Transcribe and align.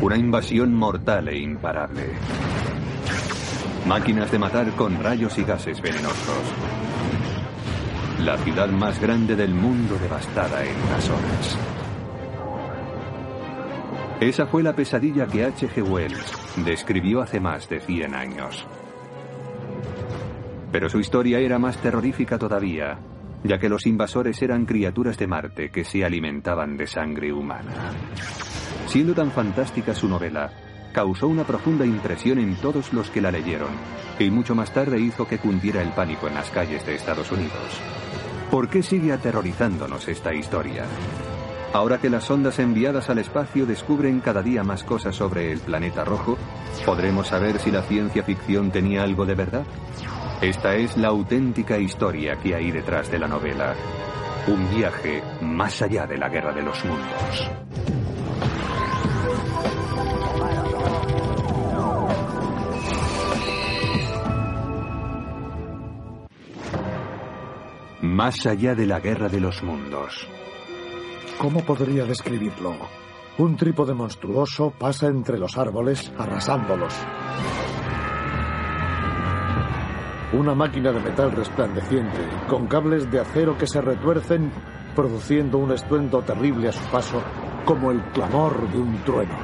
Una 0.00 0.16
invasión 0.16 0.72
mortal 0.74 1.26
e 1.28 1.38
imparable. 1.38 2.04
Máquinas 3.84 4.30
de 4.30 4.38
matar 4.38 4.70
con 4.76 5.02
rayos 5.02 5.36
y 5.38 5.42
gases 5.42 5.82
venenosos. 5.82 6.54
La 8.20 8.38
ciudad 8.38 8.68
más 8.68 9.00
grande 9.00 9.34
del 9.34 9.52
mundo 9.52 9.98
devastada 9.98 10.64
en 10.64 10.76
unas 10.76 11.10
horas. 11.10 11.58
Esa 14.20 14.46
fue 14.46 14.62
la 14.62 14.72
pesadilla 14.72 15.26
que 15.26 15.44
H.G. 15.44 15.82
Wells 15.82 16.32
describió 16.64 17.20
hace 17.20 17.40
más 17.40 17.68
de 17.68 17.80
100 17.80 18.14
años. 18.14 18.66
Pero 20.70 20.88
su 20.88 21.00
historia 21.00 21.40
era 21.40 21.58
más 21.58 21.76
terrorífica 21.78 22.38
todavía, 22.38 23.00
ya 23.42 23.58
que 23.58 23.68
los 23.68 23.84
invasores 23.84 24.40
eran 24.42 24.64
criaturas 24.64 25.18
de 25.18 25.26
Marte 25.26 25.70
que 25.70 25.82
se 25.82 26.04
alimentaban 26.04 26.76
de 26.76 26.86
sangre 26.86 27.32
humana. 27.32 27.72
Siendo 28.88 29.14
tan 29.14 29.30
fantástica 29.30 29.94
su 29.94 30.08
novela, 30.08 30.50
causó 30.92 31.28
una 31.28 31.44
profunda 31.44 31.84
impresión 31.84 32.38
en 32.38 32.56
todos 32.56 32.94
los 32.94 33.10
que 33.10 33.20
la 33.20 33.30
leyeron, 33.30 33.68
y 34.18 34.30
mucho 34.30 34.54
más 34.54 34.72
tarde 34.72 34.98
hizo 34.98 35.28
que 35.28 35.36
cundiera 35.36 35.82
el 35.82 35.90
pánico 35.90 36.26
en 36.26 36.34
las 36.34 36.48
calles 36.50 36.86
de 36.86 36.94
Estados 36.94 37.30
Unidos. 37.30 37.52
¿Por 38.50 38.70
qué 38.70 38.82
sigue 38.82 39.12
aterrorizándonos 39.12 40.08
esta 40.08 40.32
historia? 40.32 40.86
Ahora 41.74 41.98
que 41.98 42.08
las 42.08 42.24
sondas 42.24 42.58
enviadas 42.60 43.10
al 43.10 43.18
espacio 43.18 43.66
descubren 43.66 44.20
cada 44.20 44.42
día 44.42 44.64
más 44.64 44.84
cosas 44.84 45.14
sobre 45.14 45.52
el 45.52 45.60
planeta 45.60 46.02
rojo, 46.02 46.38
¿podremos 46.86 47.28
saber 47.28 47.58
si 47.58 47.70
la 47.70 47.82
ciencia 47.82 48.22
ficción 48.22 48.70
tenía 48.70 49.02
algo 49.02 49.26
de 49.26 49.34
verdad? 49.34 49.64
Esta 50.40 50.74
es 50.76 50.96
la 50.96 51.08
auténtica 51.08 51.78
historia 51.78 52.36
que 52.36 52.54
hay 52.54 52.70
detrás 52.70 53.10
de 53.10 53.18
la 53.18 53.28
novela. 53.28 53.74
Un 54.46 54.74
viaje 54.74 55.22
más 55.42 55.82
allá 55.82 56.06
de 56.06 56.16
la 56.16 56.30
guerra 56.30 56.54
de 56.54 56.62
los 56.62 56.82
mundos. 56.86 57.50
Más 68.08 68.46
allá 68.46 68.74
de 68.74 68.86
la 68.86 69.00
guerra 69.00 69.28
de 69.28 69.38
los 69.38 69.62
mundos. 69.62 70.26
¿Cómo 71.36 71.60
podría 71.60 72.06
describirlo? 72.06 72.74
Un 73.36 73.54
trípode 73.54 73.92
monstruoso 73.92 74.70
pasa 74.70 75.08
entre 75.08 75.38
los 75.38 75.58
árboles 75.58 76.10
arrasándolos. 76.16 76.94
Una 80.32 80.54
máquina 80.54 80.90
de 80.90 81.00
metal 81.00 81.32
resplandeciente, 81.32 82.26
con 82.48 82.66
cables 82.66 83.10
de 83.10 83.20
acero 83.20 83.58
que 83.58 83.66
se 83.66 83.82
retuercen, 83.82 84.50
produciendo 84.96 85.58
un 85.58 85.72
estruendo 85.72 86.22
terrible 86.22 86.70
a 86.70 86.72
su 86.72 86.84
paso, 86.90 87.22
como 87.66 87.90
el 87.90 88.02
clamor 88.12 88.72
de 88.72 88.78
un 88.78 89.04
trueno. 89.04 89.36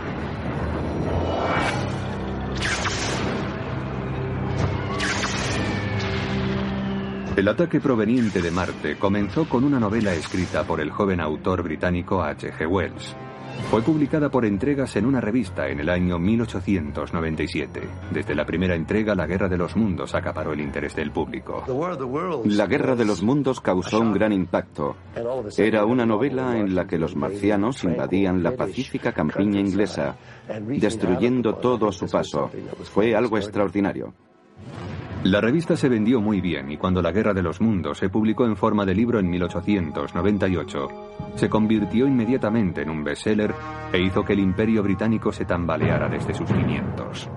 El 7.37 7.49
ataque 7.49 7.81
proveniente 7.81 8.41
de 8.41 8.53
Marte 8.53 8.97
comenzó 8.97 9.49
con 9.49 9.65
una 9.65 9.81
novela 9.81 10.15
escrita 10.15 10.63
por 10.63 10.81
el 10.81 10.93
joven 10.93 11.21
autor 11.21 11.65
británico 11.65 12.23
H.G. 12.23 12.65
Wells. 12.65 13.17
Fue 13.73 13.83
publicada 13.83 14.29
por 14.29 14.45
entregas 14.45 14.95
en 14.95 15.05
una 15.05 15.21
revista 15.21 15.67
en 15.67 15.81
el 15.81 15.89
año 15.89 16.17
1897. 16.21 17.81
Desde 18.13 18.37
la 18.37 18.47
primera 18.47 18.77
entrega, 18.77 19.17
La 19.17 19.27
Guerra 19.27 19.49
de 19.49 19.57
los 19.57 19.75
Mundos 19.75 20.15
acaparó 20.15 20.53
el 20.53 20.61
interés 20.61 20.95
del 20.95 21.11
público. 21.11 21.65
La 22.45 22.67
Guerra 22.67 22.95
de 22.95 23.05
los 23.05 23.21
Mundos 23.21 23.61
causó 23.61 23.99
un 24.01 24.13
gran 24.13 24.33
impacto. 24.33 24.95
Era 25.59 25.85
una 25.87 26.07
novela 26.07 26.57
en 26.57 26.73
la 26.77 26.87
que 26.87 26.99
los 26.99 27.17
marcianos 27.17 27.83
invadían 27.83 28.45
la 28.45 28.53
pacífica 28.53 29.11
campiña 29.11 29.59
inglesa, 29.59 30.15
destruyendo 30.69 31.57
todo 31.57 31.89
a 31.89 31.93
su 31.93 32.07
paso. 32.07 32.49
Fue 32.85 33.17
algo 33.17 33.39
extraordinario. 33.39 34.15
La 35.25 35.41
revista 35.41 35.75
se 35.75 35.89
vendió 35.89 36.21
muy 36.21 36.43
bien 36.43 36.71
y 36.71 36.77
cuando 36.77 37.01
La 37.01 37.11
Guerra 37.11 37.33
de 37.33 37.43
los 37.43 37.59
Mundos 37.59 37.97
se 37.97 38.11
publicó 38.11 38.45
en 38.45 38.57
forma 38.57 38.85
de 38.85 38.95
libro 38.95 39.19
en 39.19 39.31
1898, 39.31 40.89
se 41.35 41.49
convirtió 41.49 42.07
inmediatamente 42.07 42.83
en 42.83 42.91
un 42.91 43.03
bestseller 43.03 43.55
e 43.91 44.03
hizo 44.03 44.23
que 44.23 44.35
el 44.35 44.41
imperio 44.41 44.83
británico 44.83 45.33
se 45.33 45.47
tambaleara 45.47 46.11
desde 46.11 46.35
sus 46.35 46.47
cimientos. 46.47 47.31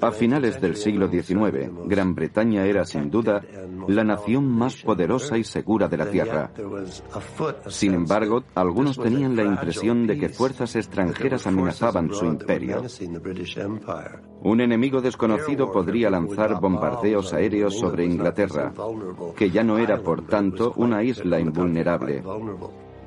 A 0.00 0.10
finales 0.12 0.60
del 0.60 0.76
siglo 0.76 1.08
XIX, 1.08 1.70
Gran 1.86 2.14
Bretaña 2.14 2.64
era 2.64 2.84
sin 2.84 3.10
duda 3.10 3.42
la 3.88 4.04
nación 4.04 4.46
más 4.48 4.82
poderosa 4.82 5.36
y 5.38 5.44
segura 5.44 5.88
de 5.88 5.96
la 5.96 6.10
Tierra. 6.10 6.50
Sin 7.68 7.94
embargo, 7.94 8.44
algunos 8.54 8.98
tenían 8.98 9.36
la 9.36 9.44
impresión 9.44 10.06
de 10.06 10.18
que 10.18 10.28
fuerzas 10.28 10.76
extranjeras 10.76 11.46
amenazaban 11.46 12.12
su 12.12 12.24
imperio. 12.24 12.82
Un 14.42 14.60
enemigo 14.60 15.00
desconocido 15.00 15.70
podría 15.70 16.10
lanzar 16.10 16.60
bombardeos 16.60 17.32
aéreos 17.32 17.78
sobre 17.78 18.04
Inglaterra, 18.04 18.72
que 19.36 19.50
ya 19.50 19.62
no 19.62 19.78
era, 19.78 19.98
por 19.98 20.26
tanto, 20.26 20.72
una 20.76 21.02
isla 21.02 21.40
invulnerable. 21.40 22.22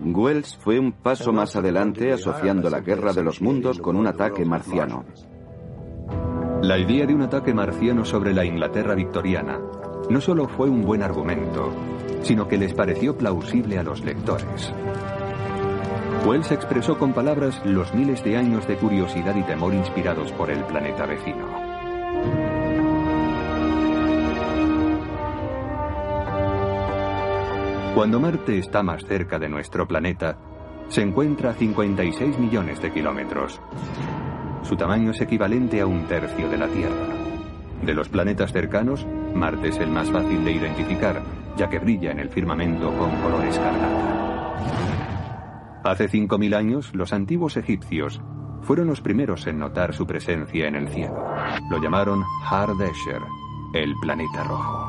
Wells 0.01 0.57
fue 0.57 0.79
un 0.79 0.93
paso 0.93 1.33
más 1.33 1.55
adelante 1.55 2.13
asociando 2.13 2.69
la 2.69 2.79
guerra 2.79 3.13
de 3.13 3.23
los 3.23 3.41
mundos 3.41 3.79
con 3.79 3.95
un 3.95 4.07
ataque 4.07 4.45
marciano. 4.45 5.05
La 6.61 6.77
idea 6.77 7.05
de 7.05 7.15
un 7.15 7.21
ataque 7.21 7.53
marciano 7.53 8.03
sobre 8.03 8.33
la 8.33 8.43
Inglaterra 8.43 8.93
victoriana 8.93 9.59
no 10.09 10.19
solo 10.19 10.47
fue 10.49 10.69
un 10.69 10.83
buen 10.83 11.01
argumento, 11.01 11.71
sino 12.21 12.49
que 12.49 12.57
les 12.57 12.73
pareció 12.73 13.17
plausible 13.17 13.79
a 13.79 13.83
los 13.83 14.03
lectores. 14.03 14.73
Wells 16.25 16.51
expresó 16.51 16.97
con 16.97 17.13
palabras 17.13 17.61
los 17.65 17.93
miles 17.93 18.23
de 18.25 18.35
años 18.35 18.67
de 18.67 18.75
curiosidad 18.75 19.37
y 19.37 19.43
temor 19.43 19.73
inspirados 19.73 20.33
por 20.33 20.51
el 20.51 20.61
planeta 20.65 21.05
vecino. 21.05 21.47
Cuando 27.95 28.19
Marte 28.19 28.59
está 28.59 28.83
más 28.83 29.05
cerca 29.05 29.39
de 29.39 29.47
nuestro 29.47 29.87
planeta, 29.87 30.37
se 30.89 31.01
encuentra 31.01 31.51
a 31.51 31.53
56 31.53 32.37
millones 32.37 32.81
de 32.81 32.91
kilómetros. 32.91 33.61
Su 34.69 34.77
tamaño 34.77 35.09
es 35.09 35.19
equivalente 35.19 35.81
a 35.81 35.87
un 35.87 36.05
tercio 36.05 36.47
de 36.47 36.55
la 36.55 36.67
Tierra. 36.67 37.07
De 37.81 37.95
los 37.95 38.07
planetas 38.07 38.53
cercanos, 38.53 39.03
Marte 39.33 39.69
es 39.69 39.79
el 39.79 39.89
más 39.89 40.11
fácil 40.11 40.45
de 40.45 40.51
identificar, 40.51 41.23
ya 41.57 41.67
que 41.67 41.79
brilla 41.79 42.11
en 42.11 42.19
el 42.19 42.29
firmamento 42.29 42.95
con 42.95 43.09
color 43.19 43.45
escarlata. 43.45 44.59
Hace 45.83 46.07
5.000 46.07 46.55
años, 46.55 46.93
los 46.93 47.13
antiguos 47.13 47.57
egipcios 47.57 48.21
fueron 48.61 48.85
los 48.85 49.01
primeros 49.01 49.47
en 49.47 49.57
notar 49.57 49.95
su 49.95 50.05
presencia 50.05 50.67
en 50.67 50.75
el 50.75 50.87
cielo. 50.89 51.17
Lo 51.71 51.81
llamaron 51.81 52.23
Har 52.47 52.69
Desher, 52.75 53.23
el 53.73 53.95
planeta 53.99 54.43
rojo. 54.43 54.87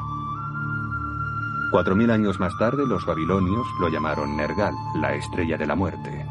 4.000 1.72 2.10
años 2.10 2.38
más 2.38 2.52
tarde, 2.58 2.86
los 2.86 3.06
babilonios 3.06 3.66
lo 3.80 3.88
llamaron 3.88 4.36
Nergal, 4.36 4.74
la 4.96 5.14
estrella 5.14 5.56
de 5.56 5.66
la 5.66 5.74
muerte. 5.74 6.26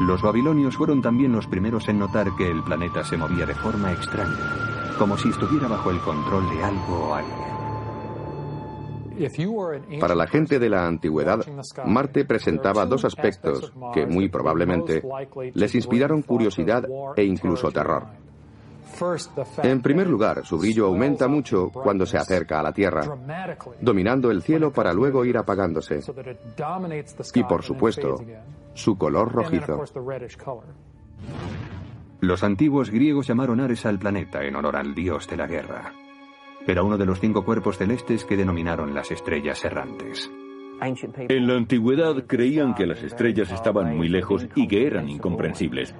Los 0.00 0.22
babilonios 0.22 0.76
fueron 0.76 1.00
también 1.00 1.32
los 1.32 1.46
primeros 1.46 1.88
en 1.88 2.00
notar 2.00 2.34
que 2.36 2.50
el 2.50 2.62
planeta 2.64 3.04
se 3.04 3.16
movía 3.16 3.46
de 3.46 3.54
forma 3.54 3.92
extraña, 3.92 4.94
como 4.98 5.16
si 5.16 5.28
estuviera 5.28 5.68
bajo 5.68 5.90
el 5.90 6.00
control 6.00 6.50
de 6.50 6.64
algo 6.64 7.10
o 7.10 7.14
alguien. 7.14 7.44
Para 10.00 10.16
la 10.16 10.26
gente 10.26 10.58
de 10.58 10.68
la 10.68 10.88
antigüedad, 10.88 11.46
Marte 11.86 12.24
presentaba 12.24 12.84
dos 12.86 13.04
aspectos 13.04 13.72
que 13.92 14.06
muy 14.06 14.28
probablemente 14.28 15.02
les 15.54 15.74
inspiraron 15.76 16.22
curiosidad 16.22 16.84
e 17.16 17.22
incluso 17.22 17.70
terror. 17.70 18.23
En 19.62 19.82
primer 19.82 20.08
lugar, 20.08 20.44
su 20.44 20.58
brillo 20.58 20.86
aumenta 20.86 21.28
mucho 21.28 21.70
cuando 21.70 22.06
se 22.06 22.16
acerca 22.16 22.60
a 22.60 22.62
la 22.62 22.72
Tierra, 22.72 23.02
dominando 23.80 24.30
el 24.30 24.42
cielo 24.42 24.72
para 24.72 24.92
luego 24.92 25.24
ir 25.24 25.36
apagándose. 25.36 26.00
Y 27.34 27.44
por 27.44 27.62
supuesto, 27.62 28.16
su 28.74 28.96
color 28.96 29.32
rojizo. 29.32 29.84
Los 32.20 32.42
antiguos 32.42 32.90
griegos 32.90 33.26
llamaron 33.26 33.60
Ares 33.60 33.84
al 33.86 33.98
planeta 33.98 34.42
en 34.44 34.56
honor 34.56 34.76
al 34.76 34.94
dios 34.94 35.28
de 35.28 35.36
la 35.36 35.46
guerra. 35.46 35.92
Era 36.66 36.82
uno 36.82 36.96
de 36.96 37.04
los 37.04 37.20
cinco 37.20 37.44
cuerpos 37.44 37.76
celestes 37.76 38.24
que 38.24 38.36
denominaron 38.36 38.94
las 38.94 39.10
estrellas 39.10 39.62
errantes. 39.64 40.30
En 40.80 41.46
la 41.46 41.54
antigüedad 41.54 42.24
creían 42.26 42.74
que 42.74 42.86
las 42.86 43.02
estrellas 43.02 43.50
estaban 43.52 43.96
muy 43.96 44.08
lejos 44.08 44.46
y 44.54 44.66
que 44.66 44.86
eran 44.86 45.08
incomprensibles. 45.08 45.94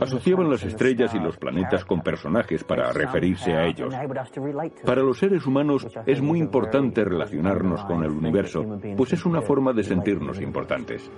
Asociaban 0.00 0.50
las 0.50 0.64
estrellas 0.64 1.14
y 1.14 1.18
los 1.18 1.36
planetas 1.36 1.84
con 1.84 2.00
personajes 2.00 2.64
para 2.64 2.92
referirse 2.92 3.52
a 3.52 3.66
ellos. 3.66 3.94
Para 4.84 5.02
los 5.02 5.18
seres 5.18 5.46
humanos 5.46 5.86
es 6.06 6.20
muy 6.20 6.38
importante 6.38 7.04
relacionarnos 7.04 7.84
con 7.84 8.04
el 8.04 8.10
universo, 8.10 8.64
pues 8.96 9.12
es 9.12 9.24
una 9.24 9.40
forma 9.42 9.72
de 9.72 9.82
sentirnos 9.82 10.40
importantes. 10.40 11.10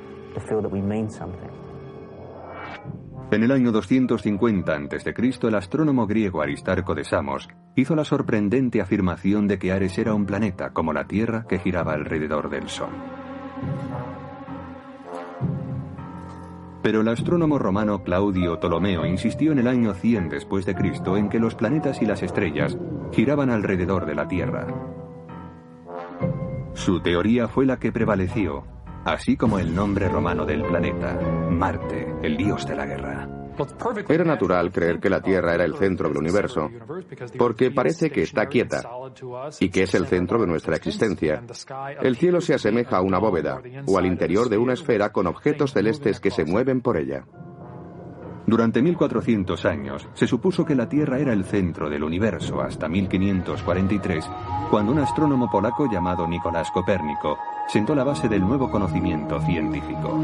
En 3.31 3.43
el 3.43 3.51
año 3.51 3.73
250 3.73 4.73
a.C., 4.73 5.15
el 5.49 5.55
astrónomo 5.55 6.07
griego 6.07 6.43
Aristarco 6.43 6.95
de 6.95 7.05
Samos 7.05 7.49
hizo 7.75 7.97
la 7.97 8.05
sorprendente 8.05 8.83
afirmación 8.83 9.49
de 9.49 9.59
que 9.59 9.73
Ares 9.73 9.97
era 9.97 10.13
un 10.13 10.27
planeta 10.27 10.71
como 10.75 10.93
la 10.93 11.07
Tierra 11.07 11.47
que 11.49 11.59
giraba 11.59 11.95
alrededor 11.95 12.51
del 12.51 12.69
Sol. 12.69 12.91
Pero 16.83 17.01
el 17.01 17.09
astrónomo 17.09 17.59
romano 17.59 18.03
Claudio 18.03 18.59
Ptolomeo 18.59 19.07
insistió 19.07 19.53
en 19.53 19.61
el 19.61 19.69
año 19.69 19.95
100 19.95 20.29
después 20.29 20.67
de 20.67 20.75
Cristo 20.75 21.17
en 21.17 21.29
que 21.29 21.39
los 21.39 21.55
planetas 21.55 22.03
y 22.03 22.07
las 22.07 22.23
estrellas 22.23 22.77
giraban 23.13 23.51
alrededor 23.51 24.05
de 24.05 24.15
la 24.15 24.27
Tierra. 24.27 24.67
Su 26.75 27.01
teoría 27.01 27.49
fue 27.49 27.67
la 27.67 27.79
que 27.79 27.93
prevaleció, 27.93 28.65
así 29.05 29.37
como 29.37 29.59
el 29.59 29.75
nombre 29.75 30.09
romano 30.09 30.45
del 30.45 30.63
planeta, 30.63 31.19
Marte, 31.51 32.13
el 32.23 32.37
dios 32.37 32.67
de 32.67 32.75
la 32.75 32.87
guerra. 32.87 33.42
Era 34.09 34.25
natural 34.25 34.73
creer 34.73 35.01
que 35.01 35.11
la 35.11 35.21
Tierra 35.21 35.55
era 35.55 35.65
el 35.65 35.75
centro 35.75 36.09
del 36.09 36.19
universo, 36.19 36.71
porque 37.37 37.71
parece 37.71 38.11
que 38.11 38.23
está 38.23 38.47
quieta 38.47 38.83
y 39.61 39.69
que 39.71 39.83
es 39.83 39.95
el 39.95 40.07
centro 40.07 40.41
de 40.41 40.47
nuestra 40.47 40.77
existencia. 40.77 41.43
El 42.01 42.17
cielo 42.17 42.41
se 42.41 42.55
asemeja 42.55 42.97
a 42.97 43.03
una 43.03 43.19
bóveda 43.19 43.61
o 43.87 43.99
al 43.99 44.07
interior 44.07 44.49
de 44.49 44.59
una 44.59 44.73
esfera 44.73 45.13
con 45.13 45.27
objetos 45.27 45.73
celestes 45.73 46.21
que 46.21 46.31
se 46.31 46.45
mueven 46.45 46.81
por 46.81 46.97
ella. 46.97 47.25
Durante 48.47 48.83
1400 48.83 49.65
años 49.67 50.09
se 50.15 50.27
supuso 50.27 50.65
que 50.65 50.75
la 50.75 50.89
Tierra 50.89 51.19
era 51.19 51.33
el 51.33 51.45
centro 51.45 51.89
del 51.89 52.03
universo 52.03 52.61
hasta 52.61 52.89
1543, 52.89 54.29
cuando 54.71 54.93
un 54.93 54.99
astrónomo 54.99 55.49
polaco 55.51 55.91
llamado 55.91 56.27
Nicolás 56.27 56.71
Copérnico 56.73 57.39
sentó 57.69 57.95
la 57.95 58.05
base 58.05 58.29
del 58.29 58.41
nuevo 58.43 58.71
conocimiento 58.71 59.41
científico. 59.43 60.21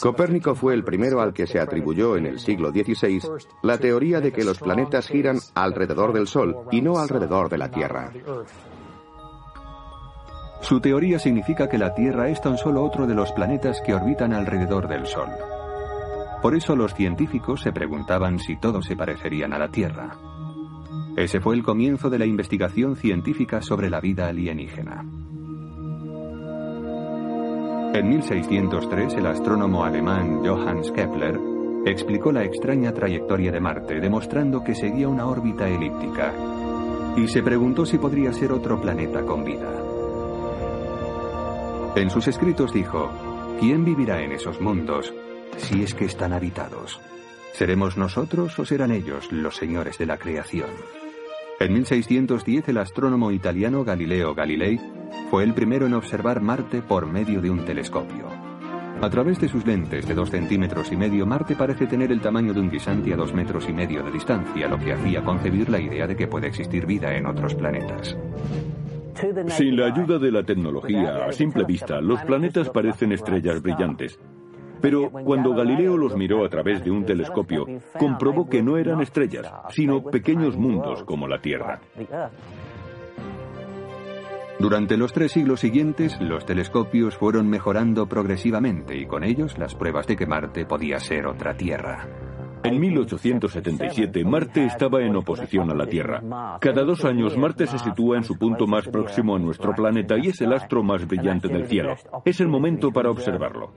Copérnico 0.00 0.54
fue 0.54 0.74
el 0.74 0.84
primero 0.84 1.20
al 1.20 1.32
que 1.32 1.46
se 1.46 1.60
atribuyó 1.60 2.16
en 2.16 2.26
el 2.26 2.38
siglo 2.38 2.70
XVI 2.70 3.20
la 3.62 3.78
teoría 3.78 4.20
de 4.20 4.32
que 4.32 4.44
los 4.44 4.58
planetas 4.58 5.08
giran 5.08 5.38
alrededor 5.54 6.12
del 6.12 6.26
Sol 6.26 6.56
y 6.70 6.80
no 6.80 6.98
alrededor 6.98 7.48
de 7.48 7.58
la 7.58 7.70
Tierra. 7.70 8.10
Su 10.60 10.80
teoría 10.80 11.18
significa 11.18 11.68
que 11.68 11.78
la 11.78 11.94
Tierra 11.94 12.28
es 12.28 12.40
tan 12.40 12.58
solo 12.58 12.82
otro 12.82 13.06
de 13.06 13.14
los 13.14 13.32
planetas 13.32 13.80
que 13.82 13.94
orbitan 13.94 14.32
alrededor 14.32 14.88
del 14.88 15.06
Sol. 15.06 15.28
Por 16.42 16.56
eso 16.56 16.74
los 16.76 16.94
científicos 16.94 17.62
se 17.62 17.72
preguntaban 17.72 18.38
si 18.38 18.56
todos 18.56 18.86
se 18.86 18.96
parecerían 18.96 19.52
a 19.52 19.58
la 19.58 19.68
Tierra. 19.68 20.16
Ese 21.16 21.40
fue 21.40 21.54
el 21.54 21.62
comienzo 21.62 22.10
de 22.10 22.18
la 22.18 22.26
investigación 22.26 22.96
científica 22.96 23.62
sobre 23.62 23.90
la 23.90 24.00
vida 24.00 24.28
alienígena. 24.28 25.04
En 27.94 28.08
1603, 28.08 29.14
el 29.14 29.26
astrónomo 29.26 29.84
alemán 29.84 30.44
Johannes 30.44 30.90
Kepler 30.90 31.38
explicó 31.86 32.32
la 32.32 32.44
extraña 32.44 32.92
trayectoria 32.92 33.52
de 33.52 33.60
Marte, 33.60 34.00
demostrando 34.00 34.62
que 34.62 34.74
seguía 34.74 35.08
una 35.08 35.26
órbita 35.26 35.68
elíptica, 35.68 36.32
y 37.16 37.28
se 37.28 37.42
preguntó 37.42 37.86
si 37.86 37.98
podría 37.98 38.32
ser 38.32 38.52
otro 38.52 38.80
planeta 38.80 39.22
con 39.22 39.44
vida. 39.44 39.72
En 41.94 42.10
sus 42.10 42.28
escritos 42.28 42.72
dijo, 42.72 43.10
¿quién 43.58 43.84
vivirá 43.84 44.20
en 44.22 44.32
esos 44.32 44.60
mundos 44.60 45.14
si 45.56 45.82
es 45.82 45.94
que 45.94 46.04
están 46.04 46.32
habitados? 46.32 47.00
¿Seremos 47.54 47.96
nosotros 47.96 48.58
o 48.58 48.66
serán 48.66 48.92
ellos 48.92 49.32
los 49.32 49.56
señores 49.56 49.96
de 49.96 50.06
la 50.06 50.18
creación? 50.18 50.68
En 51.58 51.72
1610 51.72 52.68
el 52.68 52.76
astrónomo 52.76 53.32
italiano 53.32 53.82
Galileo 53.82 54.34
Galilei 54.34 54.78
fue 55.30 55.42
el 55.42 55.54
primero 55.54 55.86
en 55.86 55.94
observar 55.94 56.42
Marte 56.42 56.82
por 56.82 57.06
medio 57.06 57.40
de 57.40 57.48
un 57.48 57.64
telescopio. 57.64 58.26
A 59.00 59.08
través 59.08 59.40
de 59.40 59.48
sus 59.48 59.64
lentes 59.66 60.06
de 60.06 60.14
dos 60.14 60.30
centímetros 60.30 60.92
y 60.92 60.96
medio, 60.96 61.24
Marte 61.24 61.56
parece 61.56 61.86
tener 61.86 62.12
el 62.12 62.20
tamaño 62.20 62.52
de 62.52 62.60
un 62.60 62.70
guisante 62.70 63.14
a 63.14 63.16
dos 63.16 63.32
metros 63.32 63.66
y 63.70 63.72
medio 63.72 64.02
de 64.02 64.10
distancia, 64.10 64.68
lo 64.68 64.78
que 64.78 64.92
hacía 64.92 65.24
concebir 65.24 65.70
la 65.70 65.80
idea 65.80 66.06
de 66.06 66.14
que 66.14 66.26
puede 66.26 66.46
existir 66.46 66.84
vida 66.84 67.16
en 67.16 67.24
otros 67.24 67.54
planetas. 67.54 68.14
Sin 69.48 69.78
la 69.78 69.86
ayuda 69.86 70.18
de 70.18 70.30
la 70.30 70.42
tecnología, 70.42 71.24
a 71.24 71.32
simple 71.32 71.64
vista, 71.64 72.02
los 72.02 72.20
planetas 72.24 72.68
parecen 72.68 73.12
estrellas 73.12 73.62
brillantes. 73.62 74.18
Pero 74.86 75.10
cuando 75.10 75.52
Galileo 75.52 75.96
los 75.96 76.14
miró 76.14 76.44
a 76.44 76.48
través 76.48 76.84
de 76.84 76.92
un 76.92 77.04
telescopio, 77.04 77.66
comprobó 77.98 78.48
que 78.48 78.62
no 78.62 78.76
eran 78.76 79.00
estrellas, 79.00 79.52
sino 79.70 80.00
pequeños 80.00 80.56
mundos 80.56 81.02
como 81.02 81.26
la 81.26 81.40
Tierra. 81.40 81.80
Durante 84.60 84.96
los 84.96 85.12
tres 85.12 85.32
siglos 85.32 85.58
siguientes, 85.58 86.20
los 86.20 86.46
telescopios 86.46 87.16
fueron 87.16 87.48
mejorando 87.48 88.06
progresivamente 88.06 88.96
y 88.96 89.06
con 89.06 89.24
ellos 89.24 89.58
las 89.58 89.74
pruebas 89.74 90.06
de 90.06 90.14
que 90.14 90.26
Marte 90.26 90.66
podía 90.66 91.00
ser 91.00 91.26
otra 91.26 91.56
Tierra. 91.56 92.06
En 92.62 92.78
1877, 92.78 94.24
Marte 94.24 94.66
estaba 94.66 95.02
en 95.02 95.16
oposición 95.16 95.68
a 95.70 95.74
la 95.74 95.86
Tierra. 95.86 96.22
Cada 96.60 96.84
dos 96.84 97.04
años, 97.04 97.36
Marte 97.36 97.66
se 97.66 97.80
sitúa 97.80 98.18
en 98.18 98.24
su 98.24 98.38
punto 98.38 98.68
más 98.68 98.86
próximo 98.86 99.34
a 99.34 99.40
nuestro 99.40 99.74
planeta 99.74 100.16
y 100.16 100.28
es 100.28 100.40
el 100.40 100.52
astro 100.52 100.84
más 100.84 101.06
brillante 101.08 101.48
del 101.48 101.66
cielo. 101.66 101.96
Es 102.24 102.40
el 102.40 102.46
momento 102.46 102.92
para 102.92 103.10
observarlo. 103.10 103.72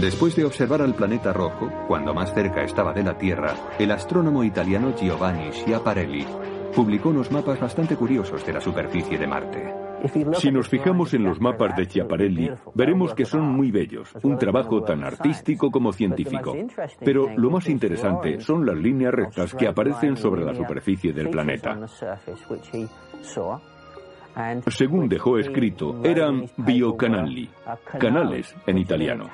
Después 0.00 0.36
de 0.36 0.44
observar 0.44 0.82
al 0.82 0.94
planeta 0.94 1.32
rojo, 1.32 1.70
cuando 1.88 2.12
más 2.12 2.34
cerca 2.34 2.62
estaba 2.62 2.92
de 2.92 3.02
la 3.02 3.16
Tierra, 3.16 3.54
el 3.78 3.90
astrónomo 3.90 4.44
italiano 4.44 4.94
Giovanni 4.94 5.50
Schiaparelli 5.52 6.26
publicó 6.74 7.08
unos 7.08 7.32
mapas 7.32 7.58
bastante 7.58 7.96
curiosos 7.96 8.44
de 8.44 8.52
la 8.52 8.60
superficie 8.60 9.16
de 9.16 9.26
Marte. 9.26 9.74
Si 10.34 10.50
nos 10.50 10.68
fijamos 10.68 11.14
en 11.14 11.24
los 11.24 11.40
mapas 11.40 11.74
de 11.76 11.86
Schiaparelli, 11.86 12.50
veremos 12.74 13.14
que 13.14 13.24
son 13.24 13.48
muy 13.48 13.70
bellos, 13.70 14.10
un 14.22 14.36
trabajo 14.36 14.82
tan 14.82 15.02
artístico 15.02 15.70
como 15.70 15.94
científico. 15.94 16.54
Pero 17.02 17.30
lo 17.34 17.50
más 17.50 17.66
interesante 17.66 18.38
son 18.40 18.66
las 18.66 18.76
líneas 18.76 19.14
rectas 19.14 19.54
que 19.54 19.66
aparecen 19.66 20.18
sobre 20.18 20.44
la 20.44 20.54
superficie 20.54 21.14
del 21.14 21.30
planeta. 21.30 21.78
Según 24.68 25.08
dejó 25.08 25.38
escrito, 25.38 26.00
eran 26.04 26.48
biocanali, 26.56 27.48
canales 27.98 28.54
en 28.66 28.78
italiano. 28.78 29.30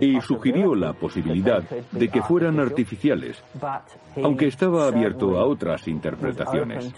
Y 0.00 0.20
sugirió 0.20 0.74
la 0.74 0.92
posibilidad 0.92 1.62
de 1.90 2.08
que 2.08 2.22
fueran 2.22 2.60
artificiales, 2.60 3.42
aunque 4.22 4.46
estaba 4.46 4.86
abierto 4.86 5.38
a 5.38 5.44
otras 5.44 5.88
interpretaciones. 5.88 6.94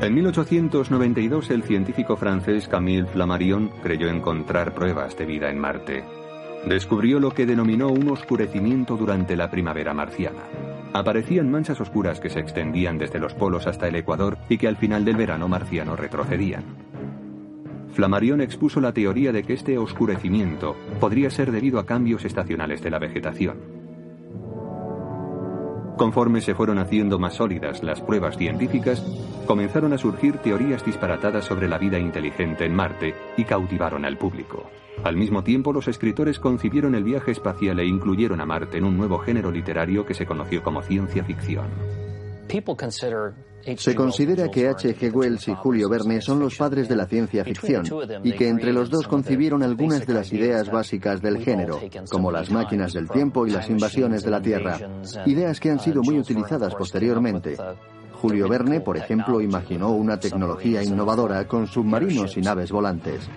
En 0.00 0.14
1892 0.14 1.50
el 1.50 1.62
científico 1.64 2.16
francés 2.16 2.68
Camille 2.68 3.06
Flammarion 3.06 3.70
creyó 3.82 4.08
encontrar 4.08 4.72
pruebas 4.72 5.16
de 5.16 5.24
vida 5.24 5.50
en 5.50 5.58
Marte. 5.58 6.17
Descubrió 6.66 7.20
lo 7.20 7.30
que 7.30 7.46
denominó 7.46 7.88
un 7.88 8.10
oscurecimiento 8.10 8.96
durante 8.96 9.36
la 9.36 9.50
primavera 9.50 9.94
marciana. 9.94 10.42
Aparecían 10.92 11.50
manchas 11.50 11.80
oscuras 11.80 12.20
que 12.20 12.30
se 12.30 12.40
extendían 12.40 12.98
desde 12.98 13.18
los 13.18 13.34
polos 13.34 13.66
hasta 13.66 13.88
el 13.88 13.96
Ecuador 13.96 14.38
y 14.48 14.58
que 14.58 14.68
al 14.68 14.76
final 14.76 15.04
del 15.04 15.16
verano 15.16 15.48
marciano 15.48 15.96
retrocedían. 15.96 16.64
Flammarion 17.92 18.40
expuso 18.40 18.80
la 18.80 18.92
teoría 18.92 19.32
de 19.32 19.42
que 19.42 19.54
este 19.54 19.76
oscurecimiento 19.76 20.76
podría 21.00 21.30
ser 21.30 21.50
debido 21.52 21.78
a 21.78 21.86
cambios 21.86 22.24
estacionales 22.24 22.82
de 22.82 22.90
la 22.90 22.98
vegetación. 22.98 23.77
Conforme 25.98 26.40
se 26.40 26.54
fueron 26.54 26.78
haciendo 26.78 27.18
más 27.18 27.34
sólidas 27.34 27.82
las 27.82 28.00
pruebas 28.00 28.38
científicas, 28.38 29.04
comenzaron 29.48 29.92
a 29.92 29.98
surgir 29.98 30.38
teorías 30.38 30.84
disparatadas 30.84 31.44
sobre 31.44 31.66
la 31.66 31.76
vida 31.76 31.98
inteligente 31.98 32.64
en 32.64 32.72
Marte 32.72 33.16
y 33.36 33.44
cautivaron 33.44 34.04
al 34.04 34.16
público. 34.16 34.70
Al 35.02 35.16
mismo 35.16 35.42
tiempo, 35.42 35.72
los 35.72 35.88
escritores 35.88 36.38
concibieron 36.38 36.94
el 36.94 37.02
viaje 37.02 37.32
espacial 37.32 37.80
e 37.80 37.86
incluyeron 37.86 38.40
a 38.40 38.46
Marte 38.46 38.78
en 38.78 38.84
un 38.84 38.96
nuevo 38.96 39.18
género 39.18 39.50
literario 39.50 40.06
que 40.06 40.14
se 40.14 40.24
conoció 40.24 40.62
como 40.62 40.82
ciencia 40.82 41.24
ficción. 41.24 41.66
Se 43.76 43.94
considera 43.94 44.48
que 44.48 44.68
H.G. 44.68 45.12
Wells 45.12 45.48
y 45.48 45.54
Julio 45.54 45.88
Verne 45.88 46.20
son 46.20 46.40
los 46.40 46.56
padres 46.56 46.88
de 46.88 46.96
la 46.96 47.06
ciencia 47.06 47.44
ficción 47.44 47.84
y 48.22 48.32
que 48.32 48.48
entre 48.48 48.72
los 48.72 48.90
dos 48.90 49.06
concibieron 49.06 49.62
algunas 49.62 50.06
de 50.06 50.14
las 50.14 50.32
ideas 50.32 50.70
básicas 50.70 51.20
del 51.20 51.38
género, 51.38 51.80
como 52.10 52.30
las 52.30 52.50
máquinas 52.50 52.92
del 52.92 53.08
tiempo 53.08 53.46
y 53.46 53.50
las 53.50 53.68
invasiones 53.68 54.22
de 54.22 54.30
la 54.30 54.40
Tierra, 54.40 54.78
ideas 55.26 55.60
que 55.60 55.70
han 55.70 55.80
sido 55.80 56.02
muy 56.02 56.18
utilizadas 56.18 56.74
posteriormente. 56.74 57.56
Julio 58.20 58.48
Verne, 58.48 58.80
por 58.80 58.96
ejemplo, 58.96 59.40
imaginó 59.40 59.90
una 59.90 60.18
tecnología 60.18 60.82
innovadora 60.82 61.46
con 61.46 61.66
submarinos 61.66 62.36
y 62.36 62.40
naves 62.40 62.72
volantes. 62.72 63.28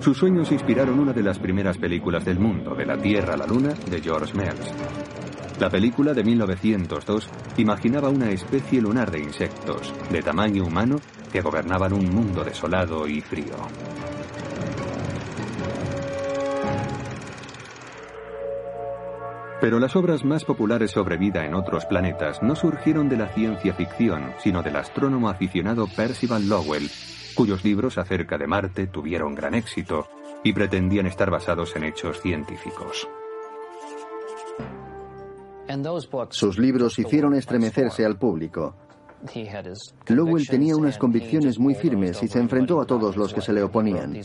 Sus 0.00 0.18
sueños 0.18 0.50
inspiraron 0.50 0.98
una 0.98 1.12
de 1.12 1.22
las 1.22 1.38
primeras 1.38 1.78
películas 1.78 2.24
del 2.24 2.38
mundo, 2.38 2.74
de 2.74 2.86
la 2.86 2.96
Tierra 2.98 3.34
a 3.34 3.36
la 3.36 3.46
Luna, 3.46 3.74
de 3.88 4.00
George 4.00 4.34
Merz. 4.34 5.31
La 5.62 5.70
película 5.70 6.12
de 6.12 6.24
1902 6.24 7.28
imaginaba 7.58 8.08
una 8.08 8.32
especie 8.32 8.80
lunar 8.80 9.12
de 9.12 9.20
insectos, 9.20 9.94
de 10.10 10.20
tamaño 10.20 10.64
humano, 10.64 10.96
que 11.30 11.40
gobernaban 11.40 11.92
un 11.92 12.12
mundo 12.12 12.42
desolado 12.42 13.06
y 13.06 13.20
frío. 13.20 13.54
Pero 19.60 19.78
las 19.78 19.94
obras 19.94 20.24
más 20.24 20.44
populares 20.44 20.90
sobre 20.90 21.16
vida 21.16 21.46
en 21.46 21.54
otros 21.54 21.86
planetas 21.86 22.42
no 22.42 22.56
surgieron 22.56 23.08
de 23.08 23.18
la 23.18 23.28
ciencia 23.28 23.72
ficción, 23.72 24.32
sino 24.42 24.64
del 24.64 24.74
astrónomo 24.74 25.28
aficionado 25.28 25.86
Percival 25.86 26.48
Lowell, 26.48 26.90
cuyos 27.36 27.62
libros 27.62 27.98
acerca 27.98 28.36
de 28.36 28.48
Marte 28.48 28.88
tuvieron 28.88 29.36
gran 29.36 29.54
éxito 29.54 30.08
y 30.42 30.54
pretendían 30.54 31.06
estar 31.06 31.30
basados 31.30 31.76
en 31.76 31.84
hechos 31.84 32.20
científicos. 32.20 33.06
Sus 36.30 36.58
libros 36.58 36.98
hicieron 36.98 37.34
estremecerse 37.34 38.04
al 38.04 38.18
público. 38.18 38.74
Lowell 40.08 40.48
tenía 40.48 40.76
unas 40.76 40.98
convicciones 40.98 41.58
muy 41.58 41.74
firmes 41.74 42.22
y 42.22 42.28
se 42.28 42.40
enfrentó 42.40 42.80
a 42.80 42.86
todos 42.86 43.16
los 43.16 43.32
que 43.32 43.40
se 43.40 43.52
le 43.52 43.62
oponían. 43.62 44.16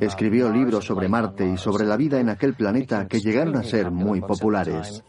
Escribió 0.00 0.50
libros 0.50 0.86
sobre 0.86 1.08
Marte 1.08 1.46
y 1.46 1.58
sobre 1.58 1.84
la 1.84 1.96
vida 1.96 2.20
en 2.20 2.30
aquel 2.30 2.54
planeta 2.54 3.06
que 3.06 3.20
llegaron 3.20 3.56
a 3.56 3.62
ser 3.62 3.90
muy 3.90 4.20
populares. 4.22 5.04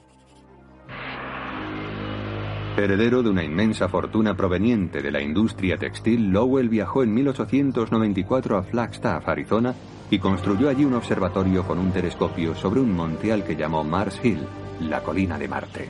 Heredero 2.78 3.24
de 3.24 3.30
una 3.32 3.44
inmensa 3.44 3.90
fortuna 3.90 4.36
proveniente 4.36 5.02
de 5.02 5.12
la 5.12 5.20
industria 5.20 5.78
textil, 5.78 6.30
Lowell 6.30 6.70
viajó 6.70 7.02
en 7.02 7.12
1894 7.12 8.58
a 8.58 8.64
Flagstaff, 8.64 9.28
Arizona, 9.28 9.74
y 10.10 10.20
construyó 10.20 10.70
allí 10.70 10.86
un 10.86 10.94
observatorio 10.94 11.64
con 11.64 11.80
un 11.80 11.92
telescopio 11.92 12.56
sobre 12.56 12.80
un 12.80 12.96
monte 12.96 13.32
al 13.32 13.44
que 13.44 13.56
llamó 13.56 13.84
Mars 13.84 14.20
Hill, 14.24 14.46
la 14.82 15.02
colina 15.02 15.38
de 15.38 15.48
Marte. 15.48 15.90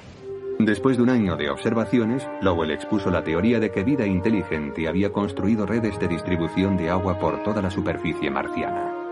Después 0.60 0.98
de 0.98 1.04
un 1.04 1.10
año 1.10 1.36
de 1.36 1.52
observaciones, 1.52 2.28
Lowell 2.42 2.72
expuso 2.72 3.12
la 3.12 3.24
teoría 3.24 3.60
de 3.60 3.72
que 3.72 3.84
vida 3.84 4.08
inteligente 4.08 4.88
había 4.88 5.12
construido 5.12 5.68
redes 5.68 6.00
de 6.00 6.08
distribución 6.08 6.78
de 6.78 6.90
agua 6.90 7.20
por 7.20 7.44
toda 7.44 7.62
la 7.62 7.70
superficie 7.70 8.32
marciana. 8.32 9.07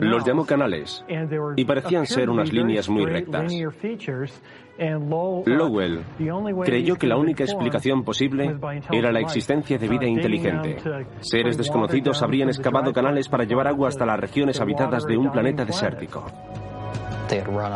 Los 0.00 0.24
llamó 0.24 0.44
canales 0.44 1.04
y 1.56 1.64
parecían 1.64 2.06
ser 2.06 2.30
unas 2.30 2.52
líneas 2.52 2.88
muy 2.88 3.06
rectas. 3.06 3.52
Lowell 4.78 6.04
creyó 6.64 6.96
que 6.96 7.06
la 7.06 7.16
única 7.16 7.44
explicación 7.44 8.04
posible 8.04 8.58
era 8.90 9.12
la 9.12 9.20
existencia 9.20 9.78
de 9.78 9.88
vida 9.88 10.06
inteligente. 10.06 10.76
Seres 11.20 11.56
desconocidos 11.56 12.22
habrían 12.22 12.48
excavado 12.48 12.92
canales 12.92 13.28
para 13.28 13.44
llevar 13.44 13.68
agua 13.68 13.88
hasta 13.88 14.04
las 14.04 14.18
regiones 14.18 14.60
habitadas 14.60 15.04
de 15.06 15.16
un 15.16 15.30
planeta 15.30 15.64
desértico. 15.64 16.24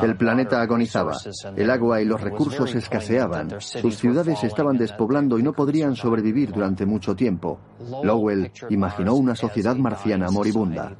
El 0.02 0.16
planeta 0.16 0.60
agonizaba, 0.60 1.16
el 1.56 1.70
agua 1.70 2.00
y 2.00 2.04
los 2.04 2.20
recursos 2.20 2.72
escaseaban, 2.74 3.60
sus 3.60 3.96
ciudades 3.96 4.44
estaban 4.44 4.76
despoblando 4.76 5.38
y 5.38 5.42
no 5.42 5.52
podrían 5.52 5.96
sobrevivir 5.96 6.52
durante 6.52 6.86
mucho 6.86 7.16
tiempo. 7.16 7.58
Lowell 8.04 8.52
imaginó 8.68 9.14
una 9.14 9.34
sociedad 9.34 9.74
marciana 9.76 10.30
moribunda. 10.30 10.92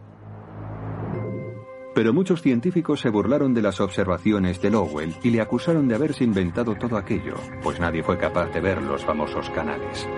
Pero 1.94 2.12
muchos 2.12 2.42
científicos 2.42 3.00
se 3.00 3.10
burlaron 3.10 3.52
de 3.52 3.62
las 3.62 3.80
observaciones 3.80 4.60
de 4.62 4.70
Lowell 4.70 5.14
y 5.22 5.30
le 5.30 5.40
acusaron 5.40 5.88
de 5.88 5.96
haberse 5.96 6.24
inventado 6.24 6.74
todo 6.76 6.96
aquello, 6.96 7.34
pues 7.62 7.80
nadie 7.80 8.02
fue 8.02 8.16
capaz 8.16 8.52
de 8.52 8.60
ver 8.60 8.80
los 8.82 9.04
famosos 9.04 9.50
canales. 9.50 10.08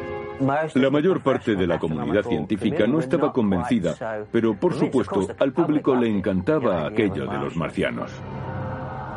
La 0.74 0.90
mayor 0.90 1.22
parte 1.22 1.54
de 1.54 1.66
la 1.66 1.78
comunidad 1.78 2.24
científica 2.24 2.86
no 2.86 2.98
estaba 2.98 3.32
convencida, 3.32 3.94
pero 4.32 4.54
por 4.54 4.74
supuesto 4.74 5.28
al 5.38 5.52
público 5.52 5.94
le 5.94 6.08
encantaba 6.08 6.86
aquello 6.86 7.26
de 7.26 7.38
los 7.38 7.56
marcianos. 7.56 8.10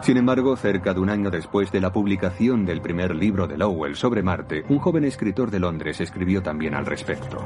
Sin 0.01 0.17
embargo, 0.17 0.55
cerca 0.55 0.93
de 0.93 0.99
un 0.99 1.09
año 1.09 1.31
después 1.31 1.71
de 1.71 1.81
la 1.81 1.91
publicación 1.91 2.63
del 2.63 2.79
primer 2.79 3.15
libro 3.15 3.47
de 3.47 3.57
Lowell 3.57 3.95
sobre 3.95 4.21
Marte, 4.21 4.63
un 4.69 4.77
joven 4.77 5.03
escritor 5.03 5.49
de 5.49 5.59
Londres 5.59 5.99
escribió 5.99 6.43
también 6.43 6.75
al 6.75 6.85
respecto. 6.85 7.39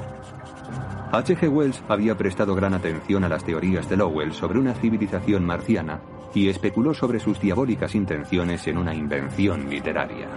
H.G. 1.11 1.49
Wells 1.49 1.81
había 1.87 2.15
prestado 2.15 2.53
gran 2.53 2.75
atención 2.75 3.23
a 3.23 3.29
las 3.29 3.43
teorías 3.43 3.89
de 3.89 3.97
Lowell 3.97 4.31
sobre 4.31 4.59
una 4.59 4.75
civilización 4.75 5.43
marciana 5.43 6.01
y 6.35 6.49
especuló 6.49 6.93
sobre 6.93 7.19
sus 7.19 7.39
diabólicas 7.39 7.95
intenciones 7.95 8.67
en 8.67 8.77
una 8.77 8.93
invención 8.93 9.67
literaria. 9.67 10.27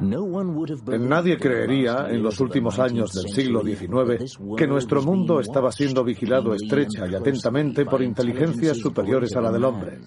Nadie 0.00 1.38
creería 1.38 2.06
en 2.08 2.22
los 2.22 2.40
últimos 2.40 2.78
años 2.80 3.12
del 3.12 3.28
siglo 3.28 3.62
XIX 3.62 4.38
que 4.56 4.66
nuestro 4.66 5.02
mundo 5.02 5.38
estaba 5.38 5.70
siendo 5.70 6.02
vigilado 6.02 6.54
estrecha 6.54 7.06
y 7.06 7.14
atentamente 7.14 7.84
por 7.84 8.02
inteligencias 8.02 8.78
superiores 8.78 9.36
a 9.36 9.42
la 9.42 9.52
del 9.52 9.64
hombre. 9.64 9.98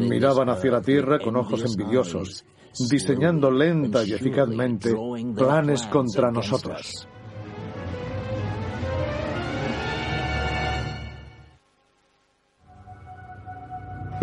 Miraban 0.00 0.50
hacia 0.50 0.72
la 0.72 0.82
Tierra 0.82 1.18
con 1.20 1.36
ojos 1.36 1.64
envidiosos, 1.64 2.44
diseñando 2.78 3.50
lenta 3.50 4.04
y 4.04 4.12
eficazmente 4.12 4.94
planes 5.34 5.86
contra 5.86 6.30
nosotros. 6.30 7.08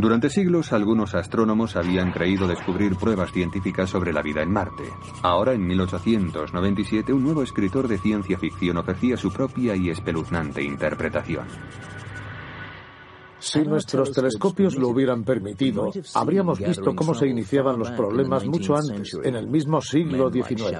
Durante 0.04 0.30
siglos 0.30 0.74
algunos 0.74 1.16
astrónomos 1.16 1.78
habían 1.78 2.12
creído 2.12 2.46
descubrir 2.46 2.98
pruebas 2.98 3.32
científicas 3.32 3.90
sobre 3.90 4.12
la 4.12 4.22
vida 4.22 4.42
en 4.42 4.52
Marte. 4.52 4.84
Ahora, 5.22 5.54
en 5.54 5.66
1897, 5.66 7.14
un 7.14 7.24
nuevo 7.24 7.42
escritor 7.42 7.88
de 7.88 7.98
ciencia 7.98 8.38
ficción 8.38 8.76
ofrecía 8.76 9.16
su 9.16 9.32
propia 9.32 9.78
y 9.78 9.90
espeluznante 9.90 10.62
interpretación. 10.62 11.48
Si 13.44 13.62
nuestros 13.62 14.14
telescopios 14.14 14.78
lo 14.78 14.88
hubieran 14.88 15.26
permitido, 15.26 15.92
habríamos 16.14 16.60
visto 16.60 16.96
cómo 16.96 17.14
se 17.14 17.28
iniciaban 17.28 17.78
los 17.78 17.92
problemas 17.92 18.46
mucho 18.46 18.74
antes, 18.74 19.20
en 19.22 19.36
el 19.36 19.48
mismo 19.48 19.82
siglo 19.82 20.32
XIX. 20.32 20.80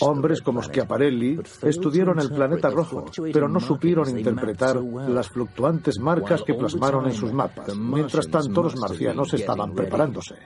Hombres 0.00 0.42
como 0.42 0.62
Schiaparelli 0.62 1.40
estudiaron 1.62 2.20
el 2.20 2.30
planeta 2.30 2.70
rojo, 2.70 3.06
pero 3.32 3.48
no 3.48 3.58
supieron 3.58 4.08
interpretar 4.16 4.80
las 4.80 5.28
fluctuantes 5.28 5.98
marcas 5.98 6.44
que 6.44 6.54
plasmaron 6.54 7.06
en 7.06 7.14
sus 7.14 7.32
mapas. 7.32 7.76
Mientras 7.76 8.28
tanto, 8.28 8.62
los 8.62 8.76
marcianos 8.76 9.34
estaban 9.34 9.74
preparándose. 9.74 10.36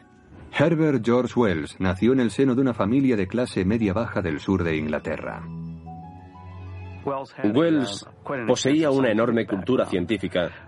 Herbert 0.58 1.04
George 1.04 1.38
Wells 1.38 1.76
nació 1.78 2.14
en 2.14 2.20
el 2.20 2.30
seno 2.30 2.54
de 2.54 2.62
una 2.62 2.72
familia 2.72 3.14
de 3.14 3.28
clase 3.28 3.66
media-baja 3.66 4.22
del 4.22 4.40
sur 4.40 4.64
de 4.64 4.74
Inglaterra. 4.74 5.46
Wells 7.54 8.06
poseía 8.48 8.90
una 8.90 9.12
enorme 9.12 9.46
cultura 9.46 9.84
científica 9.84 10.65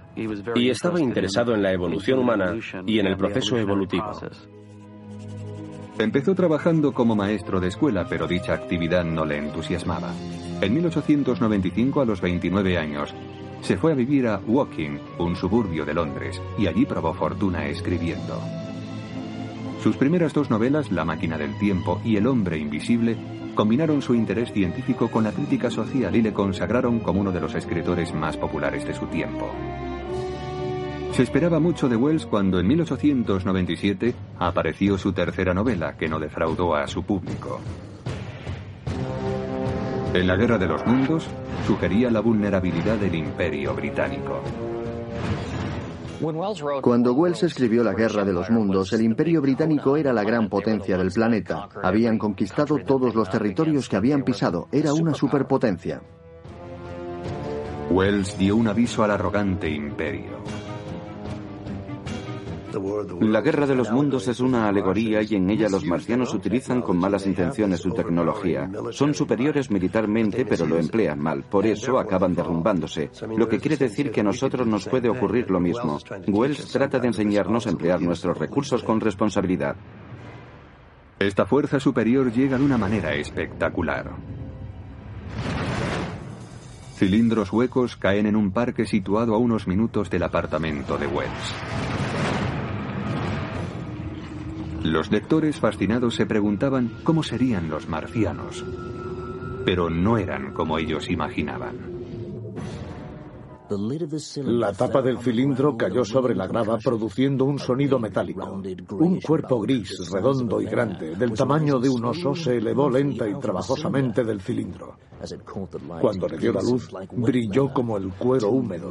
y 0.54 0.70
estaba 0.70 1.00
interesado 1.00 1.54
en 1.54 1.62
la 1.62 1.72
evolución 1.72 2.18
humana 2.18 2.56
y 2.86 2.98
en 2.98 3.06
el 3.06 3.16
proceso 3.16 3.56
evolutivo. 3.56 4.10
Empezó 5.98 6.34
trabajando 6.34 6.92
como 6.92 7.16
maestro 7.16 7.58
de 7.58 7.68
escuela, 7.68 8.06
pero 8.08 8.28
dicha 8.28 8.54
actividad 8.54 9.04
no 9.04 9.24
le 9.24 9.38
entusiasmaba. 9.38 10.12
En 10.60 10.74
1895, 10.74 12.00
a 12.00 12.04
los 12.04 12.20
29 12.20 12.78
años, 12.78 13.14
se 13.62 13.76
fue 13.76 13.92
a 13.92 13.94
vivir 13.96 14.28
a 14.28 14.38
Woking, 14.38 15.00
un 15.18 15.34
suburbio 15.34 15.84
de 15.84 15.94
Londres, 15.94 16.40
y 16.56 16.68
allí 16.68 16.84
probó 16.84 17.14
fortuna 17.14 17.66
escribiendo. 17.66 18.40
Sus 19.82 19.96
primeras 19.96 20.32
dos 20.32 20.50
novelas, 20.50 20.92
La 20.92 21.04
máquina 21.04 21.36
del 21.36 21.58
tiempo 21.58 22.00
y 22.04 22.16
El 22.16 22.26
hombre 22.26 22.58
invisible, 22.58 23.16
combinaron 23.54 24.02
su 24.02 24.14
interés 24.14 24.52
científico 24.52 25.10
con 25.10 25.24
la 25.24 25.32
crítica 25.32 25.68
social 25.68 26.14
y 26.14 26.22
le 26.22 26.32
consagraron 26.32 27.00
como 27.00 27.20
uno 27.20 27.32
de 27.32 27.40
los 27.40 27.56
escritores 27.56 28.14
más 28.14 28.36
populares 28.36 28.86
de 28.86 28.94
su 28.94 29.06
tiempo. 29.06 29.50
Se 31.12 31.22
esperaba 31.22 31.58
mucho 31.58 31.88
de 31.88 31.96
Wells 31.96 32.26
cuando 32.26 32.60
en 32.60 32.66
1897 32.68 34.14
apareció 34.38 34.96
su 34.96 35.12
tercera 35.12 35.52
novela, 35.52 35.96
que 35.96 36.08
no 36.08 36.18
defraudó 36.20 36.76
a 36.76 36.86
su 36.86 37.02
público. 37.02 37.60
En 40.14 40.26
la 40.26 40.36
Guerra 40.36 40.58
de 40.58 40.66
los 40.66 40.86
Mundos 40.86 41.28
sugería 41.66 42.10
la 42.10 42.20
vulnerabilidad 42.20 42.96
del 42.96 43.14
Imperio 43.14 43.74
Británico. 43.74 44.42
Cuando 46.80 47.12
Wells 47.12 47.44
escribió 47.44 47.84
La 47.84 47.92
Guerra 47.92 48.24
de 48.24 48.32
los 48.32 48.50
Mundos, 48.50 48.92
el 48.92 49.02
Imperio 49.02 49.40
Británico 49.40 49.96
era 49.96 50.12
la 50.12 50.24
gran 50.24 50.48
potencia 50.48 50.98
del 50.98 51.12
planeta. 51.12 51.68
Habían 51.82 52.18
conquistado 52.18 52.78
todos 52.78 53.14
los 53.14 53.30
territorios 53.30 53.88
que 53.88 53.96
habían 53.96 54.22
pisado. 54.24 54.66
Era 54.72 54.92
una 54.92 55.14
superpotencia. 55.14 56.02
Wells 57.90 58.36
dio 58.36 58.56
un 58.56 58.66
aviso 58.66 59.04
al 59.04 59.12
arrogante 59.12 59.70
imperio. 59.70 60.38
La 63.20 63.40
guerra 63.40 63.66
de 63.66 63.74
los 63.74 63.90
mundos 63.90 64.28
es 64.28 64.40
una 64.40 64.68
alegoría 64.68 65.22
y 65.22 65.34
en 65.34 65.48
ella 65.50 65.68
los 65.68 65.84
marcianos 65.84 66.34
utilizan 66.34 66.82
con 66.82 66.98
malas 66.98 67.26
intenciones 67.26 67.80
su 67.80 67.90
tecnología. 67.90 68.70
Son 68.90 69.14
superiores 69.14 69.70
militarmente 69.70 70.44
pero 70.44 70.66
lo 70.66 70.78
emplean 70.78 71.18
mal, 71.18 71.44
por 71.44 71.66
eso 71.66 71.98
acaban 71.98 72.34
derrumbándose. 72.34 73.10
Lo 73.36 73.48
que 73.48 73.58
quiere 73.58 73.76
decir 73.76 74.10
que 74.10 74.20
a 74.20 74.24
nosotros 74.24 74.66
nos 74.66 74.86
puede 74.86 75.08
ocurrir 75.08 75.50
lo 75.50 75.60
mismo. 75.60 75.98
Wells 76.26 76.70
trata 76.72 76.98
de 76.98 77.08
enseñarnos 77.08 77.66
a 77.66 77.70
emplear 77.70 78.00
nuestros 78.00 78.38
recursos 78.38 78.82
con 78.82 79.00
responsabilidad. 79.00 79.76
Esta 81.18 81.46
fuerza 81.46 81.80
superior 81.80 82.32
llega 82.32 82.58
de 82.58 82.64
una 82.64 82.78
manera 82.78 83.12
espectacular. 83.14 84.12
Cilindros 86.94 87.52
huecos 87.52 87.96
caen 87.96 88.26
en 88.26 88.36
un 88.36 88.50
parque 88.50 88.84
situado 88.84 89.34
a 89.34 89.38
unos 89.38 89.68
minutos 89.68 90.10
del 90.10 90.24
apartamento 90.24 90.98
de 90.98 91.06
Wells. 91.06 92.07
Los 94.82 95.10
lectores 95.10 95.58
fascinados 95.58 96.14
se 96.14 96.26
preguntaban 96.26 96.90
cómo 97.02 97.22
serían 97.22 97.68
los 97.68 97.88
marcianos, 97.88 98.64
pero 99.64 99.90
no 99.90 100.18
eran 100.18 100.52
como 100.52 100.78
ellos 100.78 101.10
imaginaban. 101.10 101.98
La 104.44 104.72
tapa 104.72 105.02
del 105.02 105.18
cilindro 105.18 105.76
cayó 105.76 106.02
sobre 106.02 106.34
la 106.34 106.46
grava 106.46 106.78
produciendo 106.78 107.44
un 107.44 107.58
sonido 107.58 107.98
metálico. 107.98 108.62
Un 108.92 109.20
cuerpo 109.20 109.60
gris, 109.60 110.10
redondo 110.10 110.62
y 110.62 110.64
grande, 110.64 111.14
del 111.16 111.32
tamaño 111.32 111.78
de 111.78 111.90
un 111.90 112.04
oso, 112.06 112.34
se 112.34 112.56
elevó 112.56 112.88
lenta 112.88 113.28
y 113.28 113.34
trabajosamente 113.34 114.24
del 114.24 114.40
cilindro. 114.40 114.96
Cuando 116.00 116.28
le 116.28 116.38
dio 116.38 116.52
la 116.52 116.62
luz, 116.62 116.88
brilló 117.12 117.70
como 117.72 117.98
el 117.98 118.08
cuero 118.10 118.48
húmedo. 118.50 118.90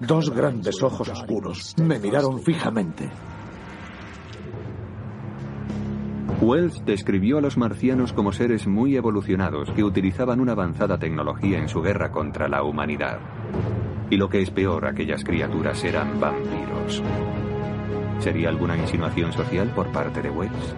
Dos 0.00 0.30
grandes 0.30 0.82
ojos 0.82 1.08
oscuros 1.08 1.74
me 1.78 1.98
miraron 1.98 2.42
fijamente. 2.42 3.08
Wells 6.40 6.84
describió 6.84 7.38
a 7.38 7.40
los 7.40 7.56
marcianos 7.56 8.12
como 8.12 8.32
seres 8.32 8.66
muy 8.66 8.96
evolucionados 8.96 9.70
que 9.70 9.84
utilizaban 9.84 10.40
una 10.40 10.52
avanzada 10.52 10.98
tecnología 10.98 11.58
en 11.58 11.68
su 11.68 11.82
guerra 11.82 12.10
contra 12.10 12.48
la 12.48 12.62
humanidad. 12.62 13.20
Y 14.10 14.16
lo 14.16 14.28
que 14.28 14.42
es 14.42 14.50
peor, 14.50 14.86
aquellas 14.86 15.24
criaturas 15.24 15.82
eran 15.84 16.20
vampiros. 16.20 17.02
¿Sería 18.18 18.48
alguna 18.48 18.76
insinuación 18.76 19.32
social 19.32 19.68
por 19.74 19.90
parte 19.92 20.22
de 20.22 20.30
Wells? 20.30 20.76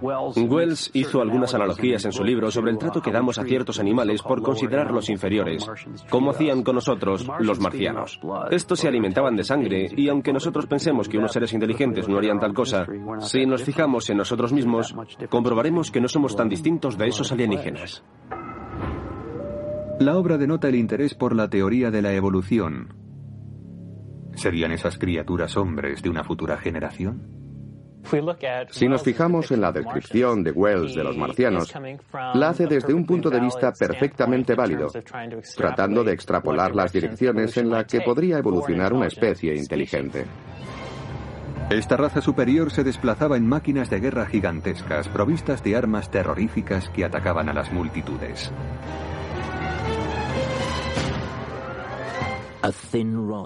Wells 0.00 0.90
hizo 0.94 1.20
algunas 1.20 1.54
analogías 1.54 2.04
en 2.04 2.12
su 2.12 2.24
libro 2.24 2.50
sobre 2.50 2.70
el 2.70 2.78
trato 2.78 3.02
que 3.02 3.10
damos 3.10 3.38
a 3.38 3.44
ciertos 3.44 3.78
animales 3.78 4.22
por 4.22 4.42
considerarlos 4.42 5.10
inferiores, 5.10 5.66
como 6.08 6.30
hacían 6.30 6.62
con 6.62 6.76
nosotros 6.76 7.26
los 7.40 7.60
marcianos. 7.60 8.20
Estos 8.50 8.80
se 8.80 8.88
alimentaban 8.88 9.36
de 9.36 9.44
sangre 9.44 9.88
y 9.96 10.08
aunque 10.08 10.32
nosotros 10.32 10.66
pensemos 10.66 11.08
que 11.08 11.18
unos 11.18 11.32
seres 11.32 11.52
inteligentes 11.52 12.08
no 12.08 12.18
harían 12.18 12.40
tal 12.40 12.54
cosa, 12.54 12.86
si 13.20 13.44
nos 13.46 13.62
fijamos 13.62 14.08
en 14.10 14.18
nosotros 14.18 14.52
mismos, 14.52 14.94
comprobaremos 15.28 15.90
que 15.90 16.00
no 16.00 16.08
somos 16.08 16.34
tan 16.34 16.48
distintos 16.48 16.96
de 16.96 17.08
esos 17.08 17.30
alienígenas. 17.32 18.02
La 19.98 20.16
obra 20.16 20.38
denota 20.38 20.68
el 20.68 20.76
interés 20.76 21.14
por 21.14 21.36
la 21.36 21.50
teoría 21.50 21.90
de 21.90 22.00
la 22.00 22.14
evolución. 22.14 22.94
¿Serían 24.34 24.72
esas 24.72 24.96
criaturas 24.96 25.56
hombres 25.58 26.02
de 26.02 26.08
una 26.08 26.24
futura 26.24 26.56
generación? 26.56 27.39
Si 28.70 28.88
nos 28.88 29.02
fijamos 29.02 29.50
en 29.50 29.60
la 29.60 29.72
descripción 29.72 30.42
de 30.42 30.50
Wells 30.52 30.94
de 30.94 31.04
los 31.04 31.16
marcianos, 31.16 31.72
la 32.34 32.48
hace 32.48 32.66
desde 32.66 32.94
un 32.94 33.04
punto 33.06 33.30
de 33.30 33.40
vista 33.40 33.72
perfectamente 33.72 34.54
válido, 34.54 34.88
tratando 35.56 36.02
de 36.04 36.12
extrapolar 36.12 36.74
las 36.74 36.92
direcciones 36.92 37.56
en 37.56 37.70
las 37.70 37.86
que 37.86 38.00
podría 38.00 38.38
evolucionar 38.38 38.92
una 38.92 39.06
especie 39.06 39.54
inteligente. 39.54 40.24
Esta 41.70 41.96
raza 41.96 42.20
superior 42.20 42.72
se 42.72 42.82
desplazaba 42.82 43.36
en 43.36 43.46
máquinas 43.46 43.88
de 43.90 44.00
guerra 44.00 44.26
gigantescas, 44.26 45.08
provistas 45.08 45.62
de 45.62 45.76
armas 45.76 46.10
terroríficas 46.10 46.88
que 46.88 47.04
atacaban 47.04 47.48
a 47.48 47.52
las 47.52 47.72
multitudes. 47.72 48.52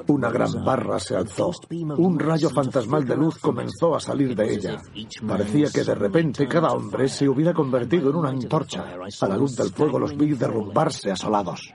Una 0.08 0.30
gran 0.30 0.64
barra 0.64 0.98
se 0.98 1.16
alzó. 1.16 1.52
Un 1.70 2.18
rayo 2.18 2.50
fantasmal 2.50 3.04
de 3.04 3.16
luz 3.16 3.38
comenzó 3.38 3.94
a 3.94 4.00
salir 4.00 4.34
de 4.34 4.54
ella. 4.54 4.82
Parecía 5.26 5.68
que 5.72 5.84
de 5.84 5.94
repente 5.94 6.48
cada 6.48 6.72
hombre 6.72 7.08
se 7.08 7.28
hubiera 7.28 7.52
convertido 7.52 8.10
en 8.10 8.16
una 8.16 8.30
antorcha. 8.30 8.84
A 9.20 9.28
la 9.28 9.36
luz 9.36 9.56
del 9.56 9.70
fuego 9.70 9.98
los 9.98 10.16
vi 10.16 10.32
derrumbarse 10.32 11.10
asolados. 11.10 11.72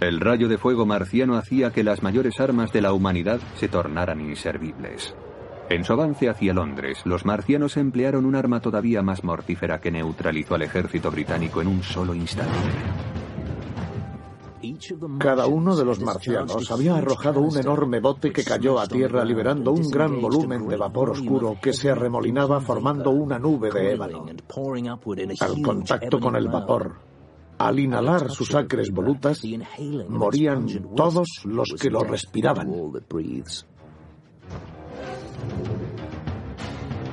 El 0.00 0.20
rayo 0.20 0.48
de 0.48 0.56
fuego 0.56 0.86
marciano 0.86 1.36
hacía 1.36 1.72
que 1.72 1.84
las 1.84 2.02
mayores 2.02 2.40
armas 2.40 2.72
de 2.72 2.80
la 2.80 2.92
humanidad 2.92 3.40
se 3.56 3.68
tornaran 3.68 4.20
inservibles. 4.20 5.14
En 5.68 5.84
su 5.84 5.92
avance 5.92 6.28
hacia 6.28 6.54
Londres, 6.54 7.02
los 7.04 7.24
marcianos 7.24 7.76
emplearon 7.76 8.24
un 8.24 8.34
arma 8.34 8.60
todavía 8.60 9.02
más 9.02 9.22
mortífera 9.22 9.80
que 9.80 9.90
neutralizó 9.90 10.54
al 10.54 10.62
ejército 10.62 11.10
británico 11.10 11.60
en 11.60 11.68
un 11.68 11.82
solo 11.82 12.14
instante. 12.14 13.19
Cada 15.18 15.46
uno 15.46 15.74
de 15.74 15.84
los 15.84 16.00
marcianos 16.00 16.70
había 16.70 16.96
arrojado 16.96 17.40
un 17.40 17.56
enorme 17.56 18.00
bote 18.00 18.32
que 18.32 18.44
cayó 18.44 18.78
a 18.78 18.86
tierra 18.86 19.24
liberando 19.24 19.72
un 19.72 19.88
gran 19.88 20.20
volumen 20.20 20.68
de 20.68 20.76
vapor 20.76 21.10
oscuro 21.10 21.56
que 21.60 21.72
se 21.72 21.90
arremolinaba 21.90 22.60
formando 22.60 23.10
una 23.10 23.38
nube 23.38 23.70
de 23.70 23.92
ébano. 23.92 24.26
Al 25.40 25.62
contacto 25.62 26.20
con 26.20 26.36
el 26.36 26.48
vapor, 26.48 26.94
al 27.58 27.78
inhalar 27.78 28.30
sus 28.30 28.54
acres 28.54 28.90
volutas, 28.90 29.42
morían 30.08 30.66
todos 30.94 31.42
los 31.44 31.74
que 31.80 31.90
lo 31.90 32.04
respiraban. 32.04 32.70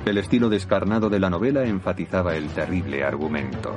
El 0.05 0.17
estilo 0.17 0.47
descarnado 0.47 1.09
de 1.09 1.19
la 1.19 1.29
novela 1.29 1.65
enfatizaba 1.65 2.35
el 2.35 2.47
terrible 2.49 3.03
argumento. 3.03 3.73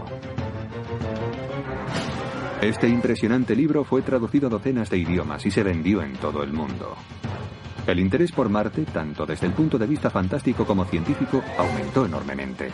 Este 2.62 2.86
impresionante 2.88 3.56
libro 3.56 3.84
fue 3.84 4.02
traducido 4.02 4.48
a 4.48 4.50
docenas 4.50 4.90
de 4.90 4.98
idiomas 4.98 5.46
y 5.46 5.50
se 5.50 5.62
vendió 5.62 6.02
en 6.02 6.12
todo 6.14 6.42
el 6.42 6.52
mundo. 6.52 6.94
El 7.86 7.98
interés 7.98 8.32
por 8.32 8.50
Marte, 8.50 8.84
tanto 8.84 9.24
desde 9.24 9.46
el 9.46 9.54
punto 9.54 9.78
de 9.78 9.86
vista 9.86 10.10
fantástico 10.10 10.66
como 10.66 10.84
científico, 10.84 11.42
aumentó 11.56 12.04
enormemente. 12.04 12.70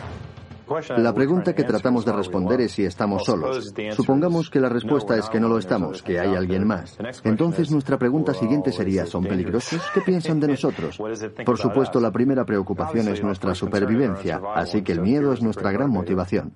La 0.97 1.13
pregunta 1.13 1.55
que 1.55 1.63
tratamos 1.63 2.03
de 2.03 2.11
responder 2.11 2.59
es 2.59 2.73
si 2.73 2.83
estamos 2.83 3.23
solos. 3.23 3.73
Supongamos 3.95 4.49
que 4.49 4.59
la 4.59 4.67
respuesta 4.67 5.17
es 5.17 5.29
que 5.29 5.39
no 5.39 5.47
lo 5.47 5.57
estamos, 5.57 6.03
que 6.03 6.19
hay 6.19 6.35
alguien 6.35 6.67
más. 6.67 6.97
Entonces 7.23 7.71
nuestra 7.71 7.97
pregunta 7.97 8.33
siguiente 8.33 8.73
sería, 8.73 9.05
¿son 9.05 9.23
peligrosos? 9.23 9.81
¿Qué 9.93 10.01
piensan 10.01 10.41
de 10.41 10.49
nosotros? 10.49 10.99
Por 11.45 11.57
supuesto, 11.57 12.01
la 12.01 12.11
primera 12.11 12.43
preocupación 12.43 13.07
es 13.07 13.23
nuestra 13.23 13.55
supervivencia, 13.55 14.41
así 14.53 14.81
que 14.81 14.91
el 14.91 15.01
miedo 15.01 15.31
es 15.31 15.41
nuestra 15.41 15.71
gran 15.71 15.89
motivación. 15.89 16.51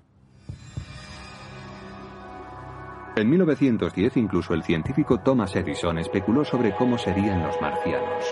En 3.15 3.30
1910 3.30 4.17
incluso 4.17 4.54
el 4.54 4.63
científico 4.63 5.19
Thomas 5.19 5.54
Edison 5.56 5.97
especuló 5.97 6.45
sobre 6.45 6.74
cómo 6.74 6.97
serían 6.97 7.43
los 7.43 7.60
marcianos. 7.60 8.24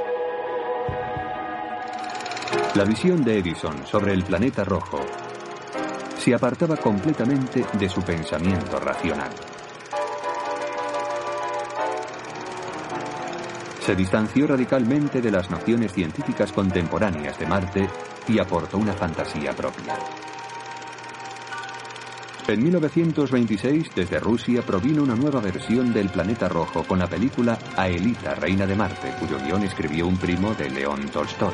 La 2.75 2.85
visión 2.85 3.23
de 3.25 3.39
Edison 3.39 3.85
sobre 3.85 4.13
el 4.13 4.23
planeta 4.23 4.63
rojo 4.63 4.99
se 6.17 6.33
apartaba 6.33 6.77
completamente 6.77 7.65
de 7.77 7.89
su 7.89 8.01
pensamiento 8.03 8.79
racional. 8.79 9.31
Se 13.81 13.95
distanció 13.95 14.47
radicalmente 14.47 15.21
de 15.21 15.31
las 15.31 15.49
nociones 15.49 15.91
científicas 15.91 16.53
contemporáneas 16.53 17.37
de 17.37 17.47
Marte 17.47 17.89
y 18.27 18.39
aportó 18.39 18.77
una 18.77 18.93
fantasía 18.93 19.51
propia. 19.53 19.95
En 22.49 22.63
1926, 22.63 23.91
desde 23.95 24.19
Rusia, 24.19 24.63
provino 24.63 25.03
una 25.03 25.13
nueva 25.13 25.39
versión 25.39 25.93
del 25.93 26.09
Planeta 26.09 26.49
Rojo 26.49 26.83
con 26.83 26.97
la 26.97 27.05
película 27.05 27.59
Aelita, 27.77 28.33
Reina 28.33 28.65
de 28.65 28.75
Marte, 28.75 29.13
cuyo 29.19 29.38
guion 29.38 29.62
escribió 29.62 30.07
un 30.07 30.17
primo 30.17 30.55
de 30.55 30.71
León 30.71 30.99
Tolstoy. 31.13 31.53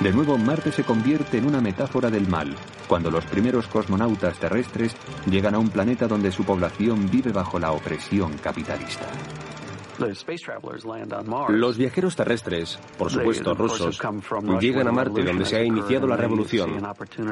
De 0.00 0.10
nuevo, 0.10 0.36
Marte 0.36 0.72
se 0.72 0.82
convierte 0.82 1.38
en 1.38 1.46
una 1.46 1.60
metáfora 1.60 2.10
del 2.10 2.26
mal, 2.26 2.56
cuando 2.88 3.12
los 3.12 3.24
primeros 3.26 3.68
cosmonautas 3.68 4.40
terrestres 4.40 4.96
llegan 5.30 5.54
a 5.54 5.60
un 5.60 5.68
planeta 5.68 6.08
donde 6.08 6.32
su 6.32 6.42
población 6.42 7.08
vive 7.08 7.30
bajo 7.30 7.60
la 7.60 7.70
opresión 7.70 8.38
capitalista. 8.38 9.06
Los 11.48 11.78
viajeros 11.78 12.16
terrestres, 12.16 12.78
por 12.98 13.10
supuesto 13.10 13.54
rusos, 13.54 14.00
llegan 14.60 14.88
a 14.88 14.92
Marte 14.92 15.22
donde 15.22 15.44
se 15.44 15.56
ha 15.56 15.64
iniciado 15.64 16.06
la 16.06 16.16
revolución 16.16 16.80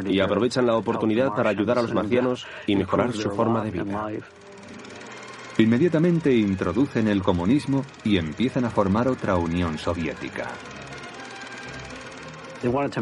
y 0.06 0.20
aprovechan 0.20 0.66
la 0.66 0.76
oportunidad 0.76 1.34
para 1.34 1.50
ayudar 1.50 1.78
a 1.78 1.82
los 1.82 1.94
marcianos 1.94 2.46
y 2.66 2.76
mejorar 2.76 3.12
su 3.12 3.30
forma 3.30 3.64
de 3.64 3.70
vida. 3.70 4.08
Inmediatamente 5.58 6.32
introducen 6.32 7.08
el 7.08 7.22
comunismo 7.22 7.84
y 8.04 8.16
empiezan 8.16 8.64
a 8.64 8.70
formar 8.70 9.08
otra 9.08 9.36
Unión 9.36 9.76
Soviética. 9.76 10.46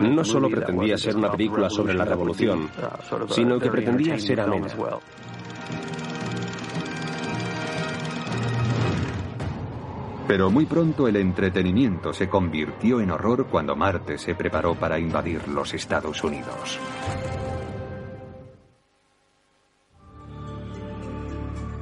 No 0.01 0.25
solo 0.25 0.49
pretendía 0.51 0.99
ser 0.99 1.17
una 1.17 1.31
película 1.31 1.71
sobre 1.71 1.95
la 1.95 2.05
revolución, 2.05 2.69
sino 3.29 3.59
que 3.59 3.71
pretendía 3.71 4.19
ser 4.19 4.41
amena. 4.41 4.69
Pero 10.27 10.51
muy 10.51 10.67
pronto 10.67 11.07
el 11.07 11.17
entretenimiento 11.17 12.13
se 12.13 12.29
convirtió 12.29 13.01
en 13.01 13.11
horror 13.11 13.47
cuando 13.47 13.77
Marte 13.77 14.19
se 14.19 14.35
preparó 14.35 14.75
para 14.75 14.99
invadir 14.99 15.47
los 15.49 15.73
Estados 15.73 16.25
Unidos. 16.25 16.81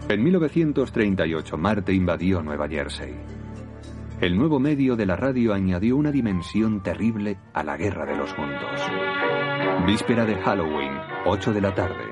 En 0.09 0.23
1938 0.23 1.57
Marte 1.57 1.95
invadió 1.95 2.43
Nueva 2.43 2.69
Jersey. 2.69 3.15
El 4.21 4.37
nuevo 4.37 4.61
medio 4.61 4.95
de 4.95 5.07
la 5.07 5.17
radio 5.17 5.55
añadió 5.55 5.97
una 5.97 6.13
dimensión 6.13 6.83
terrible 6.83 7.39
a 7.55 7.65
la 7.65 7.79
guerra 7.79 8.05
de 8.05 8.17
los 8.17 8.37
mundos. 8.37 8.81
Víspera 9.87 10.27
de 10.27 10.37
Halloween, 10.37 10.93
8 11.25 11.53
de 11.53 11.61
la 11.61 11.75
tarde. 11.75 12.05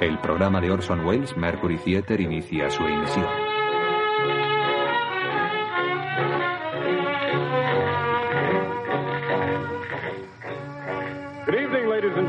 El 0.00 0.18
programa 0.20 0.60
de 0.60 0.70
Orson 0.70 1.06
Welles, 1.06 1.36
Mercury 1.36 1.78
Theater, 1.78 2.20
inicia 2.20 2.70
su 2.70 2.82
emisión. 2.84 3.51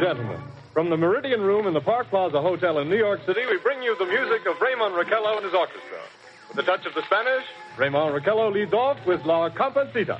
Gentlemen. 0.03 0.41
From 0.73 0.89
the 0.89 0.97
Meridian 0.97 1.39
Room 1.39 1.65
in 1.65 1.73
the 1.73 1.79
Park 1.79 2.09
Plaza 2.09 2.41
Hotel 2.41 2.79
in 2.79 2.89
New 2.89 2.97
York 2.97 3.21
City, 3.25 3.39
we 3.49 3.57
bring 3.59 3.81
you 3.81 3.95
the 3.97 4.05
music 4.05 4.45
of 4.45 4.59
Raymond 4.59 4.93
Raquello 4.95 5.37
and 5.37 5.45
his 5.45 5.53
orchestra. 5.53 6.01
With 6.49 6.57
the 6.57 6.63
touch 6.63 6.85
of 6.85 6.93
the 6.93 7.03
Spanish, 7.03 7.45
Raymond 7.77 8.11
Raquello 8.13 8.51
leads 8.51 8.73
off 8.73 8.97
with 9.07 9.23
La 9.23 9.49
Compancita. 9.49 10.19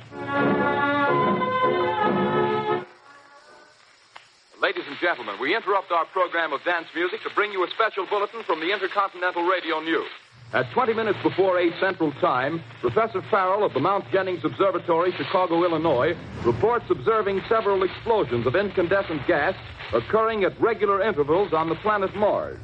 Ladies 4.62 4.86
and 4.88 4.98
gentlemen, 5.02 5.36
we 5.42 5.54
interrupt 5.54 5.92
our 5.92 6.06
program 6.06 6.54
of 6.54 6.64
dance 6.64 6.88
music 6.96 7.22
to 7.24 7.30
bring 7.36 7.52
you 7.52 7.66
a 7.66 7.70
special 7.72 8.06
bulletin 8.06 8.42
from 8.44 8.62
the 8.62 8.72
Intercontinental 8.72 9.44
Radio 9.44 9.82
News. 9.82 10.08
At 10.54 10.70
20 10.70 10.94
minutes 10.94 11.18
before 11.24 11.58
8 11.58 11.74
Central 11.80 12.12
Time, 12.22 12.62
Professor 12.80 13.24
Farrell 13.32 13.64
of 13.66 13.74
the 13.74 13.80
Mount 13.80 14.06
Jennings 14.12 14.46
Observatory, 14.46 15.12
Chicago, 15.14 15.64
Illinois, 15.64 16.16
reports 16.46 16.86
observing 16.92 17.42
several 17.50 17.82
explosions 17.82 18.46
of 18.46 18.56
incandescent 18.56 19.26
gas 19.26 19.56
occurring 19.94 20.44
at 20.44 20.54
regular 20.62 21.02
intervals 21.02 21.54
on 21.54 21.70
the 21.70 21.76
planet 21.82 22.14
Mars. 22.16 22.60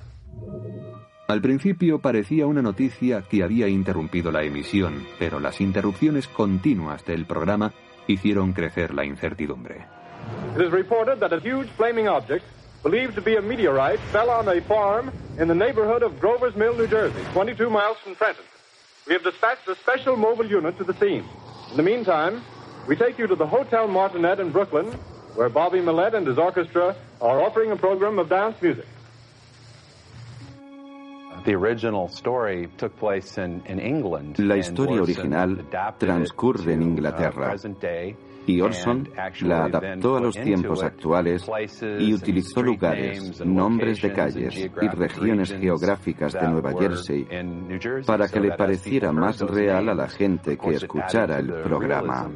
Al 1.28 1.42
principio 1.42 2.00
parecía 2.00 2.46
una 2.46 2.62
noticia 2.62 3.24
que 3.24 3.44
había 3.44 3.68
interrumpido 3.68 4.32
la 4.32 4.44
emisión, 4.44 5.08
pero 5.18 5.40
las 5.40 5.60
interrupciones 5.60 6.28
continuas 6.28 7.04
del 7.06 7.26
programa 7.26 7.74
hicieron 8.06 8.54
crecer 8.54 8.94
la 8.94 9.04
incertidumbre. 9.04 9.88
It 10.56 10.62
is 10.62 10.72
reported 10.72 11.20
that 11.22 11.34
a 11.34 11.40
huge 11.40 11.68
flaming 11.76 12.08
object 12.08 12.44
believed 12.84 13.16
to 13.16 13.22
be 13.22 13.36
a 13.36 13.42
meteorite, 13.42 14.00
fell 14.12 14.30
on 14.30 14.48
a 14.48 14.62
farm 14.62 15.12
in 15.38 15.48
the 15.48 15.56
neighborhood 15.56 16.04
of 16.04 16.20
Grover's 16.20 16.56
Mill, 16.56 16.76
New 16.76 16.88
Jersey, 16.88 17.22
22 17.34 17.70
miles 17.70 17.98
from 18.04 18.16
Trenton. 18.16 18.44
We 19.08 19.14
have 19.14 19.24
dispatched 19.24 19.68
a 19.68 19.76
special 19.76 20.16
mobile 20.16 20.46
unit 20.46 20.78
to 20.78 20.84
the 20.84 20.94
scene. 20.94 21.26
In 21.72 21.78
the 21.78 21.84
meantime, 21.84 22.44
we 22.88 22.96
take 22.96 23.18
you 23.18 23.28
to 23.28 23.36
the 23.36 23.48
Hotel 23.48 23.88
Martinet 23.88 24.40
in 24.40 24.52
Brooklyn, 24.52 24.88
where 25.36 25.50
Bobby 25.50 25.82
Millett 25.82 26.14
and 26.16 26.26
his 26.26 26.38
orchestra 26.38 26.96
are 27.22 27.42
offering 27.42 27.72
a 27.72 27.76
program 27.76 28.20
of 28.20 28.30
dance 28.30 28.62
music. 28.62 28.86
The 31.46 31.56
original 31.56 32.10
story 32.10 32.70
took 32.78 32.98
place 33.00 33.38
in 33.38 33.62
in 33.66 33.80
England. 33.80 34.38
La 34.40 34.56
historia 34.56 35.02
original 35.02 35.56
transcurre 35.98 36.74
en 36.74 36.82
uh, 36.82 36.86
Inglaterra 36.86 37.58
y 38.50 38.62
Orson 38.62 39.08
la 39.42 39.66
adaptó 39.66 40.18
a 40.18 40.22
los 40.22 40.36
tiempos 40.36 40.84
actuales 40.84 41.50
y 42.00 42.14
utilizó 42.14 42.64
lugares, 42.64 43.46
nombres 43.46 44.02
de 44.02 44.12
calles 44.12 44.58
y 44.58 44.88
regiones 44.88 45.54
geográficas 45.54 46.34
de 46.34 46.48
Nueva 46.48 46.74
Jersey 46.74 47.28
para 48.06 48.28
que 48.28 48.40
le 48.40 48.52
pareciera 48.52 49.12
más 49.12 49.40
real 49.42 49.90
a 49.90 49.94
la 49.94 50.10
gente 50.10 50.58
que 50.58 50.72
escuchara 50.72 51.40
el 51.40 51.54
programa. 51.62 52.30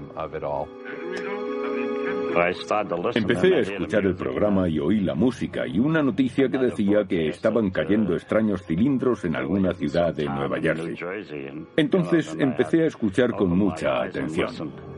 Empecé 3.13 3.56
a 3.56 3.60
escuchar 3.60 4.06
el 4.06 4.15
programa 4.15 4.67
y 4.67 4.80
oí 4.80 5.02
la 5.02 5.13
música 5.13 5.67
y 5.67 5.80
una 5.80 6.02
noticia 6.02 6.49
que 6.49 6.58
decía 6.58 7.06
que 7.08 7.30
estaban 7.30 7.69
cayendo 7.69 8.13
extraños 8.13 8.63
cilindros 8.63 9.23
en 9.26 9.36
alguna 9.36 9.73
ciudad 9.73 10.13
de 10.13 10.26
Nueva 10.26 10.60
Jersey. 10.60 10.95
Entonces 11.76 12.36
empecé 12.39 12.84
a 12.84 12.88
escuchar 12.88 13.32
con 13.32 13.56
mucha 13.56 14.04
atención. 14.04 14.92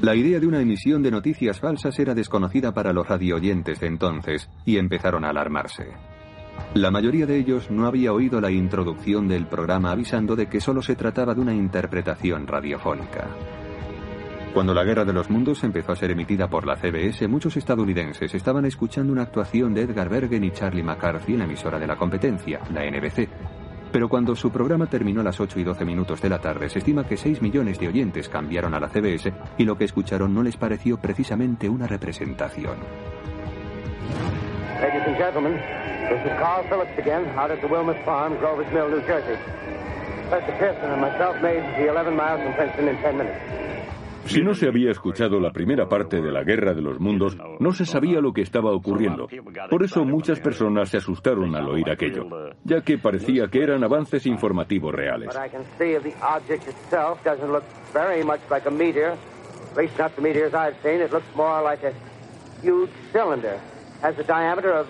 La 0.00 0.14
idea 0.14 0.38
de 0.38 0.46
una 0.46 0.60
emisión 0.60 1.02
de 1.02 1.10
noticias 1.10 1.58
falsas 1.58 1.98
era 1.98 2.14
desconocida 2.14 2.72
para 2.72 2.92
los 2.92 3.08
radioyentes 3.08 3.80
de 3.80 3.88
entonces 3.88 4.48
y 4.64 4.78
empezaron 4.78 5.24
a 5.24 5.30
alarmarse. 5.30 5.88
La 6.74 6.92
mayoría 6.92 7.26
de 7.26 7.36
ellos 7.36 7.68
no 7.68 7.84
había 7.84 8.12
oído 8.12 8.40
la 8.40 8.52
introducción 8.52 9.26
del 9.26 9.46
programa 9.48 9.90
avisando 9.90 10.36
de 10.36 10.46
que 10.46 10.60
solo 10.60 10.82
se 10.82 10.94
trataba 10.94 11.34
de 11.34 11.40
una 11.40 11.52
interpretación 11.52 12.46
radiofónica. 12.46 13.26
Cuando 14.54 14.72
la 14.72 14.84
Guerra 14.84 15.04
de 15.04 15.12
los 15.12 15.30
Mundos 15.30 15.64
empezó 15.64 15.92
a 15.92 15.96
ser 15.96 16.12
emitida 16.12 16.48
por 16.48 16.64
la 16.64 16.76
CBS, 16.76 17.26
muchos 17.26 17.56
estadounidenses 17.56 18.32
estaban 18.34 18.66
escuchando 18.66 19.12
una 19.12 19.22
actuación 19.22 19.74
de 19.74 19.82
Edgar 19.82 20.08
Bergen 20.08 20.44
y 20.44 20.52
Charlie 20.52 20.82
McCarthy 20.84 21.32
en 21.32 21.40
la 21.40 21.44
emisora 21.44 21.78
de 21.78 21.86
la 21.88 21.96
competencia, 21.96 22.60
la 22.72 22.88
NBC, 22.88 23.28
pero 23.98 24.08
cuando 24.08 24.36
su 24.36 24.52
programa 24.52 24.86
terminó 24.86 25.22
a 25.22 25.24
las 25.24 25.40
8 25.40 25.58
y 25.58 25.64
12 25.64 25.84
minutos 25.84 26.22
de 26.22 26.28
la 26.28 26.38
tarde, 26.38 26.68
se 26.68 26.78
estima 26.78 27.04
que 27.04 27.16
6 27.16 27.42
millones 27.42 27.80
de 27.80 27.88
oyentes 27.88 28.28
cambiaron 28.28 28.72
a 28.72 28.78
la 28.78 28.88
CBS 28.88 29.32
y 29.56 29.64
lo 29.64 29.76
que 29.76 29.86
escucharon 29.86 30.32
no 30.32 30.44
les 30.44 30.56
pareció 30.56 30.98
precisamente 30.98 31.68
una 31.68 31.88
representación. 31.88 32.76
Ladies 34.80 35.02
and 35.04 35.16
gentlemen, 35.16 35.54
this 36.08 36.24
is 36.24 36.38
Carl 36.38 36.62
Phillips 36.68 36.96
again, 36.96 37.26
out 37.36 37.50
at 37.50 37.60
the 37.60 37.66
Wilmot 37.66 37.96
Farm, 38.04 38.38
Grover's 38.38 38.72
Mill, 38.72 38.88
New 38.88 39.04
Jersey. 39.04 39.34
Professor 40.30 40.56
Pearson 40.60 40.92
and 40.92 41.00
myself 41.00 41.34
made 41.42 41.64
the 41.76 41.90
11 41.90 42.14
miles 42.14 42.40
from 42.40 42.54
Princeton 42.54 42.86
in 42.86 42.96
10 43.02 43.18
minutes. 43.18 43.77
Si 44.28 44.42
no 44.42 44.54
se 44.54 44.68
había 44.68 44.90
escuchado 44.90 45.40
la 45.40 45.50
primera 45.50 45.88
parte 45.88 46.20
de 46.20 46.30
la 46.30 46.42
Guerra 46.44 46.74
de 46.74 46.82
los 46.82 47.00
Mundos, 47.00 47.36
no 47.58 47.72
se 47.72 47.84
sabía 47.84 48.20
lo 48.20 48.32
que 48.32 48.42
estaba 48.42 48.72
ocurriendo. 48.72 49.28
Por 49.70 49.82
eso 49.82 50.04
muchas 50.04 50.40
personas 50.40 50.90
se 50.90 50.98
asustaron 50.98 51.54
al 51.56 51.68
oír 51.68 51.90
aquello, 51.90 52.26
ya 52.64 52.82
que 52.82 52.98
parecía 52.98 53.48
que 53.48 53.62
eran 53.62 53.82
avances 53.84 54.26
informativos 54.26 54.94
reales. 54.94 55.34
Has 64.00 64.16
a 64.16 64.22
diameter 64.22 64.70
of, 64.70 64.86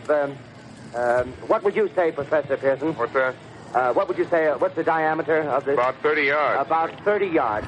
what 1.48 1.64
would 1.64 1.74
you 1.74 1.88
say, 1.94 2.12
Professor 2.12 2.58
Pearson? 2.58 2.92
What's 2.94 3.14
that? 3.14 3.34
Uh, 3.74 3.92
what 3.94 4.08
would 4.08 4.18
you 4.18 4.24
say, 4.24 4.48
uh, 4.48 4.58
what's 4.58 4.74
the 4.74 4.84
diameter 4.84 5.42
of 5.42 5.64
this? 5.64 5.74
About 5.74 5.96
30 6.02 6.22
yards. 6.22 6.66
About 6.66 6.90
30 7.04 7.26
yards. 7.26 7.66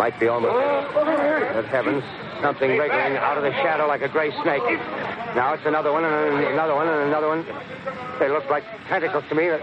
Might 0.00 0.18
be 0.18 0.28
almost. 0.28 0.56
Good 0.96 1.66
heavens. 1.66 2.02
Something 2.40 2.70
wriggling 2.78 3.20
out 3.20 3.36
of 3.36 3.42
the 3.44 3.52
shadow 3.60 3.86
like 3.86 4.00
a 4.00 4.08
gray 4.08 4.32
snake. 4.40 4.64
Now 5.36 5.52
it's 5.52 5.66
another 5.66 5.92
one, 5.92 6.06
and 6.06 6.40
another 6.56 6.74
one, 6.74 6.88
and 6.88 7.02
another 7.02 7.28
one. 7.28 7.44
They 8.18 8.30
look 8.30 8.48
like 8.48 8.64
tentacles 8.88 9.24
to 9.28 9.34
me. 9.34 9.44
Yeah, 9.44 9.60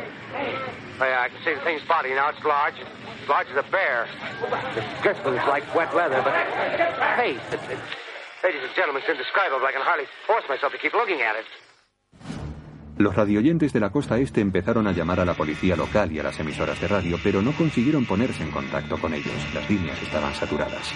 I 1.25 1.29
can 1.33 1.41
see 1.43 1.55
the 1.55 1.61
thing's 1.61 1.81
body 1.89 2.13
now. 2.13 2.29
It's 2.29 2.45
large. 2.45 2.75
As 2.77 3.27
large 3.27 3.47
as 3.49 3.57
a 3.57 3.65
bear. 3.71 4.07
The 4.75 4.85
glistens 5.01 5.41
like 5.49 5.65
wet 5.73 5.95
leather, 5.95 6.21
but 6.21 6.35
it, 7.25 7.41
ladies 8.45 8.61
and 8.61 8.75
gentlemen, 8.75 9.01
it's 9.01 9.09
indescribable. 9.09 9.65
I 9.65 9.71
can 9.71 9.81
hardly 9.81 10.05
force 10.27 10.43
myself 10.47 10.71
to 10.71 10.77
keep 10.77 10.93
looking 10.93 11.21
at 11.21 11.35
it. 11.35 11.45
Los 12.97 13.15
radioyentes 13.15 13.73
de 13.73 13.79
la 13.79 13.91
costa 13.91 14.17
este 14.17 14.41
empezaron 14.41 14.87
a 14.87 14.91
llamar 14.91 15.19
a 15.19 15.25
la 15.25 15.35
policía 15.35 15.75
local 15.75 16.11
y 16.11 16.19
a 16.19 16.23
las 16.23 16.39
emisoras 16.39 16.81
de 16.81 16.87
radio, 16.87 17.17
pero 17.23 17.41
no 17.41 17.51
consiguieron 17.51 18.05
ponerse 18.05 18.43
en 18.43 18.49
contacto 18.49 18.97
con 18.97 19.13
ellos. 19.13 19.33
Las 19.53 19.69
líneas 19.69 20.01
estaban 20.01 20.33
saturadas. 20.33 20.91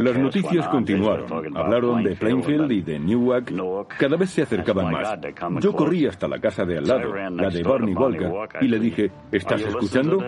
Las 0.00 0.18
noticias 0.18 0.68
continuaron. 0.68 1.56
Hablaron 1.56 2.02
de 2.02 2.16
Plainfield 2.16 2.70
y 2.70 2.82
de 2.82 2.98
Newark. 2.98 3.52
Cada 3.98 4.16
vez 4.16 4.30
se 4.30 4.42
acercaban 4.42 4.92
más. 4.92 5.18
Yo 5.60 5.72
corrí 5.72 6.06
hasta 6.06 6.28
la 6.28 6.38
casa 6.38 6.64
de 6.64 6.78
al 6.78 6.86
lado, 6.86 7.14
la 7.14 7.48
de 7.48 7.62
Barney 7.62 7.94
Walker, 7.94 8.30
y 8.60 8.68
le 8.68 8.78
dije, 8.78 9.10
¿estás 9.32 9.62
escuchando? 9.62 10.22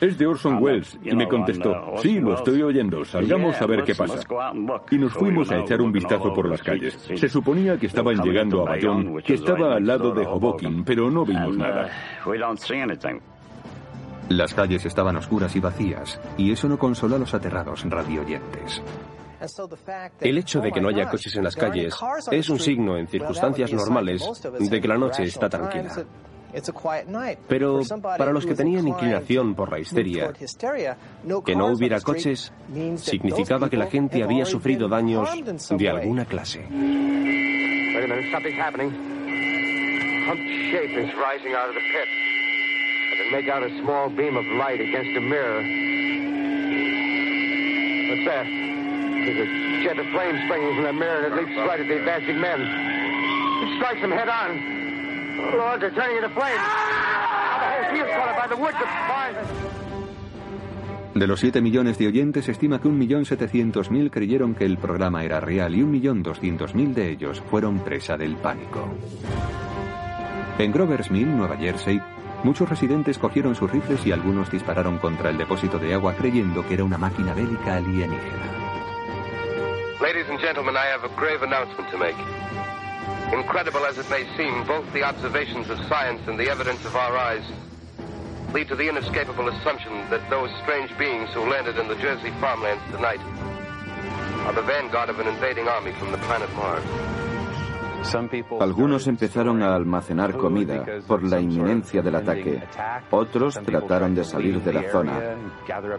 Es 0.00 0.16
de 0.16 0.26
Orson 0.26 0.62
Welles. 0.62 0.98
Y 1.02 1.14
me 1.14 1.28
contestó, 1.28 1.94
sí, 2.00 2.20
lo 2.20 2.34
estoy 2.34 2.62
oyendo, 2.62 3.04
salgamos 3.04 3.60
a 3.60 3.66
ver 3.66 3.84
qué 3.84 3.94
pasa. 3.94 4.20
Y 4.90 4.98
nos 4.98 5.12
fuimos 5.12 5.50
a 5.50 5.58
echar 5.58 5.80
un 5.80 5.92
vistazo 5.92 6.32
por 6.32 6.48
las 6.48 6.62
calles. 6.62 6.98
Se 7.14 7.28
suponía 7.28 7.78
que 7.78 7.86
estaban 7.86 8.16
llegando 8.22 8.62
a 8.62 8.70
Bayonne, 8.70 9.22
que 9.22 9.34
estaba 9.34 9.76
al 9.76 9.86
lado 9.86 10.12
de 10.12 10.26
Hoboken, 10.26 10.84
pero 10.84 11.10
no 11.10 11.24
vimos 11.24 11.56
nada. 11.56 11.90
Las 14.28 14.54
calles 14.54 14.86
estaban 14.86 15.16
oscuras 15.16 15.54
y 15.56 15.60
vacías, 15.60 16.20
y 16.38 16.52
eso 16.52 16.68
no 16.68 16.78
consoló 16.78 17.16
a 17.16 17.18
los 17.18 17.34
aterrados 17.34 17.84
radioyentes. 17.84 18.80
El 20.20 20.38
hecho 20.38 20.60
de 20.60 20.70
que 20.70 20.80
no 20.80 20.88
haya 20.88 21.08
coches 21.08 21.34
en 21.34 21.44
las 21.44 21.56
calles 21.56 21.96
es 22.30 22.48
un 22.50 22.58
signo, 22.58 22.96
en 22.96 23.08
circunstancias 23.08 23.72
normales, 23.72 24.22
de 24.58 24.80
que 24.80 24.88
la 24.88 24.98
noche 24.98 25.24
está 25.24 25.48
tranquila. 25.48 25.90
Pero 27.48 27.80
para 28.18 28.32
los 28.32 28.46
que 28.46 28.54
tenían 28.54 28.88
inclinación 28.88 29.54
por 29.54 29.70
la 29.70 29.78
histeria, 29.78 30.32
que 31.44 31.56
no 31.56 31.66
hubiera 31.66 32.00
coches 32.00 32.52
significaba 32.96 33.70
que 33.70 33.76
la 33.76 33.86
gente 33.86 34.22
había 34.22 34.44
sufrido 34.44 34.88
daños 34.88 35.28
de 35.70 35.88
alguna 35.88 36.24
clase. 36.24 36.66
make 43.30 43.48
out 43.48 43.62
a 43.62 43.70
small 43.80 44.10
beam 44.10 44.36
of 44.36 44.44
light 44.58 44.80
against 44.80 45.16
a 45.16 45.20
mirror. 45.20 45.62
What's 48.10 48.26
that? 48.26 48.46
There's 48.46 49.38
a 49.38 49.82
jet 49.84 49.98
of 49.98 50.06
flame 50.10 50.36
springing 50.46 50.74
from 50.74 50.84
the 50.84 50.92
mirror 50.92 51.26
and 51.26 51.34
it 51.34 51.36
leaps 51.36 51.56
right 51.56 51.78
at 51.78 51.86
the 51.86 51.98
advancing 51.98 52.40
men. 52.40 52.60
It 52.60 53.76
strikes 53.76 54.00
them 54.00 54.10
head 54.10 54.28
on. 54.28 54.79
Lord, 55.40 55.80
they're 55.80 55.94
turning 55.94 56.16
into 56.16 56.30
flames. 56.30 56.60
De 61.14 61.26
los 61.26 61.40
7 61.40 61.60
millones 61.60 61.98
de 61.98 62.06
oyentes, 62.06 62.44
se 62.44 62.52
estima 62.52 62.80
que 62.80 62.88
1.700.000 62.88 64.10
creyeron 64.10 64.54
que 64.54 64.64
el 64.64 64.78
programa 64.78 65.24
era 65.24 65.40
real 65.40 65.74
y 65.74 65.82
1.200.000 65.82 66.94
de 66.94 67.10
ellos 67.10 67.42
fueron 67.50 67.80
presa 67.80 68.16
del 68.16 68.36
pánico. 68.36 68.88
En 70.58 70.72
Grover's 70.72 71.10
Mill, 71.10 71.36
Nueva 71.36 71.56
Jersey, 71.56 72.00
muchos 72.44 72.68
residentes 72.68 73.18
cogieron 73.18 73.54
sus 73.54 73.70
rifles 73.70 74.06
y 74.06 74.12
algunos 74.12 74.50
dispararon 74.50 74.98
contra 74.98 75.30
el 75.30 75.38
depósito 75.38 75.78
de 75.78 75.94
agua 75.94 76.14
creyendo 76.14 76.66
que 76.66 76.74
era 76.74 76.84
una 76.84 76.98
máquina 76.98 77.34
bélica 77.34 77.76
alienígena. 77.76 78.50
Ladies 80.00 80.28
and 80.30 80.40
gentlemen, 80.40 80.76
I 80.76 80.86
have 80.94 81.04
a 81.04 81.14
grave 81.16 81.42
announcement 81.42 81.90
to 81.90 81.98
make. 81.98 82.16
Incredible 83.32 83.86
as 83.86 83.98
it 83.98 84.10
may 84.10 84.24
seem, 84.36 84.66
both 84.66 84.92
the 84.92 85.04
observations 85.04 85.70
of 85.70 85.78
science 85.88 86.20
and 86.26 86.38
the 86.38 86.50
evidence 86.50 86.84
of 86.84 86.96
our 86.96 87.16
eyes 87.16 87.44
lead 88.52 88.66
to 88.68 88.74
the 88.74 88.88
inescapable 88.88 89.48
assumption 89.48 89.92
that 90.10 90.28
those 90.28 90.50
strange 90.62 90.90
beings 90.98 91.30
who 91.32 91.48
landed 91.48 91.78
in 91.78 91.86
the 91.86 91.94
Jersey 91.96 92.30
farmlands 92.40 92.82
tonight 92.90 93.20
are 94.46 94.52
the 94.52 94.62
vanguard 94.62 95.08
of 95.08 95.20
an 95.20 95.28
invading 95.28 95.68
army 95.68 95.92
from 95.92 96.10
the 96.10 96.18
planet 96.18 96.50
Mars. 96.56 96.84
Algunos 98.60 99.06
empezaron 99.06 99.62
a 99.62 99.74
almacenar 99.74 100.32
comida 100.36 100.86
por 101.06 101.22
la 101.22 101.38
inminencia 101.38 102.00
del 102.00 102.14
ataque. 102.14 102.62
Otros 103.10 103.60
trataron 103.62 104.14
de 104.14 104.24
salir 104.24 104.62
de 104.62 104.72
la 104.72 104.90
zona. 104.90 105.36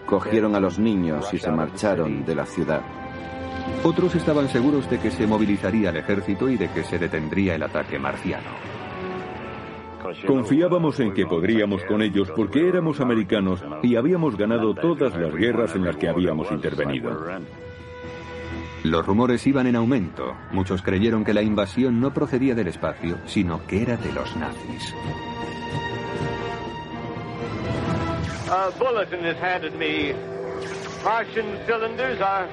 Cogieron 0.08 0.56
a 0.56 0.60
los 0.60 0.80
niños 0.80 1.32
y 1.32 1.38
se 1.38 1.52
marcharon 1.52 2.26
de 2.26 2.36
la 2.36 2.46
ciudad. 2.48 2.82
Otros 3.84 4.16
estaban 4.16 4.50
seguros 4.50 4.90
de 4.90 5.00
que 5.00 5.12
se 5.12 5.26
movilizaría 5.26 5.90
el 5.90 5.98
ejército 5.98 6.50
y 6.50 6.58
de 6.58 6.70
que 6.70 6.84
se 6.84 7.00
detendría 7.00 7.56
el 7.56 7.64
ataque 7.64 7.98
marciano. 7.98 8.50
Confiábamos 10.26 11.00
en 11.00 11.14
que 11.14 11.26
podríamos 11.26 11.84
con 11.84 12.02
ellos 12.02 12.32
porque 12.36 12.68
éramos 12.68 13.00
americanos 13.00 13.64
y 13.84 13.96
habíamos 13.96 14.36
ganado 14.38 14.74
todas 14.74 15.16
las 15.16 15.34
guerras 15.34 15.76
en 15.76 15.86
las 15.86 15.96
que 15.96 16.10
habíamos 16.10 16.52
intervenido. 16.52 17.18
Los 18.84 19.06
rumores 19.06 19.46
iban 19.46 19.68
en 19.68 19.76
aumento. 19.76 20.36
Muchos 20.52 20.82
creyeron 20.82 21.24
que 21.24 21.34
la 21.34 21.44
invasión 21.44 22.02
no 22.02 22.14
procedía 22.14 22.56
del 22.56 22.68
espacio, 22.68 23.18
sino 23.26 23.66
que 23.68 23.84
era 23.84 23.96
de 23.96 24.12
los 24.12 24.36
nazis. 24.36 24.96
A 28.50 28.70
bulletin 28.78 29.26
is 29.26 29.38
handed 29.38 29.74
me. 29.76 30.14
Martian 31.06 31.58
cylinders 31.66 32.20
are 32.20 32.50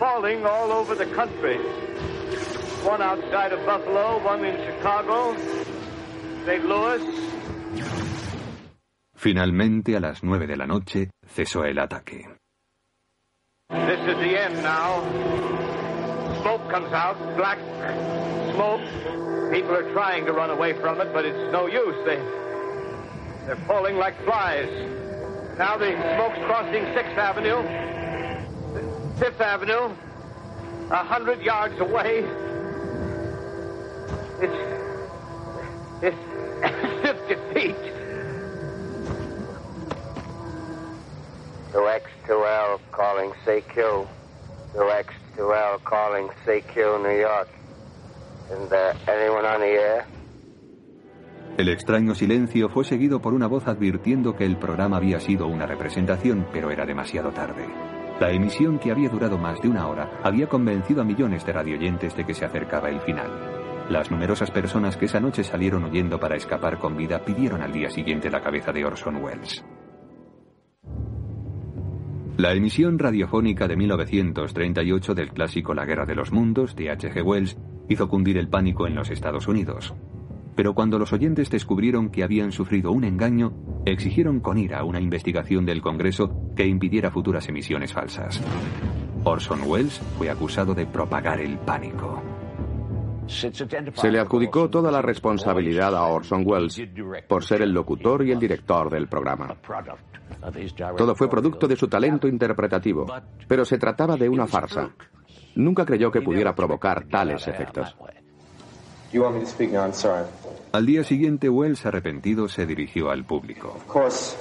falling 0.00 0.46
all 0.46 0.72
over 0.72 0.94
the 0.94 1.04
country. 1.14 1.58
One 2.82 3.02
outside 3.02 3.52
of 3.52 3.64
Buffalo, 3.66 4.24
one 4.24 4.42
in 4.46 4.56
Chicago, 4.66 5.36
St. 6.46 6.64
Louis. 6.64 7.02
Finalmente, 9.14 9.94
a 9.96 10.00
las 10.00 10.22
nueve 10.22 10.46
de 10.46 10.56
la 10.56 10.66
noche, 10.66 11.10
cesó 11.26 11.64
el 11.64 11.78
ataque. 11.78 12.26
This 13.68 14.00
is 14.00 14.16
the 14.16 14.40
end 14.40 14.62
now. 14.62 15.02
Smoke 16.40 16.70
comes 16.70 16.92
out, 16.94 17.18
black 17.36 17.58
smoke. 18.54 18.80
People 19.52 19.76
are 19.76 19.92
trying 19.92 20.24
to 20.24 20.32
run 20.32 20.48
away 20.48 20.72
from 20.80 21.02
it, 21.02 21.12
but 21.12 21.26
it's 21.26 21.52
no 21.52 21.66
use. 21.66 21.96
They, 22.06 22.16
they're 23.44 23.62
falling 23.66 23.96
like 23.96 24.16
flies. 24.24 24.70
Now 25.58 25.76
the 25.76 25.92
smoke's 26.16 26.38
crossing 26.46 26.84
6th 26.84 27.18
Avenue, 27.18 27.99
5th 29.20 29.40
Avenue, 29.40 29.94
a 30.90 31.04
hundred 31.04 31.42
yards 31.42 31.78
away. 31.78 32.24
It's, 34.40 34.58
it's 36.00 36.16
50 37.02 37.34
feet. 37.52 37.76
To 41.72 41.78
X2L 41.78 42.80
calling 42.92 43.30
CQ. 43.44 44.06
To 44.72 44.78
X2L 44.78 45.84
calling 45.84 46.28
CQ 46.46 47.02
New 47.02 47.20
York. 47.20 47.48
Isn't 48.50 48.70
there 48.70 48.96
anyone 49.06 49.44
on 49.44 49.60
the 49.60 49.66
air? 49.66 50.06
El 51.58 51.68
extraño 51.68 52.14
silencio 52.14 52.70
fue 52.70 52.84
seguido 52.84 53.20
por 53.20 53.34
una 53.34 53.46
voz 53.46 53.68
advirtiendo 53.68 54.34
que 54.34 54.46
el 54.46 54.56
programa 54.56 54.96
había 54.96 55.20
sido 55.20 55.46
una 55.46 55.66
representación, 55.66 56.46
pero 56.54 56.70
era 56.70 56.86
demasiado 56.86 57.32
tarde. 57.32 57.68
La 58.20 58.30
emisión, 58.30 58.78
que 58.78 58.90
había 58.90 59.08
durado 59.08 59.38
más 59.38 59.62
de 59.62 59.68
una 59.68 59.88
hora, 59.88 60.20
había 60.22 60.46
convencido 60.46 61.00
a 61.00 61.04
millones 61.04 61.46
de 61.46 61.54
radioyentes 61.54 62.14
de 62.14 62.26
que 62.26 62.34
se 62.34 62.44
acercaba 62.44 62.90
el 62.90 63.00
final. 63.00 63.30
Las 63.88 64.10
numerosas 64.10 64.50
personas 64.50 64.98
que 64.98 65.06
esa 65.06 65.20
noche 65.20 65.42
salieron 65.42 65.84
huyendo 65.84 66.20
para 66.20 66.36
escapar 66.36 66.78
con 66.78 66.98
vida 66.98 67.24
pidieron 67.24 67.62
al 67.62 67.72
día 67.72 67.88
siguiente 67.88 68.30
la 68.30 68.42
cabeza 68.42 68.72
de 68.72 68.84
Orson 68.84 69.16
Welles. 69.16 69.64
La 72.36 72.52
emisión 72.52 72.98
radiofónica 72.98 73.66
de 73.66 73.76
1938 73.76 75.14
del 75.14 75.30
clásico 75.30 75.72
La 75.72 75.86
Guerra 75.86 76.04
de 76.04 76.14
los 76.14 76.30
Mundos 76.30 76.76
de 76.76 76.90
H.G. 76.90 77.22
Wells 77.24 77.56
hizo 77.88 78.06
cundir 78.06 78.36
el 78.36 78.48
pánico 78.48 78.86
en 78.86 78.96
los 78.96 79.10
Estados 79.10 79.48
Unidos. 79.48 79.94
Pero 80.60 80.74
cuando 80.74 80.98
los 80.98 81.10
oyentes 81.14 81.48
descubrieron 81.48 82.10
que 82.10 82.22
habían 82.22 82.52
sufrido 82.52 82.92
un 82.92 83.04
engaño, 83.04 83.54
exigieron 83.86 84.40
con 84.40 84.58
ira 84.58 84.84
una 84.84 85.00
investigación 85.00 85.64
del 85.64 85.80
Congreso 85.80 86.52
que 86.54 86.66
impidiera 86.66 87.10
futuras 87.10 87.48
emisiones 87.48 87.94
falsas. 87.94 88.42
Orson 89.24 89.62
Welles 89.64 89.98
fue 90.18 90.28
acusado 90.28 90.74
de 90.74 90.84
propagar 90.84 91.40
el 91.40 91.56
pánico. 91.60 92.22
Se 93.26 94.10
le 94.10 94.20
adjudicó 94.20 94.68
toda 94.68 94.92
la 94.92 95.00
responsabilidad 95.00 95.96
a 95.96 96.04
Orson 96.04 96.42
Welles 96.44 96.78
por 97.26 97.42
ser 97.42 97.62
el 97.62 97.72
locutor 97.72 98.26
y 98.26 98.32
el 98.32 98.38
director 98.38 98.90
del 98.90 99.08
programa. 99.08 99.56
Todo 100.94 101.14
fue 101.14 101.30
producto 101.30 101.66
de 101.68 101.76
su 101.76 101.88
talento 101.88 102.28
interpretativo, 102.28 103.06
pero 103.48 103.64
se 103.64 103.78
trataba 103.78 104.14
de 104.14 104.28
una 104.28 104.46
farsa. 104.46 104.90
Nunca 105.54 105.86
creyó 105.86 106.10
que 106.10 106.20
pudiera 106.20 106.54
provocar 106.54 107.08
tales 107.08 107.48
efectos. 107.48 107.96
Al 110.72 110.86
día 110.86 111.02
siguiente, 111.02 111.48
Wells, 111.48 111.84
arrepentido, 111.84 112.48
se 112.48 112.64
dirigió 112.64 113.10
al 113.10 113.24
público. 113.24 113.74
Of 113.74 113.86
course, 113.88 114.36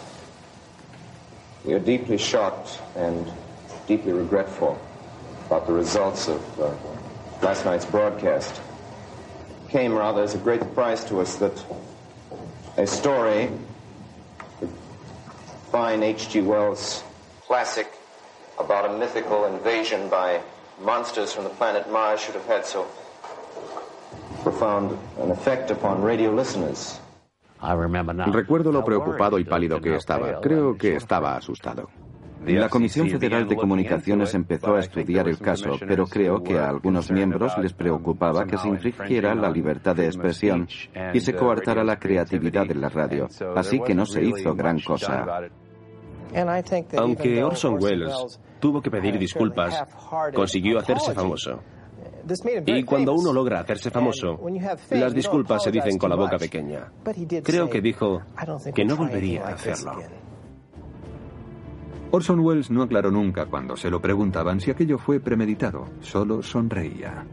we 1.66 1.74
are 1.74 1.80
deeply 1.80 2.20
shocked 2.20 2.80
and 2.96 3.26
deeply 3.88 4.14
regretful 4.14 4.78
about 5.48 5.66
the 5.66 5.74
results 5.74 6.28
of 6.28 6.40
last 7.42 7.66
night's 7.66 7.86
broadcast. 7.86 8.62
Came 9.70 9.96
rather 9.96 10.22
as 10.22 10.36
a 10.36 10.38
great 10.38 10.60
surprise 10.60 11.04
to 11.06 11.20
us 11.20 11.38
that 11.38 11.66
a 12.78 12.86
story, 12.86 13.50
the 14.62 14.68
fine 15.72 16.04
H.G. 16.04 16.42
Wells 16.42 17.04
classic 17.48 17.92
about 18.60 18.86
a 18.88 18.98
mythical 19.00 19.46
invasion 19.46 20.10
by 20.10 20.42
monsters 20.80 21.34
from 21.34 21.46
the 21.46 21.50
planet 21.50 21.92
Mars 21.92 22.20
should 22.22 22.36
have 22.36 22.46
had 22.46 22.68
so 22.68 22.86
profound 24.44 24.92
an 25.24 25.32
effect 25.32 25.72
upon 25.72 26.04
radio 26.04 26.32
listeners. 26.32 27.02
Recuerdo 28.32 28.72
lo 28.72 28.86
preocupado 28.86 29.38
y 29.38 29.44
pálido 29.44 29.82
que 29.82 29.96
estaba. 29.96 30.40
Creo 30.40 30.78
que 30.78 30.96
estaba 30.96 31.36
asustado. 31.36 31.90
La 32.46 32.70
Comisión 32.70 33.10
Federal 33.10 33.48
de 33.48 33.58
Comunicaciones 33.58 34.34
empezó 34.34 34.76
a 34.76 34.80
estudiar 34.80 35.28
el 35.28 35.38
caso, 35.40 35.72
pero 35.86 36.08
creo 36.08 36.42
que 36.42 36.58
a 36.58 36.70
algunos 36.70 37.12
miembros 37.12 37.58
les 37.58 37.74
preocupaba 37.74 38.46
que 38.46 38.58
se 38.58 38.70
infringiera 38.70 39.36
la 39.36 39.50
libertad 39.50 39.96
de 39.96 40.06
expresión 40.06 40.68
y 41.14 41.20
se 41.20 41.36
coartara 41.36 41.84
la 41.84 42.00
creatividad 42.00 42.66
de 42.66 42.76
la 42.76 42.88
radio, 42.88 43.28
así 43.56 43.82
que 43.82 43.94
no 43.94 44.06
se 44.06 44.24
hizo 44.24 44.56
gran 44.56 44.80
cosa. 44.80 45.50
Aunque 46.98 47.44
Orson 47.44 47.78
Welles 47.82 48.40
tuvo 48.60 48.82
que 48.82 48.92
pedir 48.92 49.18
disculpas, 49.18 49.84
consiguió 50.34 50.80
hacerse 50.80 51.14
famoso. 51.14 51.60
Y 52.66 52.84
cuando 52.84 53.14
uno 53.14 53.34
logra 53.34 53.60
hacerse 53.62 53.90
famoso, 53.90 54.40
las 54.92 55.14
disculpas 55.14 55.64
se 55.64 55.72
dicen 55.72 55.98
con 55.98 56.10
la 56.10 56.16
boca 56.16 56.38
pequeña. 56.38 56.92
Creo 57.44 57.70
que 57.70 57.82
dijo 57.82 58.22
que 58.74 58.86
no 58.86 58.96
volvería 58.96 59.48
a 59.48 59.54
hacerlo. 59.54 60.00
Orson 62.12 62.40
Welles 62.40 62.72
no 62.72 62.82
aclaró 62.82 63.12
nunca 63.12 63.46
cuando 63.46 63.78
se 63.78 63.90
lo 63.90 64.02
preguntaban 64.02 64.60
si 64.60 64.72
aquello 64.72 64.98
fue 64.98 65.20
premeditado, 65.20 65.86
solo 66.02 66.42
sonreía. 66.42 67.26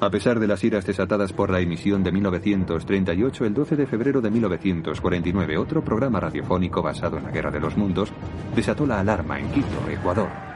A 0.00 0.10
pesar 0.10 0.40
de 0.40 0.48
las 0.48 0.62
iras 0.64 0.84
desatadas 0.84 1.32
por 1.32 1.50
la 1.50 1.60
emisión 1.60 2.02
de 2.02 2.10
1938, 2.10 3.44
el 3.46 3.54
12 3.54 3.76
de 3.76 3.86
febrero 3.86 4.20
de 4.20 4.30
1949, 4.30 5.56
otro 5.56 5.84
programa 5.84 6.18
radiofónico 6.18 6.82
basado 6.82 7.16
en 7.16 7.24
la 7.24 7.30
Guerra 7.30 7.52
de 7.52 7.60
los 7.60 7.76
Mundos 7.76 8.12
desató 8.56 8.86
la 8.86 9.00
alarma 9.00 9.38
en 9.38 9.50
Quito, 9.52 9.88
Ecuador. 9.88 10.53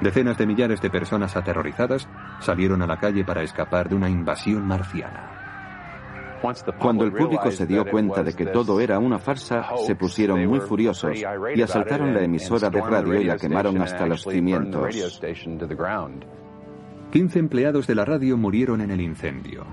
Decenas 0.00 0.36
de 0.38 0.46
millares 0.46 0.80
de 0.80 0.90
personas 0.90 1.36
aterrorizadas 1.36 2.08
salieron 2.40 2.82
a 2.82 2.86
la 2.86 2.98
calle 2.98 3.24
para 3.24 3.42
escapar 3.42 3.88
de 3.88 3.94
una 3.94 4.08
invasión 4.08 4.66
marciana. 4.66 5.30
Cuando 6.78 7.04
el 7.04 7.12
público 7.12 7.50
se 7.50 7.66
dio 7.66 7.86
cuenta 7.86 8.22
de 8.22 8.34
que 8.34 8.46
todo 8.46 8.80
era 8.80 8.98
una 8.98 9.18
farsa, 9.18 9.64
se 9.86 9.96
pusieron 9.96 10.44
muy 10.46 10.60
furiosos 10.60 11.16
y 11.54 11.62
asaltaron 11.62 12.12
la 12.12 12.22
emisora 12.22 12.68
de 12.68 12.80
radio 12.80 13.20
y 13.20 13.24
la 13.24 13.36
quemaron 13.36 13.80
hasta 13.80 14.06
los 14.06 14.22
cimientos. 14.22 14.94
15 17.10 17.38
empleados 17.38 17.86
de 17.86 17.94
la 17.94 18.04
radio 18.04 18.36
murieron 18.36 18.80
en 18.80 18.90
el 18.90 19.00
incendio. 19.00 19.64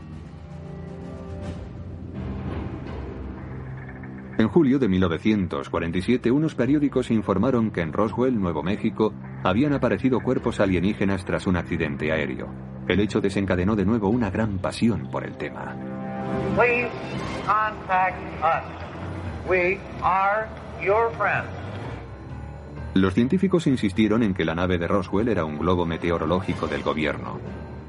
En 4.41 4.47
julio 4.47 4.79
de 4.79 4.87
1947, 4.87 6.31
unos 6.31 6.55
periódicos 6.55 7.11
informaron 7.11 7.69
que 7.69 7.81
en 7.81 7.93
Roswell, 7.93 8.39
Nuevo 8.39 8.63
México, 8.63 9.13
habían 9.43 9.71
aparecido 9.71 10.19
cuerpos 10.19 10.59
alienígenas 10.59 11.25
tras 11.25 11.45
un 11.45 11.57
accidente 11.57 12.11
aéreo. 12.11 12.51
El 12.87 13.01
hecho 13.01 13.21
desencadenó 13.21 13.75
de 13.75 13.85
nuevo 13.85 14.09
una 14.09 14.31
gran 14.31 14.57
pasión 14.57 15.11
por 15.11 15.25
el 15.25 15.37
tema. 15.37 15.75
Please 16.55 16.89
contact 17.45 18.17
us. 18.41 19.47
We 19.47 19.77
are 20.01 20.47
your 20.83 21.11
friends. 21.19 21.51
Los 22.95 23.13
científicos 23.13 23.67
insistieron 23.67 24.23
en 24.23 24.33
que 24.33 24.43
la 24.43 24.55
nave 24.55 24.79
de 24.79 24.87
Roswell 24.87 25.27
era 25.27 25.45
un 25.45 25.59
globo 25.59 25.85
meteorológico 25.85 26.65
del 26.65 26.81
gobierno. 26.81 27.39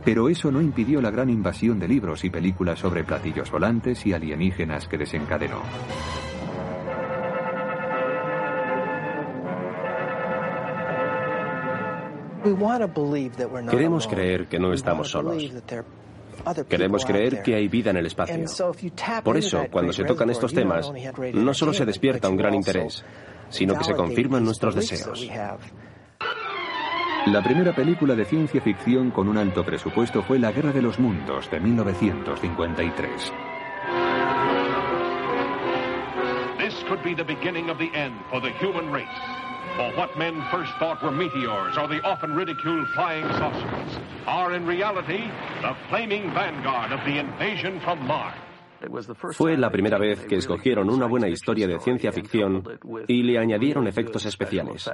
Pero 0.04 0.28
eso 0.28 0.52
no 0.52 0.60
impidió 0.60 1.00
la 1.00 1.10
gran 1.10 1.30
invasión 1.30 1.78
de 1.78 1.88
libros 1.88 2.24
y 2.24 2.28
películas 2.28 2.80
sobre 2.80 3.04
platillos 3.04 3.50
volantes 3.50 4.04
y 4.04 4.12
alienígenas 4.12 4.86
que 4.86 4.98
desencadenó. 4.98 5.62
Queremos 13.70 14.06
creer 14.06 14.48
que 14.48 14.58
no 14.58 14.72
estamos 14.72 15.10
solos. 15.10 15.50
Queremos 16.68 17.04
creer 17.04 17.42
que 17.42 17.54
hay 17.54 17.68
vida 17.68 17.90
en 17.90 17.98
el 17.98 18.06
espacio. 18.06 18.44
Por 19.22 19.36
eso, 19.36 19.66
cuando 19.70 19.92
se 19.92 20.04
tocan 20.04 20.30
estos 20.30 20.52
temas, 20.52 20.92
no 21.32 21.54
solo 21.54 21.72
se 21.72 21.84
despierta 21.84 22.28
un 22.28 22.36
gran 22.36 22.54
interés, 22.54 23.04
sino 23.48 23.76
que 23.76 23.84
se 23.84 23.94
confirman 23.94 24.44
nuestros 24.44 24.74
deseos. 24.74 25.28
La 27.26 27.40
primera 27.40 27.72
película 27.72 28.16
de 28.16 28.24
ciencia 28.24 28.60
ficción 28.60 29.12
con 29.12 29.28
un 29.28 29.38
alto 29.38 29.64
presupuesto 29.64 30.22
fue 30.22 30.40
La 30.40 30.50
Guerra 30.50 30.72
de 30.72 30.82
los 30.82 30.98
Mundos 30.98 31.48
de 31.50 31.60
1953. 31.60 33.32
This 36.58 36.74
could 36.88 37.02
be 37.04 37.14
the 37.14 37.22
beginning 37.22 37.70
of 37.70 37.78
the 37.78 37.90
end 37.94 38.14
for 38.28 38.40
the 38.40 38.50
human 38.58 38.92
race. 38.92 39.51
For 39.76 39.90
what 39.96 40.18
men 40.18 40.42
first 40.50 40.70
thought 40.78 41.02
were 41.02 41.10
meteors 41.10 41.78
or 41.78 41.88
the 41.88 42.00
often 42.04 42.34
ridiculed 42.34 42.86
flying 42.94 43.24
saucers 43.24 43.98
are 44.26 44.54
in 44.54 44.66
reality 44.66 45.24
the 45.62 45.74
flaming 45.88 46.30
vanguard 46.34 46.92
of 46.92 47.00
the 47.06 47.18
invasion 47.18 47.80
from 47.80 48.06
Mars. 48.06 48.34
Fue 49.32 49.56
la 49.56 49.70
primera 49.70 49.96
vez 49.96 50.26
que 50.26 50.36
escogieron 50.36 50.90
una 50.90 51.06
buena 51.06 51.28
historia 51.28 51.66
de 51.68 51.78
ciencia 51.78 52.10
ficción 52.12 52.64
y 53.06 53.22
le 53.22 53.38
añadieron 53.38 53.86
efectos 53.86 54.26
especiales. 54.26 54.90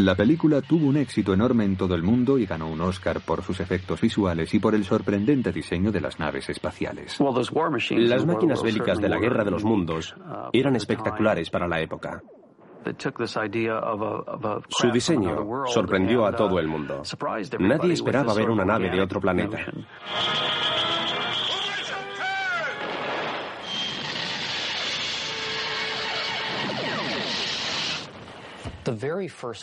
La 0.00 0.14
película 0.14 0.62
tuvo 0.62 0.86
un 0.86 0.96
éxito 0.96 1.34
enorme 1.34 1.66
en 1.66 1.76
todo 1.76 1.94
el 1.94 2.02
mundo 2.02 2.38
y 2.38 2.46
ganó 2.46 2.70
un 2.70 2.80
Oscar 2.80 3.20
por 3.20 3.42
sus 3.42 3.60
efectos 3.60 4.00
visuales 4.00 4.54
y 4.54 4.58
por 4.58 4.74
el 4.74 4.82
sorprendente 4.84 5.52
diseño 5.52 5.92
de 5.92 6.00
las 6.00 6.18
naves 6.18 6.48
espaciales. 6.48 7.18
Las 7.90 8.24
máquinas 8.24 8.62
bélicas 8.62 8.98
de 8.98 9.08
la 9.10 9.18
Guerra 9.18 9.44
de 9.44 9.50
los 9.50 9.62
Mundos 9.62 10.16
eran 10.54 10.74
espectaculares 10.76 11.50
para 11.50 11.68
la 11.68 11.82
época. 11.82 12.22
Su 14.70 14.90
diseño 14.90 15.66
sorprendió 15.66 16.24
a 16.24 16.32
todo 16.32 16.58
el 16.58 16.66
mundo. 16.66 17.02
Nadie 17.58 17.92
esperaba 17.92 18.32
ver 18.32 18.48
una 18.48 18.64
nave 18.64 18.88
de 18.88 19.02
otro 19.02 19.20
planeta. 19.20 19.58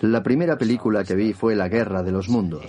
La 0.01 0.23
primera 0.23 0.57
película 0.57 1.03
que 1.03 1.15
vi 1.15 1.33
fue 1.33 1.55
La 1.55 1.67
Guerra 1.67 2.03
de 2.03 2.11
los 2.11 2.29
Mundos. 2.29 2.65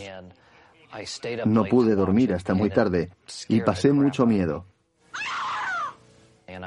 No 1.45 1.65
pude 1.65 1.95
dormir 1.95 2.33
hasta 2.33 2.55
muy 2.55 2.71
tarde 2.71 3.11
y 3.49 3.61
pasé 3.61 3.93
mucho 3.93 4.27
miedo. 4.27 4.65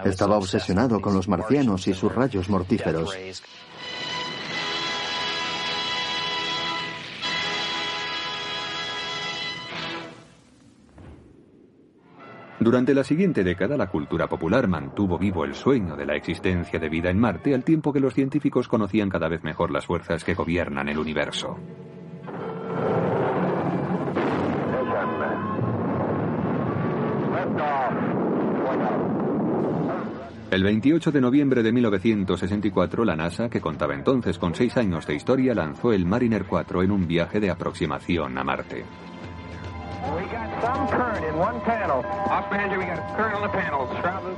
Estaba 0.05 0.37
obsesionado 0.37 1.01
con 1.01 1.13
los 1.13 1.27
marcianos 1.27 1.87
y 1.87 1.93
sus 1.93 2.13
rayos 2.13 2.49
mortíferos. 2.49 3.15
Durante 12.61 12.93
la 12.93 13.03
siguiente 13.03 13.43
década, 13.43 13.75
la 13.75 13.87
cultura 13.87 14.27
popular 14.27 14.67
mantuvo 14.67 15.17
vivo 15.17 15.43
el 15.45 15.55
sueño 15.55 15.95
de 15.95 16.05
la 16.05 16.15
existencia 16.15 16.77
de 16.77 16.89
vida 16.89 17.09
en 17.09 17.17
Marte 17.17 17.55
al 17.55 17.63
tiempo 17.63 17.91
que 17.91 17.99
los 17.99 18.13
científicos 18.13 18.67
conocían 18.67 19.09
cada 19.09 19.27
vez 19.27 19.43
mejor 19.43 19.71
las 19.71 19.87
fuerzas 19.87 20.23
que 20.23 20.35
gobiernan 20.35 20.87
el 20.87 20.99
universo. 20.99 21.57
El 30.51 30.63
28 30.63 31.11
de 31.11 31.21
noviembre 31.21 31.63
de 31.63 31.71
1964, 31.71 33.05
la 33.05 33.15
NASA, 33.15 33.49
que 33.49 33.59
contaba 33.59 33.95
entonces 33.95 34.37
con 34.37 34.53
seis 34.53 34.77
años 34.77 35.07
de 35.07 35.15
historia, 35.15 35.55
lanzó 35.55 35.93
el 35.93 36.05
Mariner 36.05 36.45
4 36.45 36.83
en 36.83 36.91
un 36.91 37.07
viaje 37.07 37.39
de 37.39 37.49
aproximación 37.49 38.37
a 38.37 38.43
Marte. 38.43 38.85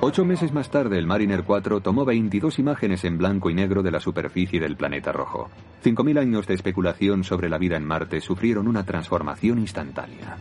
Ocho 0.02 0.26
meses 0.26 0.52
más 0.52 0.70
tarde, 0.70 0.98
el 0.98 1.08
Mariner 1.08 1.44
4 1.44 1.80
tomó 1.82 2.06
22 2.06 2.60
imágenes 2.60 3.04
en 3.06 3.18
blanco 3.18 3.50
y 3.50 3.54
negro 3.54 3.82
de 3.82 3.92
la 3.92 4.00
superficie 4.00 4.60
del 4.60 4.76
planeta 4.76 5.12
rojo. 5.12 5.50
5.000 5.84 6.20
años 6.20 6.48
de 6.48 6.54
especulación 6.54 7.24
sobre 7.24 7.50
la 7.50 7.58
vida 7.58 7.78
en 7.78 7.86
Marte 7.86 8.22
sufrieron 8.22 8.68
una 8.68 8.84
transformación 8.84 9.60
instantánea. 9.60 10.38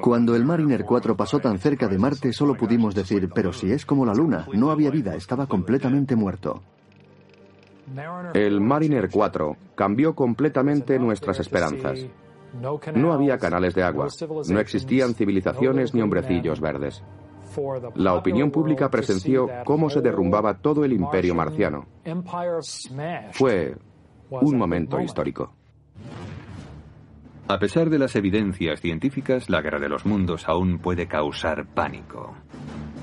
Cuando 0.00 0.36
el 0.36 0.44
Mariner 0.44 0.84
4 0.84 1.16
pasó 1.16 1.40
tan 1.40 1.58
cerca 1.58 1.88
de 1.88 1.98
Marte, 1.98 2.32
solo 2.32 2.54
pudimos 2.54 2.94
decir, 2.94 3.28
pero 3.34 3.52
si 3.52 3.72
es 3.72 3.84
como 3.84 4.06
la 4.06 4.14
Luna, 4.14 4.46
no 4.52 4.70
había 4.70 4.90
vida, 4.90 5.16
estaba 5.16 5.46
completamente 5.46 6.14
muerto. 6.14 6.62
El 8.34 8.60
Mariner 8.60 9.08
4 9.10 9.56
cambió 9.74 10.14
completamente 10.14 10.98
nuestras 10.98 11.40
esperanzas. 11.40 12.06
No 12.94 13.12
había 13.12 13.38
canales 13.38 13.74
de 13.74 13.82
agua, 13.82 14.08
no 14.48 14.60
existían 14.60 15.14
civilizaciones 15.14 15.92
ni 15.94 16.02
hombrecillos 16.02 16.60
verdes. 16.60 17.02
La 17.94 18.14
opinión 18.14 18.50
pública 18.50 18.90
presenció 18.90 19.48
cómo 19.64 19.90
se 19.90 20.00
derrumbaba 20.00 20.58
todo 20.58 20.84
el 20.84 20.92
imperio 20.92 21.34
marciano. 21.34 21.86
Fue 23.32 23.76
un 24.30 24.56
momento 24.58 25.00
histórico. 25.00 25.52
A 27.46 27.58
pesar 27.58 27.90
de 27.90 27.98
las 27.98 28.16
evidencias 28.16 28.80
científicas, 28.80 29.50
la 29.50 29.60
guerra 29.60 29.78
de 29.78 29.90
los 29.90 30.06
mundos 30.06 30.48
aún 30.48 30.78
puede 30.78 31.06
causar 31.06 31.66
pánico. 31.66 32.34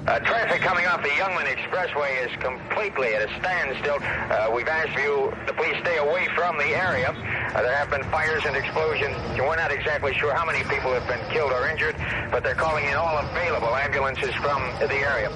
Uh, 0.07 0.17
traffic 0.25 0.59
coming 0.63 0.83
off 0.87 1.03
the 1.03 1.09
Youngman 1.09 1.45
Expressway 1.45 2.25
is 2.25 2.35
completely 2.41 3.13
at 3.13 3.21
a 3.21 3.29
standstill. 3.37 3.97
Uh, 4.01 4.49
we've 4.51 4.67
asked 4.67 4.97
you 4.97 5.29
to 5.45 5.53
please 5.53 5.75
stay 5.81 5.97
away 5.97 6.27
from 6.35 6.57
the 6.57 6.73
area. 6.73 7.13
Uh, 7.53 7.61
there 7.61 7.75
have 7.77 7.91
been 7.91 8.01
fires 8.09 8.41
and 8.47 8.55
explosions. 8.57 9.15
We're 9.37 9.55
not 9.57 9.71
exactly 9.71 10.15
sure 10.17 10.33
how 10.33 10.43
many 10.43 10.63
people 10.63 10.91
have 10.91 11.05
been 11.07 11.21
killed 11.29 11.51
or 11.51 11.69
injured, 11.69 11.95
but 12.31 12.43
they're 12.43 12.55
calling 12.55 12.85
in 12.85 12.95
all 12.95 13.15
available 13.19 13.75
ambulances 13.75 14.33
from 14.41 14.63
the 14.79 15.05
area. 15.05 15.29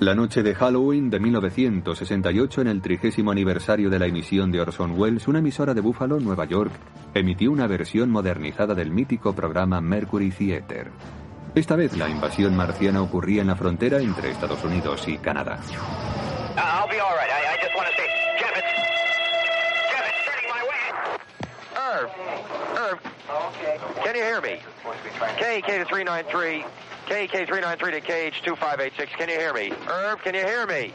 La 0.00 0.14
noche 0.14 0.44
de 0.44 0.54
Halloween 0.54 1.10
de 1.10 1.18
1968, 1.18 2.60
en 2.60 2.68
el 2.68 2.80
trigésimo 2.80 3.32
aniversario 3.32 3.90
de 3.90 3.98
la 3.98 4.06
emisión 4.06 4.52
de 4.52 4.60
Orson 4.60 4.92
Welles, 4.96 5.26
una 5.26 5.40
emisora 5.40 5.74
de 5.74 5.80
Buffalo, 5.80 6.20
Nueva 6.20 6.44
York, 6.44 6.70
emitió 7.14 7.50
una 7.50 7.66
versión 7.66 8.08
modernizada 8.08 8.76
del 8.76 8.92
mítico 8.92 9.32
programa 9.32 9.80
Mercury 9.80 10.30
Theater. 10.30 10.92
Esta 11.52 11.74
vez 11.74 11.96
la 11.96 12.08
invasión 12.08 12.56
marciana 12.56 13.02
ocurría 13.02 13.40
en 13.40 13.48
la 13.48 13.56
frontera 13.56 13.98
entre 13.98 14.30
Estados 14.30 14.62
Unidos 14.62 15.08
y 15.08 15.18
Canadá. 15.18 15.58
To. 22.88 22.94
Irv, 22.94 23.00
Irv, 23.28 24.04
can 24.04 24.14
you 24.14 24.22
hear 24.22 24.40
me? 24.40 24.60
KK 25.36 25.88
393, 25.88 26.64
KK 27.06 27.46
393 27.46 27.90
to 27.92 28.00
KH 28.00 28.42
2586. 28.44 29.12
Can 29.18 29.28
you 29.28 29.36
hear 29.36 29.52
me? 29.52 29.72
Irv, 29.86 30.22
can 30.22 30.34
you 30.34 30.40
hear 30.40 30.66
me? 30.66 30.92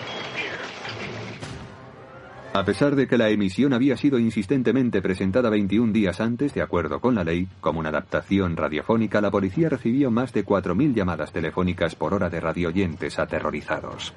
A 2.55 2.63
pesar 2.65 2.95
de 2.95 3.07
que 3.07 3.17
la 3.17 3.29
emisión 3.29 3.73
había 3.73 3.97
sido 3.97 4.19
insistentemente 4.19 5.01
presentada 5.01 5.49
21 5.49 5.91
días 5.91 6.19
antes, 6.19 6.53
de 6.53 6.61
acuerdo 6.61 6.99
con 6.99 7.15
la 7.15 7.23
ley, 7.23 7.47
como 7.61 7.79
una 7.79 7.89
adaptación 7.89 8.55
radiofónica, 8.57 9.21
la 9.21 9.31
policía 9.31 9.69
recibió 9.69 10.11
más 10.11 10.33
de 10.33 10.45
4.000 10.45 10.93
llamadas 10.93 11.31
telefónicas 11.31 11.95
por 11.95 12.13
hora 12.13 12.29
de 12.29 12.39
radioyentes 12.39 13.17
aterrorizados. 13.17 14.13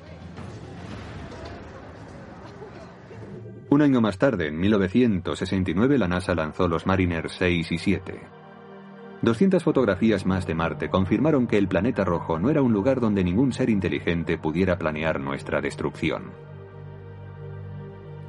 Un 3.68 3.82
año 3.82 4.00
más 4.00 4.18
tarde, 4.18 4.48
en 4.48 4.58
1969, 4.60 5.98
la 5.98 6.06
NASA 6.06 6.34
lanzó 6.34 6.68
los 6.68 6.86
Mariner 6.86 7.28
6 7.28 7.72
y 7.72 7.78
7. 7.78 8.20
200 9.22 9.64
fotografías 9.64 10.24
más 10.24 10.46
de 10.46 10.54
Marte 10.54 10.88
confirmaron 10.88 11.48
que 11.48 11.58
el 11.58 11.66
planeta 11.66 12.04
rojo 12.04 12.38
no 12.38 12.48
era 12.48 12.62
un 12.62 12.72
lugar 12.72 13.00
donde 13.00 13.24
ningún 13.24 13.52
ser 13.52 13.70
inteligente 13.70 14.38
pudiera 14.38 14.78
planear 14.78 15.18
nuestra 15.20 15.60
destrucción. 15.60 16.30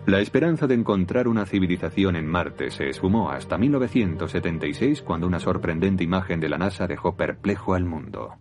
La 0.07 0.21
esperanza 0.21 0.65
de 0.65 0.73
encontrar 0.73 1.27
una 1.27 1.45
civilización 1.45 2.15
en 2.15 2.25
Marte 2.25 2.71
se 2.71 2.89
esfumó 2.89 3.29
hasta 3.29 3.57
1976 3.57 5.01
cuando 5.01 5.27
una 5.27 5.39
sorprendente 5.39 6.03
imagen 6.03 6.39
de 6.39 6.49
la 6.49 6.57
NASA 6.57 6.87
dejó 6.87 7.15
perplejo 7.15 7.75
al 7.75 7.83
mundo. 7.83 8.37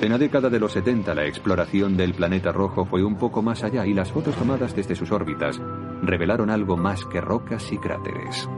En 0.00 0.10
la 0.10 0.16
década 0.16 0.48
de 0.48 0.58
los 0.58 0.72
70 0.72 1.14
la 1.14 1.26
exploración 1.26 1.94
del 1.94 2.14
planeta 2.14 2.52
rojo 2.52 2.86
fue 2.86 3.04
un 3.04 3.16
poco 3.16 3.42
más 3.42 3.62
allá 3.62 3.84
y 3.84 3.92
las 3.92 4.10
fotos 4.10 4.34
tomadas 4.34 4.74
desde 4.74 4.96
sus 4.96 5.12
órbitas 5.12 5.60
revelaron 6.02 6.48
algo 6.48 6.78
más 6.78 7.04
que 7.04 7.20
rocas 7.20 7.70
y 7.70 7.76
cráteres. 7.76 8.48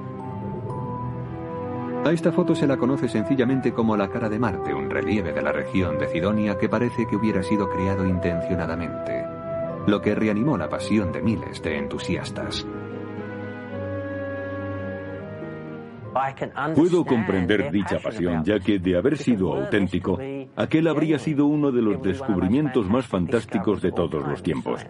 A 2.04 2.12
esta 2.12 2.30
foto 2.30 2.54
se 2.54 2.66
la 2.66 2.76
conoce 2.76 3.08
sencillamente 3.08 3.72
como 3.72 3.96
la 3.96 4.08
cara 4.08 4.28
de 4.28 4.38
Marte, 4.38 4.72
un 4.72 4.88
relieve 4.88 5.32
de 5.32 5.42
la 5.42 5.50
región 5.50 5.98
de 5.98 6.06
Cidonia 6.06 6.58
que 6.58 6.68
parece 6.68 7.06
que 7.06 7.16
hubiera 7.16 7.42
sido 7.42 7.68
creado 7.68 8.06
intencionadamente. 8.06 9.24
lo 9.84 10.00
que 10.00 10.14
reanimó 10.14 10.56
la 10.56 10.68
pasión 10.68 11.10
de 11.10 11.22
miles 11.22 11.60
de 11.60 11.76
entusiastas. 11.76 12.64
Puedo 16.74 17.04
comprender 17.04 17.70
dicha 17.70 17.98
pasión, 17.98 18.44
ya 18.44 18.58
que 18.58 18.78
de 18.78 18.96
haber 18.96 19.16
sido 19.16 19.54
auténtico, 19.54 20.18
aquel 20.56 20.88
habría 20.88 21.18
sido 21.18 21.46
uno 21.46 21.70
de 21.70 21.82
los 21.82 22.02
descubrimientos 22.02 22.88
más 22.88 23.06
fantásticos 23.06 23.80
de 23.80 23.92
todos 23.92 24.26
los 24.26 24.42
tiempos. 24.42 24.84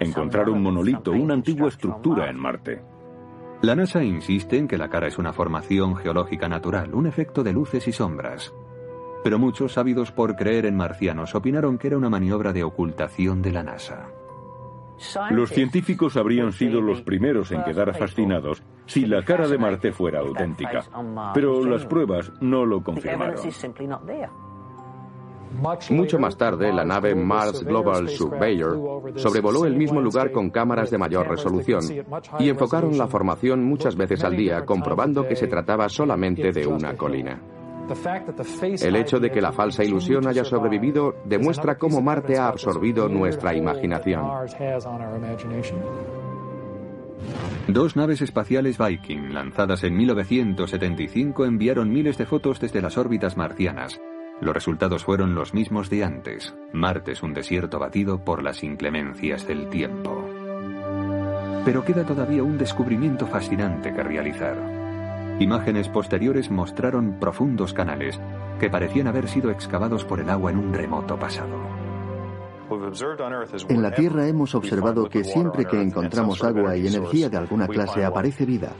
Encontrar 0.00 0.50
un 0.50 0.62
monolito, 0.62 1.12
una 1.12 1.34
antigua 1.34 1.68
estructura 1.68 2.28
en 2.28 2.38
Marte. 2.38 2.82
La 3.62 3.74
NASA 3.74 4.04
insiste 4.04 4.58
en 4.58 4.68
que 4.68 4.76
la 4.76 4.90
cara 4.90 5.06
es 5.06 5.16
una 5.16 5.32
formación 5.32 5.96
geológica 5.96 6.48
natural, 6.48 6.94
un 6.94 7.06
efecto 7.06 7.42
de 7.42 7.54
luces 7.54 7.88
y 7.88 7.92
sombras. 7.92 8.52
Pero 9.24 9.38
muchos, 9.38 9.78
ávidos 9.78 10.12
por 10.12 10.36
creer 10.36 10.66
en 10.66 10.76
marcianos, 10.76 11.34
opinaron 11.34 11.78
que 11.78 11.88
era 11.88 11.96
una 11.96 12.10
maniobra 12.10 12.52
de 12.52 12.64
ocultación 12.64 13.40
de 13.40 13.52
la 13.52 13.62
NASA. 13.62 14.08
Los 15.30 15.50
científicos 15.50 16.16
habrían 16.16 16.52
sido 16.52 16.80
los 16.80 17.02
primeros 17.02 17.50
en 17.50 17.62
quedar 17.64 17.94
fascinados 17.96 18.62
si 18.86 19.06
la 19.06 19.22
cara 19.24 19.48
de 19.48 19.58
Marte 19.58 19.92
fuera 19.92 20.20
auténtica, 20.20 20.84
pero 21.34 21.64
las 21.64 21.84
pruebas 21.86 22.32
no 22.40 22.64
lo 22.64 22.82
confirmaron. 22.82 23.36
Mucho 25.90 26.18
más 26.18 26.36
tarde, 26.36 26.72
la 26.72 26.84
nave 26.84 27.14
Mars 27.14 27.62
Global 27.64 28.08
Surveyor 28.08 29.12
sobrevoló 29.16 29.64
el 29.64 29.76
mismo 29.76 30.00
lugar 30.00 30.30
con 30.30 30.50
cámaras 30.50 30.90
de 30.90 30.98
mayor 30.98 31.28
resolución 31.28 31.80
y 32.38 32.48
enfocaron 32.48 32.98
la 32.98 33.06
formación 33.06 33.64
muchas 33.64 33.96
veces 33.96 34.22
al 34.24 34.36
día, 34.36 34.64
comprobando 34.64 35.26
que 35.26 35.36
se 35.36 35.46
trataba 35.46 35.88
solamente 35.88 36.52
de 36.52 36.66
una 36.66 36.94
colina. 36.94 37.40
El 38.80 38.96
hecho 38.96 39.20
de 39.20 39.30
que 39.30 39.40
la 39.40 39.52
falsa 39.52 39.84
ilusión 39.84 40.26
haya 40.26 40.44
sobrevivido 40.44 41.14
demuestra 41.24 41.78
cómo 41.78 42.02
Marte 42.02 42.36
ha 42.36 42.48
absorbido 42.48 43.08
nuestra 43.08 43.54
imaginación. 43.54 44.24
Dos 47.68 47.96
naves 47.96 48.22
espaciales 48.22 48.78
Viking, 48.78 49.32
lanzadas 49.32 49.82
en 49.84 49.96
1975, 49.96 51.44
enviaron 51.44 51.92
miles 51.92 52.16
de 52.16 52.26
fotos 52.26 52.60
desde 52.60 52.80
las 52.80 52.96
órbitas 52.96 53.36
marcianas. 53.36 54.00
Los 54.40 54.54
resultados 54.54 55.04
fueron 55.04 55.34
los 55.34 55.54
mismos 55.54 55.90
de 55.90 56.04
antes. 56.04 56.54
Marte 56.72 57.12
es 57.12 57.22
un 57.22 57.34
desierto 57.34 57.78
batido 57.78 58.24
por 58.24 58.42
las 58.42 58.62
inclemencias 58.62 59.46
del 59.46 59.68
tiempo. 59.68 60.28
Pero 61.64 61.84
queda 61.84 62.04
todavía 62.04 62.42
un 62.42 62.58
descubrimiento 62.58 63.26
fascinante 63.26 63.92
que 63.92 64.02
realizar. 64.02 64.56
Imágenes 65.40 65.88
posteriores 65.88 66.50
mostraron 66.50 67.18
profundos 67.18 67.72
canales 67.72 68.20
que 68.60 68.70
parecían 68.70 69.06
haber 69.06 69.28
sido 69.28 69.50
excavados 69.50 70.04
por 70.04 70.20
el 70.20 70.30
agua 70.30 70.50
en 70.50 70.58
un 70.58 70.72
remoto 70.72 71.18
pasado. 71.18 71.85
En 73.68 73.82
la 73.82 73.92
Tierra 73.92 74.26
hemos 74.26 74.54
observado 74.54 75.08
que 75.08 75.24
siempre 75.24 75.64
que 75.64 75.80
encontramos 75.80 76.42
agua 76.42 76.76
y 76.76 76.86
energía 76.86 77.28
de 77.28 77.36
alguna 77.36 77.68
clase 77.68 78.04
aparece 78.04 78.44
vida. 78.44 78.72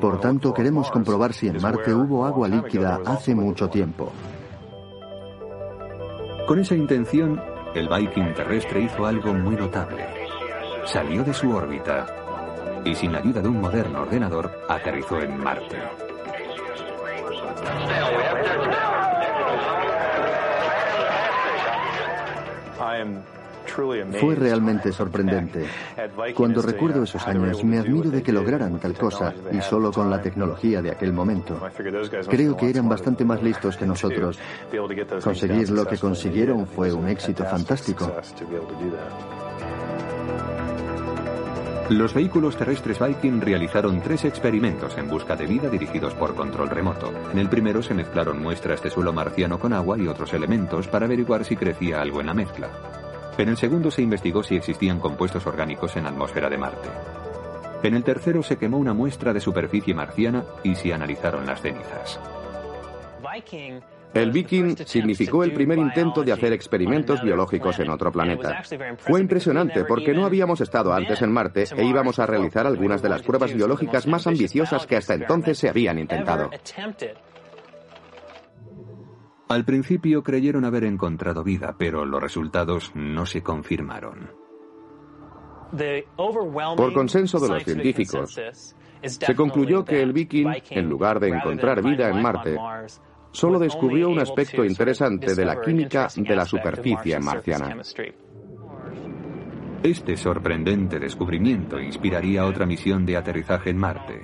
Por 0.00 0.20
tanto, 0.20 0.52
queremos 0.52 0.90
comprobar 0.90 1.32
si 1.32 1.48
en 1.48 1.62
Marte 1.62 1.94
hubo 1.94 2.24
agua 2.26 2.48
líquida 2.48 3.00
hace 3.06 3.34
mucho 3.34 3.68
tiempo. 3.68 4.12
Con 6.46 6.58
esa 6.58 6.74
intención, 6.74 7.40
el 7.74 7.88
Viking 7.88 8.34
terrestre 8.34 8.80
hizo 8.80 9.06
algo 9.06 9.32
muy 9.32 9.54
notable. 9.54 10.04
Salió 10.84 11.22
de 11.22 11.32
su 11.32 11.54
órbita 11.54 12.06
y 12.84 12.94
sin 12.96 13.12
la 13.12 13.18
ayuda 13.18 13.40
de 13.40 13.48
un 13.48 13.60
moderno 13.60 14.02
ordenador 14.02 14.50
aterrizó 14.68 15.20
en 15.20 15.38
Marte. 15.38 15.78
Fue 24.20 24.34
realmente 24.34 24.92
sorprendente. 24.92 25.66
Cuando 26.34 26.62
recuerdo 26.62 27.04
esos 27.04 27.26
años, 27.26 27.62
me 27.64 27.78
admiro 27.78 28.10
de 28.10 28.22
que 28.22 28.32
lograran 28.32 28.78
tal 28.78 28.94
cosa 28.94 29.32
y 29.52 29.60
solo 29.60 29.92
con 29.92 30.10
la 30.10 30.20
tecnología 30.20 30.82
de 30.82 30.90
aquel 30.90 31.12
momento. 31.12 31.60
Creo 32.28 32.56
que 32.56 32.70
eran 32.70 32.88
bastante 32.88 33.24
más 33.24 33.42
listos 33.42 33.76
que 33.76 33.86
nosotros. 33.86 34.38
Conseguir 35.22 35.70
lo 35.70 35.86
que 35.86 35.98
consiguieron 35.98 36.66
fue 36.66 36.92
un 36.92 37.08
éxito 37.08 37.44
fantástico. 37.44 38.12
Los 41.92 42.14
vehículos 42.14 42.56
terrestres 42.56 42.98
Viking 42.98 43.42
realizaron 43.42 44.00
tres 44.00 44.24
experimentos 44.24 44.96
en 44.96 45.08
busca 45.08 45.36
de 45.36 45.44
vida 45.46 45.68
dirigidos 45.68 46.14
por 46.14 46.34
control 46.34 46.70
remoto. 46.70 47.12
En 47.30 47.38
el 47.38 47.50
primero 47.50 47.82
se 47.82 47.92
mezclaron 47.92 48.40
muestras 48.40 48.82
de 48.82 48.88
suelo 48.88 49.12
marciano 49.12 49.58
con 49.58 49.74
agua 49.74 49.98
y 49.98 50.08
otros 50.08 50.32
elementos 50.32 50.88
para 50.88 51.04
averiguar 51.04 51.44
si 51.44 51.54
crecía 51.54 52.00
algo 52.00 52.22
en 52.22 52.28
la 52.28 52.34
mezcla. 52.34 52.70
En 53.36 53.50
el 53.50 53.58
segundo 53.58 53.90
se 53.90 54.00
investigó 54.00 54.42
si 54.42 54.56
existían 54.56 55.00
compuestos 55.00 55.46
orgánicos 55.46 55.94
en 55.96 56.04
la 56.04 56.08
atmósfera 56.08 56.48
de 56.48 56.56
Marte. 56.56 56.88
En 57.82 57.92
el 57.92 58.04
tercero 58.04 58.42
se 58.42 58.56
quemó 58.56 58.78
una 58.78 58.94
muestra 58.94 59.34
de 59.34 59.40
superficie 59.40 59.92
marciana 59.92 60.44
y 60.64 60.74
se 60.74 60.94
analizaron 60.94 61.44
las 61.44 61.60
cenizas. 61.60 62.18
El 64.14 64.30
Viking 64.30 64.76
significó 64.84 65.42
el 65.42 65.52
primer 65.52 65.78
intento 65.78 66.22
de 66.22 66.32
hacer 66.32 66.52
experimentos 66.52 67.22
biológicos 67.22 67.78
en 67.78 67.90
otro 67.90 68.12
planeta. 68.12 68.62
Fue 68.98 69.20
impresionante 69.20 69.84
porque 69.84 70.12
no 70.12 70.26
habíamos 70.26 70.60
estado 70.60 70.92
antes 70.92 71.22
en 71.22 71.32
Marte 71.32 71.64
e 71.76 71.84
íbamos 71.84 72.18
a 72.18 72.26
realizar 72.26 72.66
algunas 72.66 73.00
de 73.00 73.08
las 73.08 73.22
pruebas 73.22 73.54
biológicas 73.54 74.06
más 74.06 74.26
ambiciosas 74.26 74.86
que 74.86 74.96
hasta 74.96 75.14
entonces 75.14 75.58
se 75.58 75.68
habían 75.68 75.98
intentado. 75.98 76.50
Al 79.48 79.64
principio 79.64 80.22
creyeron 80.22 80.64
haber 80.64 80.84
encontrado 80.84 81.42
vida, 81.44 81.74
pero 81.78 82.04
los 82.04 82.22
resultados 82.22 82.92
no 82.94 83.26
se 83.26 83.42
confirmaron. 83.42 84.30
Por 86.76 86.92
consenso 86.92 87.38
de 87.38 87.48
los 87.48 87.64
científicos, 87.64 88.38
se 89.02 89.34
concluyó 89.34 89.84
que 89.84 90.02
el 90.02 90.12
Viking, 90.12 90.48
en 90.70 90.88
lugar 90.88 91.18
de 91.18 91.28
encontrar 91.28 91.82
vida 91.82 92.08
en 92.08 92.22
Marte, 92.22 92.58
solo 93.32 93.58
descubrió 93.58 94.08
un 94.08 94.20
aspecto 94.20 94.64
interesante 94.64 95.34
de 95.34 95.44
la 95.44 95.60
química 95.60 96.08
de 96.14 96.36
la 96.36 96.44
superficie 96.44 97.18
marciana. 97.18 97.76
Este 99.82 100.16
sorprendente 100.16 101.00
descubrimiento 101.00 101.80
inspiraría 101.80 102.46
otra 102.46 102.66
misión 102.66 103.04
de 103.04 103.16
aterrizaje 103.16 103.70
en 103.70 103.78
Marte. 103.78 104.22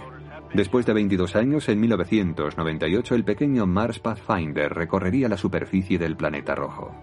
Después 0.55 0.87
de 0.87 0.93
22 0.95 1.35
años, 1.37 1.69
en 1.69 1.81
1998, 1.81 3.15
el 3.15 3.25
pequeño 3.25 3.67
Mars 3.67 3.99
Pathfinder 3.99 4.73
recorrería 4.73 5.29
la 5.29 5.37
superficie 5.37 5.99
del 5.99 6.17
planeta 6.17 6.55
rojo. 6.55 6.95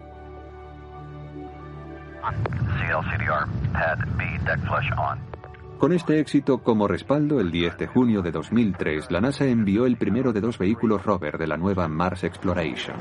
Con 5.78 5.92
este 5.92 6.20
éxito 6.20 6.60
como 6.60 6.88
respaldo, 6.88 7.42
el 7.42 7.52
10 7.52 7.78
de 7.78 7.88
junio 7.88 8.22
de 8.22 8.32
2003, 8.32 9.12
la 9.12 9.20
NASA 9.20 9.46
envió 9.46 9.86
el 9.86 9.98
primero 9.98 10.32
de 10.32 10.40
dos 10.40 10.58
vehículos 10.58 11.04
rover 11.04 11.38
de 11.38 11.48
la 11.48 11.58
nueva 11.58 11.88
Mars 11.90 12.24
Exploration. 12.24 12.96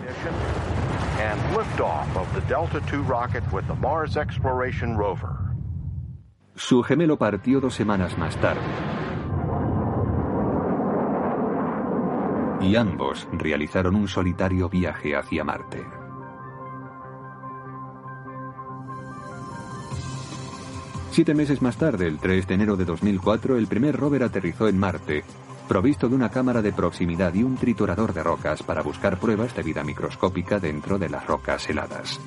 Su 6.56 6.82
gemelo 6.82 7.16
partió 7.16 7.60
dos 7.60 7.74
semanas 7.74 8.18
más 8.18 8.36
tarde. 8.38 8.60
Y 12.60 12.74
ambos 12.76 13.28
realizaron 13.32 13.94
un 13.94 14.08
solitario 14.08 14.68
viaje 14.68 15.14
hacia 15.14 15.44
Marte. 15.44 16.03
Siete 21.14 21.32
meses 21.32 21.62
más 21.62 21.76
tarde, 21.76 22.08
el 22.08 22.18
3 22.18 22.44
de 22.48 22.54
enero 22.54 22.76
de 22.76 22.84
2004, 22.84 23.56
el 23.56 23.68
primer 23.68 23.96
rover 23.96 24.24
aterrizó 24.24 24.66
en 24.66 24.76
Marte, 24.76 25.22
provisto 25.68 26.08
de 26.08 26.16
una 26.16 26.28
cámara 26.28 26.60
de 26.60 26.72
proximidad 26.72 27.32
y 27.34 27.44
un 27.44 27.54
triturador 27.54 28.12
de 28.12 28.24
rocas 28.24 28.64
para 28.64 28.82
buscar 28.82 29.20
pruebas 29.20 29.54
de 29.54 29.62
vida 29.62 29.84
microscópica 29.84 30.58
dentro 30.58 30.98
de 30.98 31.08
las 31.08 31.24
rocas 31.24 31.70
heladas. 31.70 32.18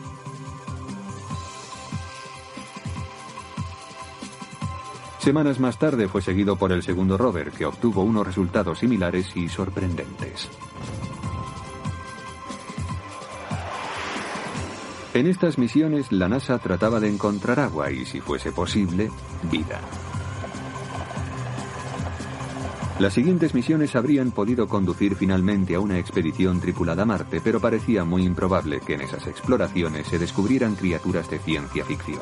Semanas 5.19 5.59
más 5.59 5.77
tarde 5.77 6.07
fue 6.07 6.21
seguido 6.21 6.55
por 6.55 6.71
el 6.71 6.81
segundo 6.81 7.17
rover, 7.17 7.51
que 7.51 7.65
obtuvo 7.65 8.03
unos 8.03 8.25
resultados 8.25 8.79
similares 8.79 9.35
y 9.35 9.49
sorprendentes. 9.49 10.49
En 15.17 15.25
estas 15.25 15.57
misiones 15.57 16.11
la 16.11 16.29
NASA 16.29 16.59
trataba 16.59 16.99
de 16.99 17.09
encontrar 17.09 17.59
agua 17.59 17.89
y, 17.89 18.05
si 18.05 18.21
fuese 18.21 18.51
posible, 18.51 19.09
vida. 19.51 19.79
Las 22.99 23.13
siguientes 23.13 23.55
misiones 23.55 23.95
habrían 23.95 24.29
podido 24.29 24.67
conducir 24.67 25.15
finalmente 25.15 25.73
a 25.73 25.79
una 25.79 25.97
expedición 25.97 26.61
tripulada 26.61 27.01
a 27.01 27.05
Marte, 27.07 27.41
pero 27.43 27.59
parecía 27.59 28.03
muy 28.03 28.25
improbable 28.25 28.79
que 28.85 28.93
en 28.93 29.01
esas 29.01 29.25
exploraciones 29.25 30.05
se 30.05 30.19
descubrieran 30.19 30.75
criaturas 30.75 31.27
de 31.31 31.39
ciencia 31.39 31.83
ficción. 31.83 32.21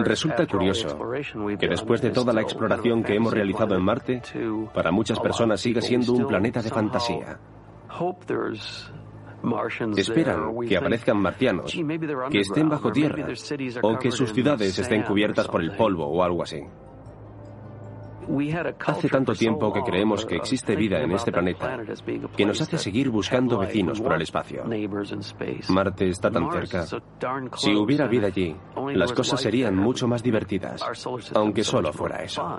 Resulta 0.00 0.46
curioso 0.46 0.98
que 1.58 1.68
después 1.68 2.02
de 2.02 2.10
toda 2.10 2.34
la 2.34 2.42
exploración 2.42 3.02
que 3.02 3.14
hemos 3.14 3.32
realizado 3.32 3.76
en 3.76 3.82
Marte, 3.82 4.20
para 4.74 4.92
muchas 4.92 5.18
personas 5.20 5.58
sigue 5.58 5.80
siendo 5.80 6.12
un 6.12 6.28
planeta 6.28 6.60
de 6.60 6.68
fantasía. 6.68 7.38
Esperan 9.96 10.58
que 10.66 10.76
aparezcan 10.76 11.18
marcianos, 11.18 11.72
que 12.30 12.40
estén 12.40 12.68
bajo 12.68 12.90
tierra 12.92 13.28
o 13.82 13.98
que 13.98 14.10
sus 14.10 14.32
ciudades 14.32 14.78
estén 14.78 15.02
cubiertas 15.02 15.48
por 15.48 15.62
el 15.62 15.76
polvo 15.76 16.06
o 16.06 16.22
algo 16.22 16.42
así. 16.42 16.62
Hace 18.86 19.08
tanto 19.08 19.34
tiempo 19.34 19.72
que 19.72 19.82
creemos 19.82 20.26
que 20.26 20.36
existe 20.36 20.74
vida 20.74 21.00
en 21.00 21.12
este 21.12 21.30
planeta 21.30 21.78
que 22.36 22.44
nos 22.44 22.60
hace 22.60 22.78
seguir 22.78 23.10
buscando 23.10 23.58
vecinos 23.58 24.00
por 24.00 24.14
el 24.14 24.22
espacio. 24.22 24.64
Marte 25.68 26.08
está 26.08 26.30
tan 26.30 26.50
cerca. 26.50 26.86
Si 27.56 27.74
hubiera 27.74 28.08
vida 28.08 28.26
allí, 28.26 28.56
las 28.94 29.12
cosas 29.12 29.40
serían 29.40 29.76
mucho 29.76 30.08
más 30.08 30.22
divertidas, 30.22 30.82
aunque 31.34 31.62
solo 31.62 31.92
fuera 31.92 32.22
eso. 32.22 32.58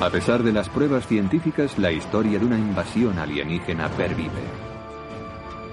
A 0.00 0.10
pesar 0.10 0.44
de 0.44 0.52
las 0.52 0.68
pruebas 0.68 1.08
científicas, 1.08 1.76
la 1.76 1.90
historia 1.90 2.38
de 2.38 2.44
una 2.46 2.56
invasión 2.56 3.18
alienígena 3.18 3.88
pervive. 3.88 4.30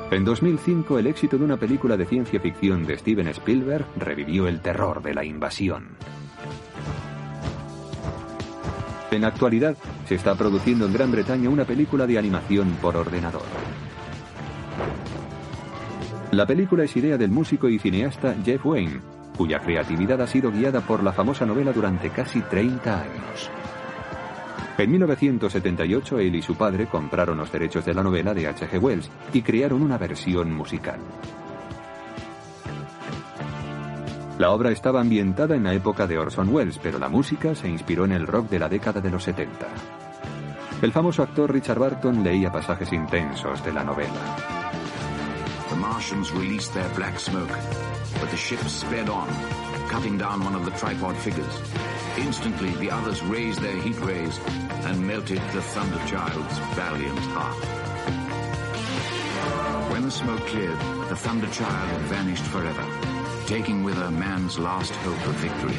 En 0.09 0.25
2005, 0.25 0.97
el 0.97 1.05
éxito 1.05 1.37
de 1.37 1.45
una 1.45 1.57
película 1.57 1.95
de 1.95 2.07
ciencia 2.07 2.39
ficción 2.39 2.87
de 2.87 2.97
Steven 2.97 3.27
Spielberg 3.27 3.85
revivió 3.97 4.47
el 4.47 4.61
terror 4.61 5.03
de 5.03 5.13
la 5.13 5.23
invasión. 5.23 5.89
En 9.11 9.21
la 9.21 9.27
actualidad, 9.27 9.77
se 10.07 10.15
está 10.15 10.33
produciendo 10.33 10.87
en 10.87 10.93
Gran 10.93 11.11
Bretaña 11.11 11.51
una 11.51 11.65
película 11.65 12.07
de 12.07 12.17
animación 12.17 12.77
por 12.81 12.97
ordenador. 12.97 13.45
La 16.31 16.47
película 16.47 16.83
es 16.83 16.97
idea 16.97 17.17
del 17.19 17.29
músico 17.29 17.69
y 17.69 17.77
cineasta 17.77 18.35
Jeff 18.43 18.65
Wayne, 18.65 19.01
cuya 19.37 19.59
creatividad 19.59 20.19
ha 20.19 20.27
sido 20.27 20.51
guiada 20.51 20.81
por 20.81 21.03
la 21.03 21.13
famosa 21.13 21.45
novela 21.45 21.71
durante 21.71 22.09
casi 22.09 22.41
30 22.41 23.01
años. 23.01 23.51
En 24.77 24.91
1978, 24.91 26.19
él 26.19 26.35
y 26.35 26.41
su 26.41 26.55
padre 26.55 26.87
compraron 26.87 27.37
los 27.37 27.51
derechos 27.51 27.85
de 27.85 27.93
la 27.93 28.03
novela 28.03 28.33
de 28.33 28.47
H.G. 28.47 28.77
Wells 28.77 29.09
y 29.33 29.41
crearon 29.41 29.81
una 29.81 29.97
versión 29.97 30.51
musical. 30.53 30.99
La 34.37 34.51
obra 34.51 34.71
estaba 34.71 34.99
ambientada 34.99 35.55
en 35.55 35.63
la 35.63 35.73
época 35.73 36.07
de 36.07 36.17
Orson 36.17 36.53
Welles, 36.53 36.77
pero 36.83 36.99
la 36.99 37.07
música 37.07 37.55
se 37.55 37.69
inspiró 37.69 38.03
en 38.03 38.11
el 38.11 38.27
rock 38.27 38.49
de 38.49 38.59
la 38.59 38.67
década 38.67 38.99
de 38.99 39.09
los 39.09 39.23
70. 39.23 39.65
El 40.81 40.91
famoso 40.91 41.23
actor 41.23 41.53
Richard 41.53 41.79
Barton 41.79 42.21
leía 42.21 42.51
pasajes 42.51 42.91
intensos 42.91 43.63
de 43.63 43.71
la 43.71 43.85
novela. 43.85 44.11
The 45.69 45.75
Martians 45.77 46.31
released 46.33 46.73
their 46.73 46.89
black 46.95 47.17
smoke, 47.17 47.49
but 48.19 48.29
the 48.29 48.37
ship 48.37 48.59
sped 48.67 49.07
on, 49.07 49.27
cutting 49.89 50.17
down 50.17 50.43
one 50.43 50.53
of 50.53 50.65
the 50.65 50.71
tripod 50.71 51.15
figures. 51.15 51.61
Instantly, 52.17 52.71
the 52.75 52.89
others 52.89 53.21
raised 53.23 53.61
their 53.61 53.75
heat 53.81 53.99
rays 53.99 54.39
and 54.85 55.05
melted 55.05 55.41
the 55.53 55.61
Thunder 55.61 55.99
Child's 56.07 56.57
valiant 56.73 57.19
heart. 57.35 57.55
When 59.91 60.03
the 60.03 60.11
smoke 60.11 60.39
cleared, 60.47 60.79
the 61.09 61.15
Thunder 61.15 61.47
Child 61.47 61.89
had 61.89 62.01
vanished 62.01 62.43
forever, 62.45 62.85
taking 63.47 63.83
with 63.83 63.95
her 63.95 64.11
man's 64.11 64.57
last 64.57 64.93
hope 64.95 65.27
of 65.27 65.35
victory. 65.35 65.77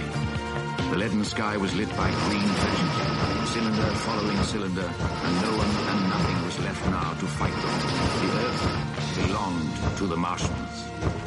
The 0.91 0.99
leaden 0.99 1.25
sky 1.25 1.57
was 1.57 1.75
lit 1.75 1.89
by 1.97 2.11
green 2.29 2.49
flashes, 2.49 3.51
cylinder 3.51 3.91
following 4.07 4.43
cylinder, 4.45 4.89
and 5.25 5.43
no 5.43 5.51
one 5.57 5.71
and 5.91 6.09
nothing 6.11 6.45
was 6.45 6.59
left 6.61 6.87
now 6.87 7.15
to 7.15 7.27
fight 7.27 7.55
them. 7.55 7.77
The 8.23 8.31
Earth 8.45 9.27
belonged 9.27 9.97
to 9.99 10.07
the 10.07 10.17
Martians. 10.17 11.26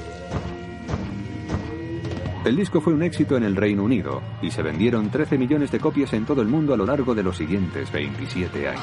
El 2.45 2.55
disco 2.55 2.79
fue 2.79 2.93
un 2.93 3.03
éxito 3.03 3.35
en 3.35 3.43
el 3.43 3.55
Reino 3.55 3.83
Unido 3.83 4.21
y 4.41 4.49
se 4.49 4.63
vendieron 4.63 5.09
13 5.09 5.37
millones 5.37 5.71
de 5.71 5.79
copias 5.79 6.13
en 6.13 6.25
todo 6.25 6.41
el 6.41 6.47
mundo 6.47 6.73
a 6.73 6.77
lo 6.77 6.85
largo 6.85 7.13
de 7.13 7.21
los 7.21 7.35
siguientes 7.35 7.91
27 7.91 8.69
años. 8.69 8.81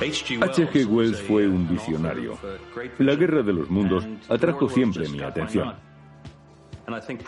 H.G. 0.00 0.86
Wells 0.86 1.22
fue 1.22 1.46
un 1.46 1.68
visionario. 1.68 2.36
La 2.98 3.14
Guerra 3.14 3.42
de 3.42 3.52
los 3.52 3.70
Mundos 3.70 4.06
atrajo 4.28 4.68
siempre 4.68 5.08
mi 5.08 5.22
atención. 5.22 5.74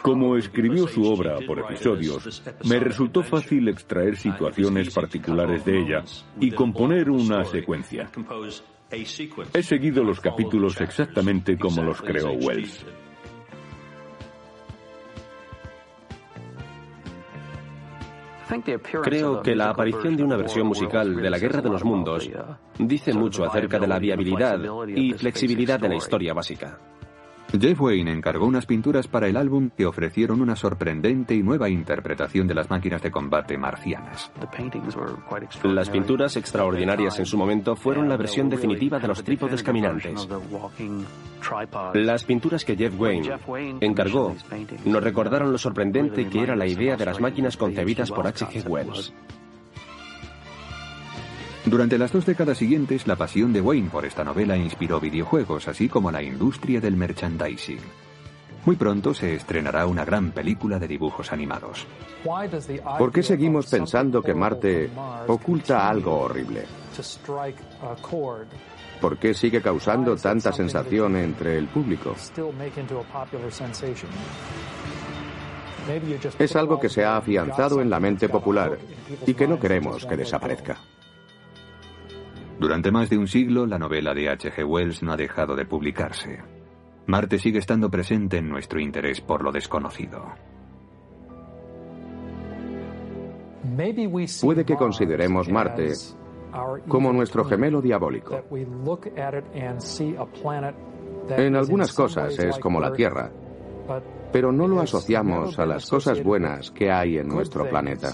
Como 0.03 0.37
escribió 0.37 0.87
su 0.89 1.05
obra 1.05 1.39
por 1.47 1.61
episodios, 1.61 2.43
me 2.65 2.81
resultó 2.81 3.23
fácil 3.23 3.69
extraer 3.69 4.17
situaciones 4.17 4.93
particulares 4.93 5.65
de 5.65 5.81
ella 5.81 6.05
y 6.41 6.51
componer 6.51 7.11
una 7.11 7.45
secuencia. 7.45 8.11
He 8.91 9.63
seguido 9.63 10.03
los 10.03 10.21
capítulos 10.21 10.81
exactamente 10.81 11.57
como 11.57 11.83
los 11.83 12.03
creó 12.03 12.33
Wells. 12.33 12.85
Creo 19.03 19.43
que 19.43 19.55
la 19.55 19.71
aparición 19.71 20.17
de 20.17 20.23
una 20.23 20.37
versión 20.37 20.67
musical 20.67 21.17
de 21.17 21.31
la 21.31 21.39
Guerra 21.39 21.61
de 21.61 21.69
los 21.69 21.85
Mundos 21.85 22.29
dice 22.79 23.13
mucho 23.13 23.45
acerca 23.45 23.79
de 23.79 23.87
la 23.87 23.99
viabilidad 23.99 24.59
y 24.89 25.13
flexibilidad 25.13 25.79
de 25.79 25.89
la 25.89 25.97
historia 25.97 26.33
básica. 26.33 26.79
Jeff 27.51 27.81
Wayne 27.81 28.13
encargó 28.13 28.47
unas 28.47 28.67
pinturas 28.67 29.09
para 29.09 29.27
el 29.27 29.37
álbum 29.37 29.71
que 29.71 29.87
ofrecieron 29.87 30.43
una 30.43 30.55
sorprendente 30.55 31.35
y 31.35 31.43
nueva 31.43 31.71
interpretación 31.71 32.47
de 32.47 32.55
las 32.55 32.69
máquinas 32.69 33.01
de 33.01 33.11
combate 33.11 33.57
marcianas. 33.57 34.31
Las 35.63 35.89
pinturas 35.89 36.37
extraordinarias 36.37 37.19
en 37.19 37.25
su 37.25 37.39
momento 37.39 37.75
fueron 37.75 38.09
la 38.09 38.19
versión 38.19 38.51
definitiva 38.51 38.99
de 38.99 39.09
los 39.09 39.25
trípodes 39.25 39.63
caminantes. 39.63 40.29
Las 41.95 42.25
pinturas 42.25 42.65
que 42.67 42.77
Jeff 42.77 42.99
Wayne 42.99 43.31
encargó 43.81 44.37
nos 44.85 45.03
recordaron 45.03 45.51
lo 45.51 45.59
sorprendente 45.59 46.29
que 46.29 46.43
era 46.43 46.55
la 46.55 46.67
idea 46.67 46.97
de 46.97 47.07
las 47.07 47.19
máquinas 47.19 47.57
concebidas 47.57 48.11
por 48.11 48.27
H.G. 48.27 48.69
Wells. 48.69 49.15
Durante 51.67 51.99
las 51.99 52.13
dos 52.13 52.25
décadas 52.25 52.59
siguientes, 52.59 53.07
la 53.07 53.17
pasión 53.17 53.53
de 53.53 53.61
Wayne 53.61 53.91
por 53.91 54.07
esta 54.07 54.25
novela 54.25 54.57
inspiró 54.57 55.01
videojuegos, 55.01 55.69
así 55.69 55.89
como 55.89 56.11
la 56.11 56.23
industria 56.23 56.81
del 56.81 56.97
merchandising. 56.97 57.81
Muy 58.65 58.77
pronto 58.77 59.15
se 59.15 59.35
estrenará 59.35 59.87
una 59.87 60.05
gran 60.05 60.31
película 60.33 60.79
de 60.79 60.89
dibujos 60.89 61.33
animados. 61.33 61.87
¿Por 62.99 63.13
qué 63.13 63.23
seguimos 63.23 63.67
pensando 63.67 64.23
que 64.23 64.35
Marte 64.35 64.91
oculta 65.27 65.89
algo 65.89 66.21
horrible? 66.21 66.65
¿Por 69.01 69.17
qué 69.19 69.33
sigue 69.33 69.63
causando 69.63 70.17
tanta 70.17 70.53
sensación 70.53 71.17
entre 71.17 71.57
el 71.57 71.67
público? 71.69 72.15
Es 76.39 76.57
algo 76.57 76.81
que 76.81 76.89
se 76.89 77.05
ha 77.05 77.17
afianzado 77.17 77.81
en 77.81 77.89
la 77.89 78.01
mente 78.01 78.29
popular 78.29 78.79
y 79.27 79.35
que 79.35 79.47
no 79.47 79.59
queremos 79.59 80.05
que 80.05 80.17
desaparezca. 80.17 80.77
Durante 82.59 82.91
más 82.91 83.09
de 83.09 83.19
un 83.19 83.29
siglo, 83.29 83.67
la 83.67 83.79
novela 83.79 84.15
de 84.15 84.29
H.G. 84.29 84.65
Wells 84.65 85.03
no 85.03 85.13
ha 85.13 85.17
dejado 85.17 85.55
de 85.55 85.65
publicarse. 85.65 86.43
Marte 87.07 87.39
sigue 87.39 87.59
estando 87.59 87.89
presente 87.89 88.39
en 88.39 88.49
nuestro 88.49 88.81
interés 88.81 89.21
por 89.21 89.43
lo 89.43 89.53
desconocido. 89.53 90.25
Puede 94.43 94.65
que 94.65 94.77
consideremos 94.77 95.49
Marte 95.49 95.93
como 96.89 97.13
nuestro 97.13 97.45
gemelo 97.45 97.81
diabólico. 97.81 98.43
En 101.31 101.57
algunas 101.57 101.93
cosas 101.93 102.39
es 102.39 102.59
como 102.59 102.81
la 102.81 102.93
Tierra, 102.93 103.31
pero 104.33 104.51
no 104.51 104.67
lo 104.67 104.81
asociamos 104.81 105.59
a 105.59 105.67
las 105.67 105.89
cosas 105.89 106.23
buenas 106.23 106.71
que 106.71 106.91
hay 106.91 107.19
en 107.19 107.29
nuestro 107.29 107.69
planeta. 107.69 108.11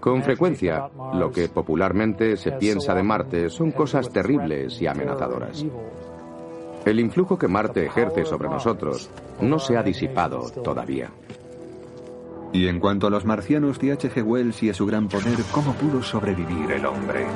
Con 0.00 0.22
frecuencia, 0.22 0.88
lo 1.14 1.30
que 1.32 1.48
popularmente 1.48 2.36
se 2.36 2.52
piensa 2.52 2.94
de 2.94 3.02
Marte 3.02 3.50
son 3.50 3.72
cosas 3.72 4.10
terribles 4.10 4.80
y 4.80 4.86
amenazadoras. 4.86 5.64
El 6.84 7.00
influjo 7.00 7.36
que 7.36 7.48
Marte 7.48 7.84
ejerce 7.84 8.24
sobre 8.24 8.48
nosotros 8.48 9.10
no 9.40 9.58
se 9.58 9.76
ha 9.76 9.82
disipado 9.82 10.50
todavía. 10.62 11.10
Y 12.52 12.68
en 12.68 12.80
cuanto 12.80 13.08
a 13.08 13.10
los 13.10 13.24
marcianos 13.24 13.78
de 13.78 13.92
H.G. 13.92 14.22
Wells 14.24 14.62
y 14.62 14.70
a 14.70 14.74
su 14.74 14.86
gran 14.86 15.08
poder, 15.08 15.36
¿cómo 15.52 15.74
pudo 15.74 16.02
sobrevivir 16.02 16.70
el 16.70 16.86
hombre? 16.86 17.26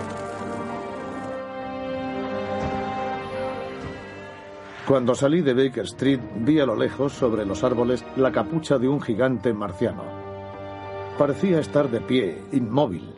Cuando 4.87 5.15
salí 5.15 5.43
de 5.43 5.55
Baker 5.55 5.85
Street, 5.85 6.21
vi 6.37 6.61
a 6.61 6.67
lo 6.67 6.77
lejos, 6.77 7.13
sobre 7.13 7.45
los 7.45 7.63
árboles, 7.63 8.05
la 8.17 8.33
capucha 8.33 8.79
de 8.79 8.89
un 8.89 9.01
gigante 9.01 9.53
marciano. 9.53 10.22
Parecía 11.23 11.61
estar 11.61 11.89
de 11.89 12.01
pie, 12.01 12.43
inmóvil. 12.51 13.15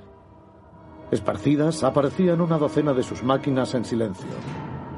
Esparcidas 1.11 1.83
aparecían 1.85 2.43
una 2.43 2.59
docena 2.59 2.93
de 2.93 3.03
sus 3.03 3.23
máquinas 3.23 3.73
en 3.73 3.87
silencio. 3.87 4.29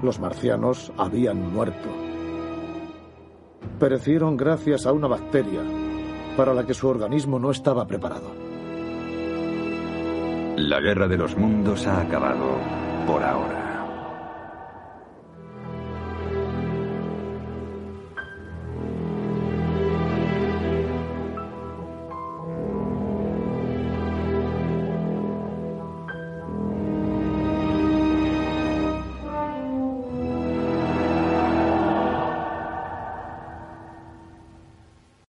Los 0.03 0.19
marcianos 0.19 0.91
habían 0.99 1.53
muerto. 1.53 1.89
Perecieron 3.79 4.37
gracias 4.37 4.87
a 4.87 4.93
una 4.93 5.07
bacteria 5.07 5.61
para 6.37 6.53
la 6.53 6.67
que 6.67 6.75
su 6.75 6.89
organismo 6.89 7.39
no 7.39 7.53
estaba 7.53 7.87
preparado. 7.87 8.33
La 10.57 10.81
guerra 10.81 11.07
de 11.07 11.17
los 11.17 11.37
mundos 11.37 11.87
ha 11.87 12.01
acabado 12.01 12.59
por 13.07 13.23
ahora. 13.23 13.66